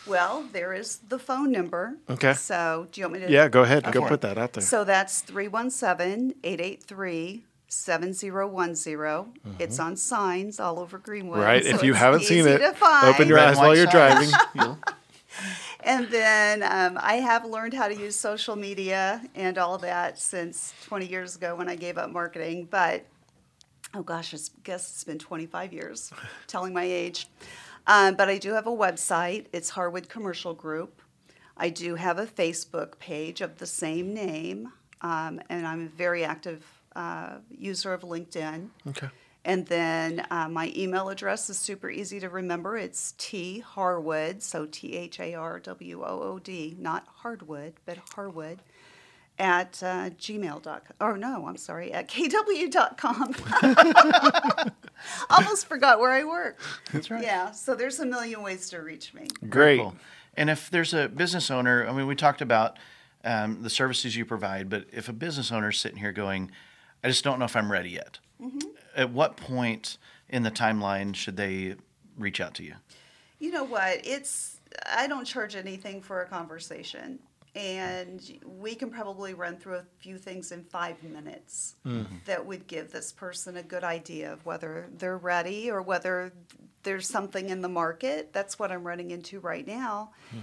Well, 0.07 0.43
there 0.51 0.73
is 0.73 0.97
the 1.09 1.17
phone 1.19 1.51
number. 1.51 1.95
Okay. 2.09 2.33
So 2.33 2.87
do 2.91 3.01
you 3.01 3.07
want 3.07 3.21
me 3.21 3.27
to? 3.27 3.31
Yeah, 3.31 3.47
go 3.47 3.61
ahead. 3.63 3.83
Go 3.85 4.01
Go 4.01 4.07
put 4.07 4.21
that 4.21 4.37
out 4.37 4.53
there. 4.53 4.61
So 4.63 4.83
that's 4.83 5.21
317 5.21 6.35
883 6.43 7.43
7010. 7.67 9.55
It's 9.59 9.79
on 9.79 9.95
signs 9.95 10.59
all 10.59 10.79
over 10.79 10.97
Greenwood. 10.97 11.39
right. 11.39 11.63
so 11.63 11.69
if 11.75 11.83
you 11.83 11.91
it's 11.91 11.99
haven't 11.99 12.21
seen 12.23 12.47
it, 12.47 12.57
to 12.59 13.05
open 13.07 13.27
your 13.27 13.37
Red 13.37 13.49
eyes 13.49 13.57
while 13.57 13.75
you're 13.75 13.85
driving. 13.87 14.29
signs. 14.29 14.43
You'll- 14.55 14.79
And 15.83 16.07
then 16.07 16.63
um, 16.63 16.97
I 17.01 17.15
have 17.15 17.45
learned 17.45 17.73
how 17.73 17.87
to 17.87 17.95
use 17.95 18.15
social 18.15 18.55
media 18.55 19.21
and 19.35 19.57
all 19.57 19.77
that 19.79 20.17
since 20.17 20.73
20 20.87 21.05
years 21.05 21.35
ago 21.35 21.55
when 21.55 21.69
I 21.69 21.75
gave 21.75 21.97
up 21.97 22.09
marketing. 22.09 22.67
But 22.71 23.05
oh 23.93 24.01
gosh, 24.01 24.33
I 24.33 24.37
guess 24.63 24.89
it's 24.91 25.03
been 25.03 25.19
25 25.19 25.73
years, 25.73 26.11
telling 26.47 26.73
my 26.73 26.83
age. 26.85 27.27
Um, 27.88 28.15
but 28.15 28.29
I 28.29 28.38
do 28.38 28.53
have 28.53 28.67
a 28.67 28.71
website. 28.71 29.45
It's 29.53 29.69
Harwood 29.69 30.09
Commercial 30.09 30.53
Group. 30.53 31.01
I 31.57 31.69
do 31.69 31.95
have 31.95 32.19
a 32.19 32.25
Facebook 32.25 32.99
page 32.99 33.41
of 33.41 33.57
the 33.57 33.65
same 33.65 34.13
name, 34.13 34.73
um, 35.01 35.39
and 35.49 35.65
I'm 35.65 35.86
a 35.86 35.89
very 35.89 36.25
active 36.25 36.65
uh, 36.95 37.38
user 37.49 37.93
of 37.93 38.01
LinkedIn. 38.01 38.69
Okay. 38.89 39.07
And 39.45 39.65
then 39.67 40.25
uh, 40.31 40.49
my 40.49 40.73
email 40.75 41.09
address 41.09 41.49
is 41.51 41.57
super 41.59 41.89
easy 41.89 42.19
to 42.19 42.29
remember. 42.29 42.77
It's 42.77 43.13
T 43.17 43.59
Harwood, 43.59 44.41
so 44.41 44.65
T 44.65 44.95
H 44.95 45.19
A 45.19 45.36
R 45.36 45.59
W 45.59 46.03
O 46.03 46.21
O 46.23 46.39
D, 46.39 46.75
not 46.79 47.07
hardwood, 47.17 47.73
but 47.86 47.99
Harwood, 48.15 48.63
at 49.38 49.83
uh, 49.83 50.09
gmail.com. 50.09 50.81
Or 50.99 51.17
no, 51.17 51.45
I'm 51.47 51.57
sorry, 51.57 51.93
at 51.93 52.09
kw.com. 52.09 53.36
Almost 55.29 55.67
forgot 55.67 55.99
where 55.99 56.11
I 56.11 56.23
work. 56.23 56.59
That's 56.91 57.09
right. 57.11 57.23
Yeah, 57.23 57.51
so 57.51 57.75
there's 57.75 57.99
a 57.99 58.05
million 58.05 58.41
ways 58.41 58.69
to 58.69 58.81
reach 58.81 59.13
me. 59.13 59.27
Great. 59.49 59.79
Cool. 59.79 59.95
And 60.37 60.49
if 60.49 60.69
there's 60.69 60.93
a 60.93 61.07
business 61.07 61.49
owner, 61.49 61.87
I 61.87 61.93
mean, 61.93 62.07
we 62.07 62.15
talked 62.15 62.41
about 62.41 62.77
um, 63.23 63.61
the 63.63 63.69
services 63.69 64.15
you 64.15 64.25
provide, 64.25 64.69
but 64.69 64.85
if 64.91 65.09
a 65.09 65.13
business 65.13 65.51
owner 65.51 65.69
is 65.69 65.77
sitting 65.77 65.97
here 65.97 66.11
going, 66.11 66.51
I 67.03 67.07
just 67.07 67.23
don't 67.23 67.39
know 67.39 67.45
if 67.45 67.55
I'm 67.55 67.71
ready 67.71 67.91
yet, 67.91 68.19
at 68.95 69.11
what 69.11 69.37
point 69.37 69.97
in 70.29 70.43
the 70.43 70.51
timeline 70.51 71.15
should 71.15 71.37
they 71.37 71.75
reach 72.17 72.41
out 72.41 72.53
to 72.55 72.63
you? 72.63 72.75
You 73.39 73.51
know 73.51 73.63
what? 73.63 74.05
It's 74.05 74.59
I 74.85 75.07
don't 75.07 75.25
charge 75.25 75.55
anything 75.55 76.01
for 76.01 76.21
a 76.21 76.25
conversation, 76.27 77.19
and 77.55 78.39
we 78.45 78.75
can 78.75 78.89
probably 78.89 79.33
run 79.33 79.55
through 79.57 79.75
a 79.75 79.85
few 79.99 80.17
things 80.17 80.51
in 80.51 80.63
five 80.63 81.01
minutes 81.03 81.75
mm-hmm. 81.85 82.15
that 82.25 82.45
would 82.45 82.67
give 82.67 82.91
this 82.91 83.13
person 83.13 83.57
a 83.57 83.63
good 83.63 83.83
idea 83.83 84.33
of 84.33 84.45
whether 84.45 84.89
they're 84.97 85.17
ready 85.17 85.71
or 85.71 85.81
whether 85.81 86.33
there's 86.83 87.07
something 87.07 87.49
in 87.49 87.61
the 87.61 87.69
market. 87.69 88.33
That's 88.33 88.59
what 88.59 88.71
I'm 88.71 88.83
running 88.83 89.11
into 89.11 89.39
right 89.39 89.65
now. 89.65 90.11
Hmm. 90.31 90.39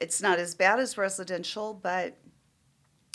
It's 0.00 0.22
not 0.22 0.38
as 0.38 0.54
bad 0.54 0.78
as 0.78 0.96
residential, 0.96 1.74
but 1.74 2.16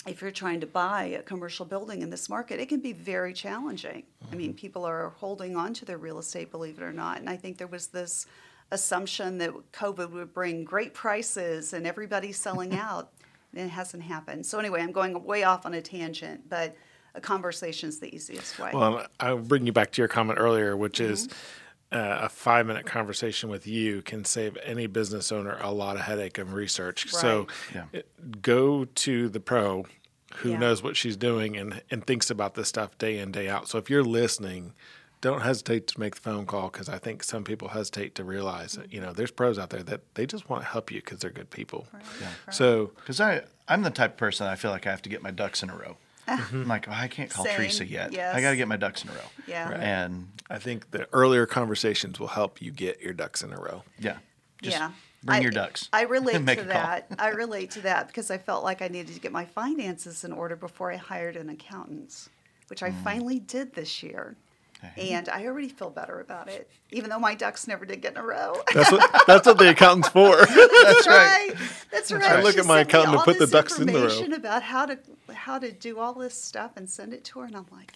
if 0.06 0.20
you're 0.20 0.30
trying 0.30 0.60
to 0.60 0.66
buy 0.66 1.04
a 1.04 1.22
commercial 1.22 1.66
building 1.66 2.02
in 2.02 2.10
this 2.10 2.28
market, 2.28 2.60
it 2.60 2.68
can 2.68 2.80
be 2.80 2.92
very 2.92 3.32
challenging. 3.32 4.04
I 4.30 4.34
mean, 4.34 4.50
mm-hmm. 4.50 4.56
people 4.56 4.84
are 4.84 5.10
holding 5.16 5.56
on 5.56 5.74
to 5.74 5.84
their 5.84 5.98
real 5.98 6.18
estate, 6.18 6.50
believe 6.50 6.78
it 6.78 6.82
or 6.84 6.92
not. 6.92 7.18
And 7.18 7.28
I 7.28 7.36
think 7.36 7.58
there 7.58 7.66
was 7.66 7.88
this 7.88 8.26
assumption 8.70 9.38
that 9.38 9.50
COVID 9.72 10.10
would 10.10 10.32
bring 10.32 10.64
great 10.64 10.94
prices 10.94 11.72
and 11.72 11.86
everybody's 11.86 12.38
selling 12.38 12.74
out. 12.78 13.12
And 13.54 13.64
it 13.66 13.70
hasn't 13.70 14.02
happened. 14.02 14.44
So, 14.46 14.58
anyway, 14.58 14.82
I'm 14.82 14.92
going 14.92 15.22
way 15.24 15.42
off 15.44 15.64
on 15.66 15.74
a 15.74 15.80
tangent, 15.82 16.48
but 16.48 16.76
a 17.14 17.20
conversation 17.20 17.88
is 17.88 17.98
the 17.98 18.14
easiest 18.14 18.58
way. 18.58 18.70
Well, 18.74 19.06
I'll 19.18 19.38
bring 19.38 19.66
you 19.66 19.72
back 19.72 19.90
to 19.92 20.02
your 20.02 20.08
comment 20.08 20.38
earlier, 20.38 20.76
which 20.76 21.00
is 21.00 21.28
Mm-hmm. 21.28 21.98
uh, 21.98 22.26
a 22.26 22.28
five 22.28 22.66
minute 22.66 22.84
conversation 22.84 23.48
with 23.48 23.66
you 23.66 24.02
can 24.02 24.24
save 24.24 24.58
any 24.62 24.86
business 24.86 25.32
owner 25.32 25.56
a 25.60 25.72
lot 25.72 25.96
of 25.96 26.02
headache 26.02 26.36
and 26.36 26.52
research. 26.52 27.10
So 27.10 27.46
Yeah. 27.74 27.84
it- 27.92 28.42
go 28.42 28.84
to 28.84 29.28
the 29.30 29.40
pro 29.40 29.86
who 30.36 30.50
Yeah. 30.50 30.58
knows 30.58 30.82
what 30.82 30.94
she's 30.96 31.16
doing 31.16 31.56
and, 31.56 31.82
and 31.90 32.06
thinks 32.06 32.28
about 32.28 32.54
this 32.54 32.68
stuff 32.68 32.98
day 32.98 33.16
in, 33.18 33.32
day 33.32 33.48
out. 33.48 33.68
So 33.68 33.78
if 33.78 33.88
you're 33.88 34.04
listening, 34.04 34.74
don't 35.20 35.40
hesitate 35.40 35.86
to 35.88 36.00
make 36.00 36.14
the 36.14 36.20
phone 36.20 36.46
call 36.46 36.68
because 36.68 36.88
I 36.88 36.98
think 36.98 37.24
some 37.24 37.44
people 37.44 37.68
hesitate 37.68 38.14
to 38.16 38.24
realize 38.24 38.72
that, 38.74 38.92
you 38.92 39.00
know, 39.00 39.12
there's 39.12 39.30
pros 39.30 39.58
out 39.58 39.70
there 39.70 39.82
that 39.82 40.14
they 40.14 40.26
just 40.26 40.48
want 40.48 40.62
to 40.62 40.68
help 40.68 40.90
you 40.90 41.00
because 41.00 41.20
they're 41.20 41.30
good 41.30 41.50
people. 41.50 41.86
Right, 41.92 42.04
So 42.50 42.92
Because 42.96 43.20
I 43.20 43.42
I'm 43.66 43.82
the 43.82 43.90
type 43.90 44.12
of 44.12 44.16
person 44.16 44.46
I 44.46 44.56
feel 44.56 44.70
like 44.70 44.86
I 44.86 44.90
have 44.90 45.02
to 45.02 45.08
get 45.08 45.22
my 45.22 45.30
ducks 45.30 45.62
in 45.62 45.70
a 45.70 45.76
row. 45.76 45.96
Mm-hmm. 46.28 46.62
I'm 46.62 46.68
like, 46.68 46.88
oh, 46.88 46.92
I 46.92 47.08
can't 47.08 47.30
call 47.30 47.44
Same, 47.44 47.56
Teresa 47.56 47.86
yet. 47.86 48.12
I 48.12 48.40
got 48.40 48.50
to 48.50 48.56
get 48.56 48.68
my 48.68 48.76
ducks 48.76 49.02
in 49.02 49.10
a 49.10 49.12
row. 49.12 49.18
Yeah. 49.46 49.70
Right. 49.70 49.80
And 49.80 50.28
I 50.50 50.58
think 50.58 50.90
the 50.90 51.08
earlier 51.12 51.46
conversations 51.46 52.20
will 52.20 52.28
help 52.28 52.60
you 52.60 52.70
get 52.70 53.00
your 53.00 53.14
ducks 53.14 53.42
in 53.42 53.52
a 53.52 53.56
row. 53.56 53.82
yeah, 53.98 54.18
just 54.62 54.76
yeah. 54.76 54.92
bring 55.24 55.38
I- 55.38 55.42
your 55.42 55.50
ducks. 55.50 55.88
I 55.92 56.02
relate 56.02 56.34
to 56.46 56.64
that. 56.64 57.06
I 57.18 57.30
relate 57.30 57.70
to 57.72 57.80
that 57.82 58.08
because 58.08 58.30
I 58.30 58.38
felt 58.38 58.62
like 58.62 58.82
I 58.82 58.88
needed 58.88 59.14
to 59.14 59.20
get 59.20 59.32
my 59.32 59.46
finances 59.46 60.24
in 60.24 60.32
order 60.32 60.54
before 60.54 60.92
I 60.92 60.96
hired 60.96 61.36
an 61.36 61.48
accountant, 61.48 62.28
which 62.68 62.82
I 62.82 62.90
mm. 62.90 63.02
finally 63.02 63.40
did 63.40 63.74
this 63.74 64.02
year. 64.02 64.36
Okay. 64.84 65.10
And 65.10 65.28
I 65.28 65.44
already 65.46 65.68
feel 65.68 65.90
better 65.90 66.20
about 66.20 66.48
it, 66.48 66.70
even 66.92 67.10
though 67.10 67.18
my 67.18 67.34
ducks 67.34 67.66
never 67.66 67.84
did 67.84 68.00
get 68.00 68.12
in 68.12 68.18
a 68.18 68.22
row. 68.24 68.54
That's 68.72 68.92
what 68.92 69.24
that's 69.26 69.46
what 69.46 69.58
the 69.58 69.70
accountant's 69.70 70.08
for. 70.10 70.36
That's 70.36 71.06
right. 71.06 71.52
That's 71.90 72.12
right. 72.12 72.22
right. 72.22 72.32
I 72.38 72.42
look 72.42 72.52
She 72.54 72.60
at 72.60 72.66
my 72.66 72.78
sent 72.82 72.92
me 72.92 72.98
accountant 73.00 73.18
to 73.18 73.24
put 73.24 73.38
the 73.38 73.46
ducks 73.48 73.78
in 73.78 73.86
the 73.86 73.92
row. 73.94 74.04
information 74.04 74.32
About 74.34 74.62
how 74.62 74.86
to 74.86 74.98
how 75.34 75.58
to 75.58 75.72
do 75.72 75.98
all 75.98 76.12
this 76.14 76.40
stuff 76.40 76.72
and 76.76 76.88
send 76.88 77.12
it 77.12 77.24
to 77.24 77.40
her, 77.40 77.46
and 77.46 77.56
I'm 77.56 77.66
like, 77.72 77.92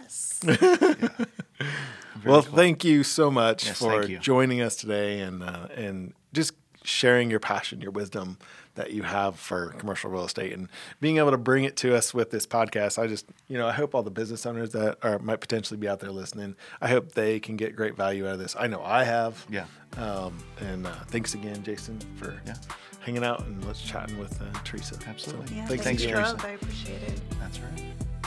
yes. 0.00 0.44
well, 2.24 2.42
thank 2.42 2.84
you 2.84 3.02
so 3.02 3.30
much 3.30 3.66
Yes, 3.66 3.78
for 3.78 4.04
joining 4.04 4.60
us 4.60 4.76
today 4.76 5.20
and 5.20 5.42
uh, 5.42 5.68
and 5.74 6.12
just 6.32 6.52
sharing 6.82 7.30
your 7.30 7.40
passion, 7.40 7.80
your 7.80 7.90
wisdom 7.92 8.38
that 8.76 8.92
you 8.92 9.02
have 9.02 9.36
for 9.38 9.70
commercial 9.78 10.10
real 10.10 10.24
estate 10.24 10.52
and 10.52 10.68
being 11.00 11.18
able 11.18 11.32
to 11.32 11.36
bring 11.38 11.64
it 11.64 11.76
to 11.78 11.94
us 11.94 12.14
with 12.14 12.30
this 12.30 12.46
podcast. 12.46 12.98
I 12.98 13.06
just, 13.06 13.26
you 13.48 13.58
know, 13.58 13.66
I 13.66 13.72
hope 13.72 13.94
all 13.94 14.02
the 14.02 14.10
business 14.10 14.46
owners 14.46 14.70
that 14.72 14.98
are 15.02 15.18
might 15.18 15.40
potentially 15.40 15.76
be 15.78 15.88
out 15.88 16.00
there 16.00 16.10
listening, 16.12 16.54
I 16.80 16.88
hope 16.88 17.12
they 17.12 17.40
can 17.40 17.56
get 17.56 17.74
great 17.76 17.96
value 17.96 18.26
out 18.26 18.34
of 18.34 18.38
this. 18.38 18.54
I 18.58 18.66
know 18.68 18.82
I 18.82 19.04
have. 19.04 19.44
Yeah. 19.50 19.64
Um, 19.98 20.38
and 20.60 20.86
uh, 20.86 20.90
thanks 21.08 21.34
again, 21.34 21.62
Jason, 21.62 21.98
for 22.16 22.40
Yeah. 22.46 22.54
hanging 23.00 23.24
out 23.24 23.40
and 23.46 23.64
let's 23.64 23.82
chatting 23.82 24.18
with 24.18 24.40
uh, 24.40 24.44
Teresa. 24.64 24.96
Absolutely. 25.06 25.56
Yeah, 25.56 25.66
thanks 25.66 25.84
thanks, 25.84 26.02
again. 26.04 26.18
Rob. 26.18 26.40
I 26.44 26.50
appreciate 26.50 27.02
it. 27.02 27.20
That's 27.40 27.58
right. 27.60 27.82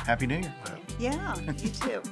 Happy 0.06 0.26
New 0.28 0.38
Year. 0.40 0.54
Yeah, 1.00 1.36
you 1.58 1.70
too. 1.70 2.02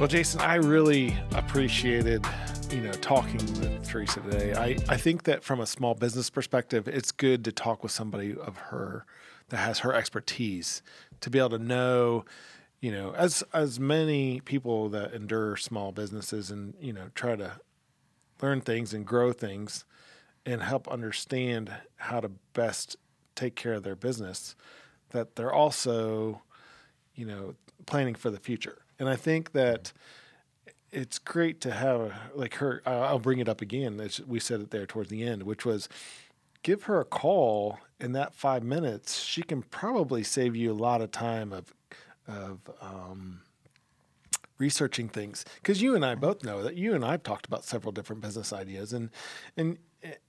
Well, 0.00 0.08
Jason, 0.08 0.40
I 0.40 0.54
really 0.54 1.14
appreciated, 1.32 2.24
you 2.70 2.80
know, 2.80 2.90
talking 2.90 3.36
with 3.60 3.86
Teresa 3.86 4.20
today. 4.20 4.54
I, 4.54 4.78
I 4.88 4.96
think 4.96 5.24
that 5.24 5.44
from 5.44 5.60
a 5.60 5.66
small 5.66 5.92
business 5.92 6.30
perspective, 6.30 6.88
it's 6.88 7.12
good 7.12 7.44
to 7.44 7.52
talk 7.52 7.82
with 7.82 7.92
somebody 7.92 8.34
of 8.34 8.56
her 8.56 9.04
that 9.50 9.58
has 9.58 9.80
her 9.80 9.92
expertise 9.92 10.80
to 11.20 11.28
be 11.28 11.38
able 11.38 11.50
to 11.50 11.58
know, 11.58 12.24
you 12.80 12.90
know, 12.90 13.12
as 13.14 13.44
as 13.52 13.78
many 13.78 14.40
people 14.40 14.88
that 14.88 15.12
endure 15.12 15.58
small 15.58 15.92
businesses 15.92 16.50
and, 16.50 16.72
you 16.80 16.94
know, 16.94 17.10
try 17.14 17.36
to 17.36 17.60
learn 18.40 18.62
things 18.62 18.94
and 18.94 19.04
grow 19.04 19.34
things 19.34 19.84
and 20.46 20.62
help 20.62 20.88
understand 20.88 21.74
how 21.96 22.20
to 22.20 22.30
best 22.54 22.96
take 23.34 23.54
care 23.54 23.74
of 23.74 23.82
their 23.82 23.96
business, 23.96 24.56
that 25.10 25.36
they're 25.36 25.52
also 25.52 26.40
you 27.14 27.26
know, 27.26 27.54
planning 27.84 28.14
for 28.14 28.30
the 28.30 28.40
future. 28.40 28.78
And 29.00 29.08
I 29.08 29.16
think 29.16 29.52
that 29.52 29.92
it's 30.92 31.18
great 31.18 31.60
to 31.62 31.72
have 31.72 32.12
like 32.34 32.54
her. 32.56 32.82
I'll 32.86 33.18
bring 33.18 33.38
it 33.38 33.48
up 33.48 33.60
again. 33.60 33.98
As 33.98 34.20
we 34.20 34.38
said 34.38 34.60
it 34.60 34.70
there 34.70 34.86
towards 34.86 35.08
the 35.08 35.24
end, 35.24 35.42
which 35.44 35.64
was 35.64 35.88
give 36.62 36.84
her 36.84 37.00
a 37.00 37.04
call 37.04 37.78
in 37.98 38.12
that 38.12 38.34
five 38.34 38.62
minutes. 38.62 39.22
She 39.22 39.42
can 39.42 39.62
probably 39.62 40.22
save 40.22 40.54
you 40.54 40.70
a 40.70 40.74
lot 40.74 41.00
of 41.00 41.10
time 41.10 41.52
of 41.52 41.74
of 42.28 42.58
um, 42.80 43.40
researching 44.58 45.08
things 45.08 45.44
because 45.56 45.80
you 45.80 45.94
and 45.94 46.04
I 46.04 46.14
both 46.14 46.44
know 46.44 46.62
that 46.62 46.76
you 46.76 46.94
and 46.94 47.04
I've 47.04 47.22
talked 47.22 47.46
about 47.46 47.64
several 47.64 47.92
different 47.92 48.20
business 48.22 48.52
ideas 48.52 48.92
and 48.92 49.10
and 49.56 49.78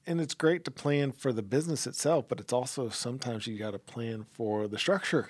and 0.05 0.19
it's 0.19 0.33
great 0.33 0.65
to 0.65 0.71
plan 0.71 1.11
for 1.11 1.31
the 1.31 1.41
business 1.41 1.87
itself, 1.87 2.25
but 2.27 2.39
it's 2.39 2.51
also 2.51 2.89
sometimes 2.89 3.47
you 3.47 3.57
got 3.57 3.71
to 3.71 3.79
plan 3.79 4.25
for 4.31 4.67
the 4.67 4.77
structure 4.77 5.29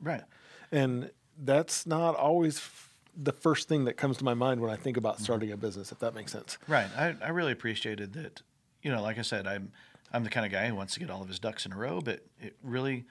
Right. 0.00 0.22
and 0.70 1.10
that's 1.44 1.86
not 1.86 2.14
always 2.16 2.56
f- 2.58 2.94
the 3.16 3.32
first 3.32 3.68
thing 3.68 3.84
that 3.84 3.94
comes 3.96 4.16
to 4.18 4.24
my 4.24 4.34
mind 4.34 4.60
when 4.60 4.70
I 4.70 4.76
think 4.76 4.96
about 4.96 5.20
starting 5.20 5.50
a 5.52 5.56
business, 5.56 5.92
if 5.92 5.98
that 5.98 6.14
makes 6.14 6.32
sense. 6.32 6.56
Right. 6.68 6.86
I, 6.96 7.14
I 7.22 7.28
really 7.30 7.52
appreciated 7.52 8.12
that. 8.14 8.42
You 8.82 8.90
know, 8.90 9.02
like 9.02 9.18
I 9.18 9.22
said, 9.22 9.46
I'm 9.46 9.72
I'm 10.12 10.24
the 10.24 10.30
kind 10.30 10.44
of 10.46 10.52
guy 10.52 10.66
who 10.68 10.74
wants 10.74 10.94
to 10.94 11.00
get 11.00 11.10
all 11.10 11.22
of 11.22 11.28
his 11.28 11.38
ducks 11.38 11.64
in 11.66 11.72
a 11.72 11.76
row, 11.76 12.00
but 12.00 12.20
it 12.40 12.56
really 12.62 13.04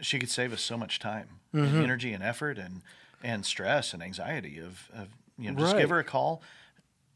she 0.00 0.18
could 0.18 0.28
save 0.30 0.52
us 0.52 0.60
so 0.60 0.76
much 0.76 0.98
time, 0.98 1.28
Mm-hmm. 1.54 1.74
and 1.76 1.84
energy, 1.84 2.12
and 2.12 2.22
effort, 2.22 2.58
and 2.58 2.82
and 3.24 3.46
stress 3.46 3.94
and 3.94 4.02
anxiety 4.02 4.58
of, 4.58 4.90
of 4.94 5.08
you 5.38 5.50
know 5.50 5.58
just 5.58 5.76
give 5.78 5.88
her 5.90 5.98
a 5.98 6.04
call. 6.04 6.42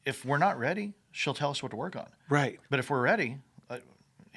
If 0.07 0.25
we're 0.25 0.39
not 0.39 0.59
ready, 0.59 0.95
she'll 1.13 1.35
tell 1.35 1.51
us 1.51 1.63
what 1.63 1.71
to 1.71 1.77
work 1.77 1.95
on. 1.95 2.09
Right. 2.31 2.59
But 2.71 2.79
if 2.79 2.89
we're 2.89 3.03
ready, 3.03 3.37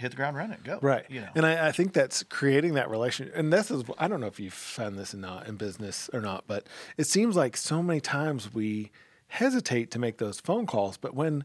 hit 0.04 0.12
the 0.12 0.18
ground 0.18 0.38
running, 0.38 0.60
go. 0.64 0.78
Right. 0.82 1.06
You 1.10 1.22
know. 1.22 1.30
And 1.36 1.46
I, 1.46 1.70
I 1.70 1.72
think 1.72 1.94
that's 1.94 2.22
creating 2.24 2.76
that 2.76 2.90
relationship. 2.90 3.36
And 3.36 3.52
this 3.52 3.72
is, 3.72 3.84
I 3.98 4.08
don't 4.08 4.22
know 4.22 4.28
if 4.28 4.40
you've 4.40 4.54
found 4.54 5.00
this 5.00 5.14
in, 5.14 5.22
not 5.22 5.48
in 5.48 5.56
business 5.56 6.10
or 6.14 6.22
not, 6.22 6.44
but 6.46 6.68
it 6.98 7.08
seems 7.08 7.36
like 7.36 7.58
so 7.58 7.82
many 7.82 8.00
times 8.00 8.54
we 8.54 8.92
hesitate 9.30 9.90
to 9.92 10.00
make 10.00 10.18
those 10.18 10.40
phone 10.40 10.68
calls. 10.68 10.98
But 10.98 11.16
when, 11.16 11.44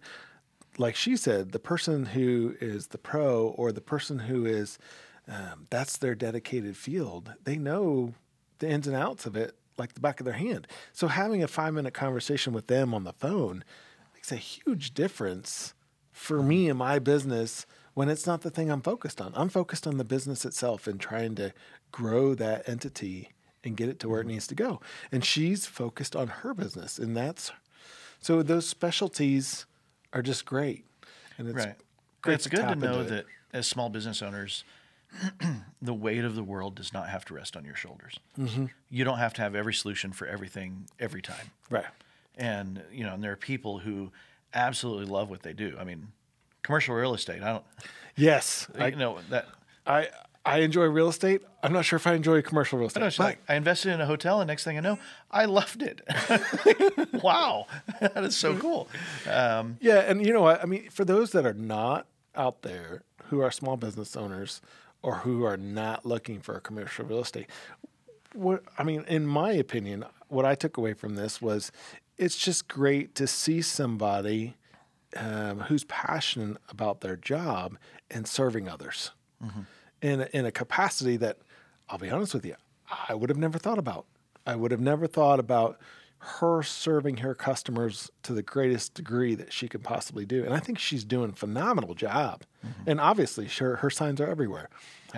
like 0.76 0.94
she 0.94 1.16
said, 1.16 1.52
the 1.52 1.58
person 1.58 2.06
who 2.06 2.54
is 2.60 2.88
the 2.88 2.98
pro 2.98 3.48
or 3.48 3.72
the 3.72 3.80
person 3.80 4.18
who 4.20 4.44
is, 4.44 4.78
um, 5.26 5.66
that's 5.70 5.96
their 5.96 6.14
dedicated 6.14 6.76
field, 6.76 7.32
they 7.44 7.56
know 7.56 8.12
the 8.58 8.68
ins 8.68 8.86
and 8.86 8.96
outs 8.96 9.24
of 9.24 9.36
it 9.36 9.54
like 9.78 9.94
the 9.94 10.00
back 10.00 10.20
of 10.20 10.24
their 10.24 10.34
hand. 10.34 10.66
So 10.92 11.08
having 11.08 11.42
a 11.42 11.48
five 11.48 11.72
minute 11.72 11.94
conversation 11.94 12.52
with 12.52 12.66
them 12.66 12.92
on 12.92 13.04
the 13.04 13.12
phone 13.12 13.64
makes 14.14 14.32
a 14.32 14.36
huge 14.36 14.92
difference 14.92 15.74
for 16.10 16.42
me 16.42 16.68
and 16.68 16.78
my 16.78 16.98
business 16.98 17.64
when 17.98 18.08
it's 18.08 18.28
not 18.28 18.42
the 18.42 18.50
thing 18.50 18.70
I'm 18.70 18.80
focused 18.80 19.20
on. 19.20 19.32
I'm 19.34 19.48
focused 19.48 19.84
on 19.84 19.96
the 19.96 20.04
business 20.04 20.44
itself 20.44 20.86
and 20.86 21.00
trying 21.00 21.34
to 21.34 21.52
grow 21.90 22.32
that 22.36 22.68
entity 22.68 23.30
and 23.64 23.76
get 23.76 23.88
it 23.88 23.98
to 23.98 24.08
where 24.08 24.20
it 24.20 24.26
needs 24.28 24.46
to 24.46 24.54
go. 24.54 24.80
And 25.10 25.24
she's 25.24 25.66
focused 25.66 26.14
on 26.14 26.28
her 26.28 26.54
business 26.54 27.00
and 27.00 27.16
that's 27.16 27.50
so 28.20 28.40
those 28.44 28.68
specialties 28.68 29.66
are 30.12 30.22
just 30.22 30.46
great. 30.46 30.84
And 31.38 31.48
it's 31.48 31.56
right. 31.56 31.74
great 32.22 32.34
it's 32.34 32.44
to 32.44 32.50
good 32.50 32.68
to 32.68 32.76
know 32.76 33.02
that 33.02 33.24
as 33.52 33.66
small 33.66 33.88
business 33.88 34.22
owners, 34.22 34.62
the 35.82 35.94
weight 35.94 36.22
of 36.22 36.36
the 36.36 36.44
world 36.44 36.76
does 36.76 36.92
not 36.92 37.08
have 37.08 37.24
to 37.24 37.34
rest 37.34 37.56
on 37.56 37.64
your 37.64 37.74
shoulders. 37.74 38.20
Mm-hmm. 38.38 38.66
You 38.90 39.02
don't 39.02 39.18
have 39.18 39.34
to 39.34 39.42
have 39.42 39.56
every 39.56 39.74
solution 39.74 40.12
for 40.12 40.28
everything 40.28 40.86
every 41.00 41.20
time. 41.20 41.50
Right. 41.68 41.86
And 42.36 42.80
you 42.92 43.02
know, 43.02 43.14
and 43.14 43.24
there 43.24 43.32
are 43.32 43.36
people 43.36 43.80
who 43.80 44.12
absolutely 44.54 45.06
love 45.06 45.28
what 45.30 45.42
they 45.42 45.52
do. 45.52 45.76
I 45.80 45.82
mean, 45.82 46.12
commercial 46.68 46.94
real 46.94 47.14
estate. 47.14 47.42
I 47.42 47.52
don't. 47.52 47.64
Yes. 48.14 48.68
I, 48.78 48.88
you 48.88 48.96
know 48.96 49.18
that. 49.30 49.46
I 49.86 50.08
I 50.44 50.58
enjoy 50.58 50.84
real 50.84 51.08
estate. 51.08 51.40
I'm 51.62 51.72
not 51.72 51.86
sure 51.86 51.96
if 51.96 52.06
I 52.06 52.12
enjoy 52.12 52.42
commercial 52.42 52.78
real 52.78 52.88
estate. 52.88 53.00
I, 53.00 53.06
know, 53.06 53.10
but- 53.16 53.24
like 53.24 53.38
I 53.48 53.54
invested 53.54 53.92
in 53.92 54.02
a 54.02 54.06
hotel, 54.06 54.42
and 54.42 54.48
next 54.48 54.64
thing 54.64 54.76
I 54.76 54.80
know, 54.80 54.98
I 55.30 55.46
loved 55.46 55.82
it. 55.82 56.02
wow, 57.22 57.66
that 58.00 58.22
is 58.22 58.36
so 58.36 58.54
cool. 58.58 58.86
Um, 59.26 59.78
Yeah, 59.80 60.00
and 60.00 60.24
you 60.26 60.32
know 60.34 60.42
what? 60.42 60.62
I 60.62 60.66
mean, 60.66 60.90
for 60.90 61.06
those 61.06 61.30
that 61.32 61.46
are 61.46 61.54
not 61.54 62.06
out 62.36 62.60
there 62.60 63.02
who 63.30 63.40
are 63.40 63.50
small 63.50 63.78
business 63.78 64.14
owners 64.14 64.60
or 65.00 65.16
who 65.16 65.44
are 65.44 65.56
not 65.56 66.04
looking 66.04 66.40
for 66.40 66.60
commercial 66.60 67.06
real 67.06 67.20
estate, 67.20 67.46
what 68.34 68.62
I 68.76 68.84
mean, 68.84 69.06
in 69.08 69.26
my 69.26 69.52
opinion, 69.52 70.04
what 70.28 70.44
I 70.44 70.54
took 70.54 70.76
away 70.76 70.92
from 70.92 71.14
this 71.14 71.40
was 71.40 71.72
it's 72.18 72.36
just 72.36 72.68
great 72.68 73.14
to 73.14 73.26
see 73.26 73.62
somebody 73.62 74.54
um, 75.16 75.60
who's 75.60 75.84
passionate 75.84 76.58
about 76.68 77.00
their 77.00 77.16
job 77.16 77.76
and 78.10 78.26
serving 78.26 78.68
others 78.68 79.12
in 80.02 80.20
a, 80.22 80.28
in 80.32 80.44
a 80.46 80.50
capacity 80.52 81.16
that 81.16 81.38
I'll 81.88 81.98
be 81.98 82.10
honest 82.10 82.34
with 82.34 82.44
you, 82.44 82.56
I 83.08 83.14
would 83.14 83.30
have 83.30 83.38
never 83.38 83.58
thought 83.58 83.78
about. 83.78 84.06
I 84.46 84.56
would 84.56 84.70
have 84.70 84.80
never 84.80 85.06
thought 85.06 85.38
about 85.40 85.78
her 86.20 86.62
serving 86.62 87.18
her 87.18 87.34
customers 87.34 88.10
to 88.24 88.32
the 88.32 88.42
greatest 88.42 88.94
degree 88.94 89.34
that 89.36 89.52
she 89.52 89.68
could 89.68 89.84
possibly 89.84 90.26
do. 90.26 90.44
And 90.44 90.52
I 90.52 90.58
think 90.58 90.78
she's 90.78 91.04
doing 91.04 91.30
a 91.30 91.34
phenomenal 91.34 91.94
job. 91.94 92.42
And 92.86 93.00
obviously, 93.00 93.46
her, 93.46 93.76
her 93.76 93.90
signs 93.90 94.20
are 94.20 94.26
everywhere. 94.26 94.68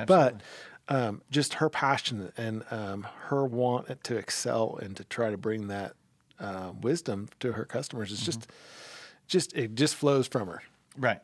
But 0.06 0.40
um, 0.88 1.22
just 1.30 1.54
her 1.54 1.70
passion 1.70 2.32
and 2.36 2.64
um, 2.70 3.06
her 3.28 3.44
want 3.46 4.02
to 4.04 4.16
excel 4.16 4.78
and 4.82 4.94
to 4.96 5.04
try 5.04 5.30
to 5.30 5.38
bring 5.38 5.68
that 5.68 5.94
uh, 6.38 6.72
wisdom 6.80 7.28
to 7.40 7.52
her 7.52 7.64
customers 7.64 8.10
is 8.12 8.20
just, 8.20 8.48
just 9.30 9.54
it 9.56 9.74
just 9.74 9.94
flows 9.94 10.26
from 10.26 10.48
her. 10.48 10.62
right, 10.98 11.20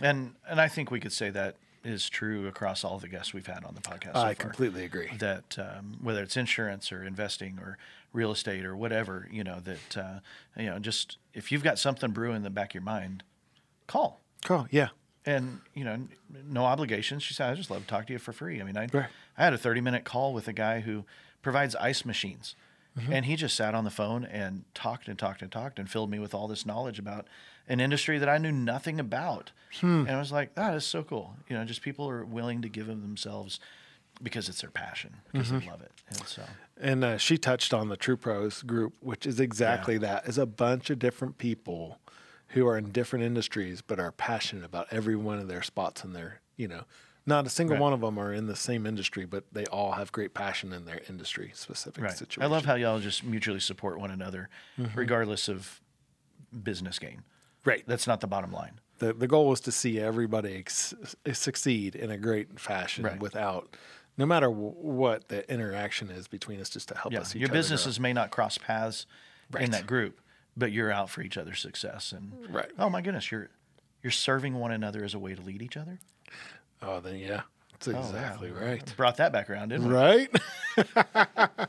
and 0.00 0.34
and 0.48 0.60
I 0.60 0.68
think 0.68 0.90
we 0.90 1.00
could 1.00 1.12
say 1.12 1.30
that 1.30 1.56
is 1.82 2.08
true 2.10 2.46
across 2.46 2.84
all 2.84 2.98
the 2.98 3.08
guests 3.08 3.32
we've 3.32 3.46
had 3.46 3.64
on 3.64 3.74
the 3.74 3.80
podcast. 3.80 4.12
So 4.14 4.20
I 4.20 4.34
far. 4.34 4.46
completely 4.46 4.84
agree. 4.84 5.10
that 5.18 5.56
um, 5.58 5.96
whether 6.02 6.22
it's 6.22 6.36
insurance 6.36 6.92
or 6.92 7.02
investing 7.04 7.58
or 7.58 7.78
real 8.12 8.32
estate 8.32 8.66
or 8.66 8.76
whatever, 8.76 9.26
you 9.30 9.42
know, 9.42 9.60
that 9.60 9.96
uh, 9.96 10.20
you 10.58 10.66
know, 10.66 10.78
just 10.78 11.16
if 11.32 11.50
you've 11.50 11.62
got 11.62 11.78
something 11.78 12.10
brewing 12.10 12.36
in 12.36 12.42
the 12.42 12.50
back 12.50 12.70
of 12.70 12.74
your 12.74 12.82
mind, 12.82 13.22
call. 13.86 14.20
Call, 14.44 14.66
Yeah. 14.70 14.88
And 15.26 15.60
you 15.74 15.84
know, 15.84 15.98
no 16.48 16.64
obligations. 16.64 17.22
She 17.22 17.34
said, 17.34 17.50
"I 17.50 17.54
just 17.54 17.70
love 17.70 17.82
to 17.82 17.86
talk 17.86 18.06
to 18.06 18.12
you 18.14 18.18
for 18.18 18.32
free." 18.32 18.58
I 18.58 18.64
mean, 18.64 18.76
I 18.78 18.86
Right. 18.90 19.06
I 19.36 19.44
had 19.44 19.52
a 19.52 19.58
thirty 19.58 19.82
minute 19.82 20.04
call 20.04 20.32
with 20.32 20.48
a 20.48 20.52
guy 20.54 20.80
who 20.80 21.04
provides 21.42 21.76
ice 21.76 22.06
machines, 22.06 22.54
Mm-hmm. 22.98 23.12
And 23.12 23.26
he 23.26 23.36
just 23.36 23.56
sat 23.56 23.74
on 23.74 23.84
the 23.84 23.90
phone 23.90 24.24
and 24.24 24.64
talked 24.74 25.08
and 25.08 25.18
talked 25.18 25.42
and 25.42 25.50
talked 25.50 25.78
and 25.78 25.88
filled 25.88 26.10
me 26.10 26.18
with 26.18 26.34
all 26.34 26.48
this 26.48 26.66
knowledge 26.66 26.98
about 26.98 27.26
an 27.68 27.78
industry 27.78 28.18
that 28.18 28.28
I 28.28 28.38
knew 28.38 28.50
nothing 28.50 28.98
about. 28.98 29.52
Hmm. 29.80 30.00
And 30.00 30.10
I 30.10 30.18
was 30.18 30.32
like, 30.32 30.54
that 30.56 30.74
is 30.74 30.84
so 30.84 31.04
cool. 31.04 31.36
You 31.48 31.56
know, 31.56 31.64
just 31.64 31.82
people 31.82 32.08
are 32.08 32.24
willing 32.24 32.62
to 32.62 32.68
give 32.68 32.88
of 32.88 33.00
themselves 33.02 33.60
because 34.22 34.48
it's 34.48 34.60
their 34.60 34.70
passion, 34.70 35.16
because 35.32 35.50
they 35.50 35.58
mm-hmm. 35.58 35.70
love 35.70 35.82
it. 35.82 35.92
And 36.08 36.26
so, 36.26 36.42
And 36.80 37.04
uh, 37.04 37.16
she 37.16 37.38
touched 37.38 37.72
on 37.72 37.88
the 37.88 37.96
True 37.96 38.16
Pros 38.16 38.62
group, 38.62 38.94
which 39.00 39.26
is 39.26 39.40
exactly 39.40 39.96
that. 39.98 40.26
Is 40.26 40.36
a 40.36 40.46
bunch 40.46 40.90
of 40.90 40.98
different 40.98 41.38
people 41.38 41.98
who 42.48 42.66
are 42.66 42.76
in 42.76 42.90
different 42.90 43.24
industries 43.24 43.80
but 43.82 44.00
are 44.00 44.12
passionate 44.12 44.64
about 44.64 44.88
every 44.90 45.16
one 45.16 45.38
of 45.38 45.48
their 45.48 45.62
spots 45.62 46.04
in 46.04 46.12
their, 46.12 46.40
you 46.56 46.68
know, 46.68 46.82
not 47.26 47.46
a 47.46 47.50
single 47.50 47.74
Right. 47.76 47.82
one 47.82 47.92
of 47.92 48.00
them 48.00 48.18
are 48.18 48.32
in 48.32 48.46
the 48.46 48.56
same 48.56 48.86
industry, 48.86 49.24
but 49.26 49.44
they 49.52 49.64
all 49.66 49.92
have 49.92 50.10
great 50.12 50.34
passion 50.34 50.72
in 50.72 50.84
their 50.84 51.00
industry 51.08 51.52
specific 51.54 52.02
right. 52.02 52.16
situation. 52.16 52.42
I 52.42 52.46
love 52.46 52.64
how 52.64 52.74
y'all 52.74 52.98
just 53.00 53.22
mutually 53.24 53.60
support 53.60 53.98
one 54.00 54.10
another, 54.10 54.48
mm-hmm. 54.78 54.98
regardless 54.98 55.48
of 55.48 55.80
business 56.62 56.98
gain. 56.98 57.22
right. 57.64 57.84
That's 57.86 58.06
not 58.06 58.20
the 58.20 58.26
bottom 58.26 58.52
line. 58.52 58.80
the 58.98 59.12
the 59.14 59.26
goal 59.28 59.48
was 59.48 59.60
to 59.62 59.72
see 59.72 59.98
everybody 60.00 60.56
ex- 60.56 60.94
eh, 61.24 61.32
succeed 61.32 61.94
in 61.94 62.10
a 62.10 62.18
great 62.18 62.58
fashion 62.60 63.04
Right. 63.04 63.20
without 63.20 63.76
no 64.18 64.26
matter 64.26 64.48
w- 64.48 64.72
what 64.72 65.28
the 65.28 65.50
interaction 65.50 66.10
is 66.10 66.26
between 66.28 66.60
us 66.60 66.68
just 66.68 66.88
to 66.88 66.94
help 66.96 67.12
Yeah, 67.12 67.20
us 67.20 67.34
each 67.34 67.40
your 67.40 67.48
businesses 67.50 67.98
may 68.00 68.12
not 68.12 68.30
cross 68.30 68.58
paths 68.58 69.06
in 69.58 69.70
that 69.70 69.86
group, 69.86 70.20
but 70.56 70.72
you're 70.72 70.90
out 70.90 71.08
for 71.10 71.22
each 71.22 71.36
other's 71.38 71.60
success. 71.60 72.12
And 72.12 72.32
Right. 72.52 72.70
oh 72.78 72.90
my 72.90 73.00
goodness, 73.00 73.30
you're 73.30 73.48
you're 74.02 74.10
serving 74.10 74.54
one 74.54 74.72
another 74.72 75.04
as 75.04 75.14
a 75.14 75.18
way 75.18 75.34
to 75.34 75.40
lead 75.42 75.62
each 75.62 75.76
other. 75.76 75.98
Oh 76.82 77.00
then 77.00 77.16
yeah 77.18 77.42
that's 77.72 77.88
Oh, 77.88 77.92
wow. 77.92 77.98
exactly 78.00 78.50
right 78.50 78.94
Brought 78.96 79.16
that 79.18 79.32
back 79.32 79.48
around, 79.50 79.70
didn't 79.70 79.88
we? 79.88 79.94
right 79.94 80.30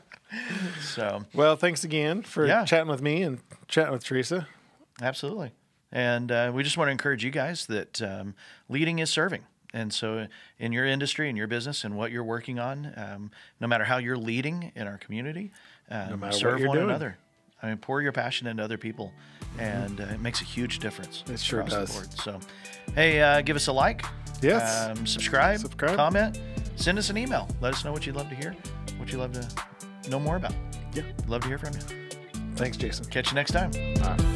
So 0.80 1.24
well 1.34 1.56
thanks 1.56 1.84
again 1.84 2.22
for 2.22 2.46
Yeah. 2.46 2.64
chatting 2.64 2.88
with 2.88 3.02
me 3.02 3.22
and 3.22 3.40
chatting 3.68 3.92
with 3.92 4.04
teresa 4.04 4.46
absolutely, 5.02 5.52
and 5.90 6.30
uh, 6.32 6.50
we 6.54 6.62
just 6.62 6.76
want 6.78 6.88
to 6.88 6.92
encourage 6.92 7.24
you 7.24 7.30
guys 7.30 7.66
that 7.66 8.00
um, 8.02 8.34
leading 8.68 8.98
is 8.98 9.10
serving. 9.10 9.44
And 9.74 9.90
so, 9.92 10.26
in 10.58 10.72
your 10.72 10.84
industry, 10.84 11.30
in 11.30 11.36
your 11.36 11.46
business, 11.46 11.82
and 11.82 11.96
what 11.96 12.12
you're 12.12 12.22
working 12.22 12.58
on, 12.58 12.92
um, 12.94 13.30
no 13.58 13.66
matter 13.66 13.84
how 13.84 13.96
you're 13.96 14.18
leading 14.18 14.70
in 14.74 14.86
our 14.86 14.98
community, 14.98 15.50
um, 15.90 16.20
what 16.20 16.34
serve 16.34 16.60
one 16.62 16.76
doing. 16.76 16.90
another. 16.90 17.16
I 17.62 17.68
mean, 17.68 17.76
pour 17.76 18.02
your 18.02 18.12
passion 18.12 18.46
into 18.48 18.62
other 18.62 18.76
people, 18.78 19.12
and 19.58 20.00
uh, 20.00 20.04
it 20.04 20.20
makes 20.20 20.40
a 20.40 20.44
huge 20.44 20.78
difference. 20.80 21.22
It 21.30 21.38
sure 21.38 21.62
does. 21.62 21.88
The 21.94 22.00
board. 22.00 22.12
So, 22.14 22.40
hey, 22.94 23.20
uh, 23.20 23.40
give 23.42 23.54
us 23.56 23.68
a 23.68 23.72
like. 23.72 24.04
Yes. 24.42 24.88
Um, 24.98 25.06
subscribe. 25.06 25.60
Subscribe. 25.60 25.96
Comment. 25.96 26.40
Send 26.76 26.98
us 26.98 27.10
an 27.10 27.16
email. 27.16 27.46
Let 27.60 27.74
us 27.74 27.84
know 27.84 27.92
what 27.92 28.04
you'd 28.06 28.16
love 28.16 28.28
to 28.30 28.34
hear, 28.34 28.56
what 28.98 29.12
you'd 29.12 29.18
love 29.18 29.32
to 29.32 30.10
know 30.10 30.18
more 30.18 30.36
about. 30.36 30.54
yeah 30.94 31.02
Love 31.28 31.42
to 31.42 31.48
hear 31.48 31.58
from 31.58 31.74
you. 31.74 31.80
thanks 32.56 32.76
jason 32.76 33.04
Catch 33.06 33.28
you 33.30 33.34
next 33.36 33.52
time. 33.52 33.70
Bye. 33.70 34.31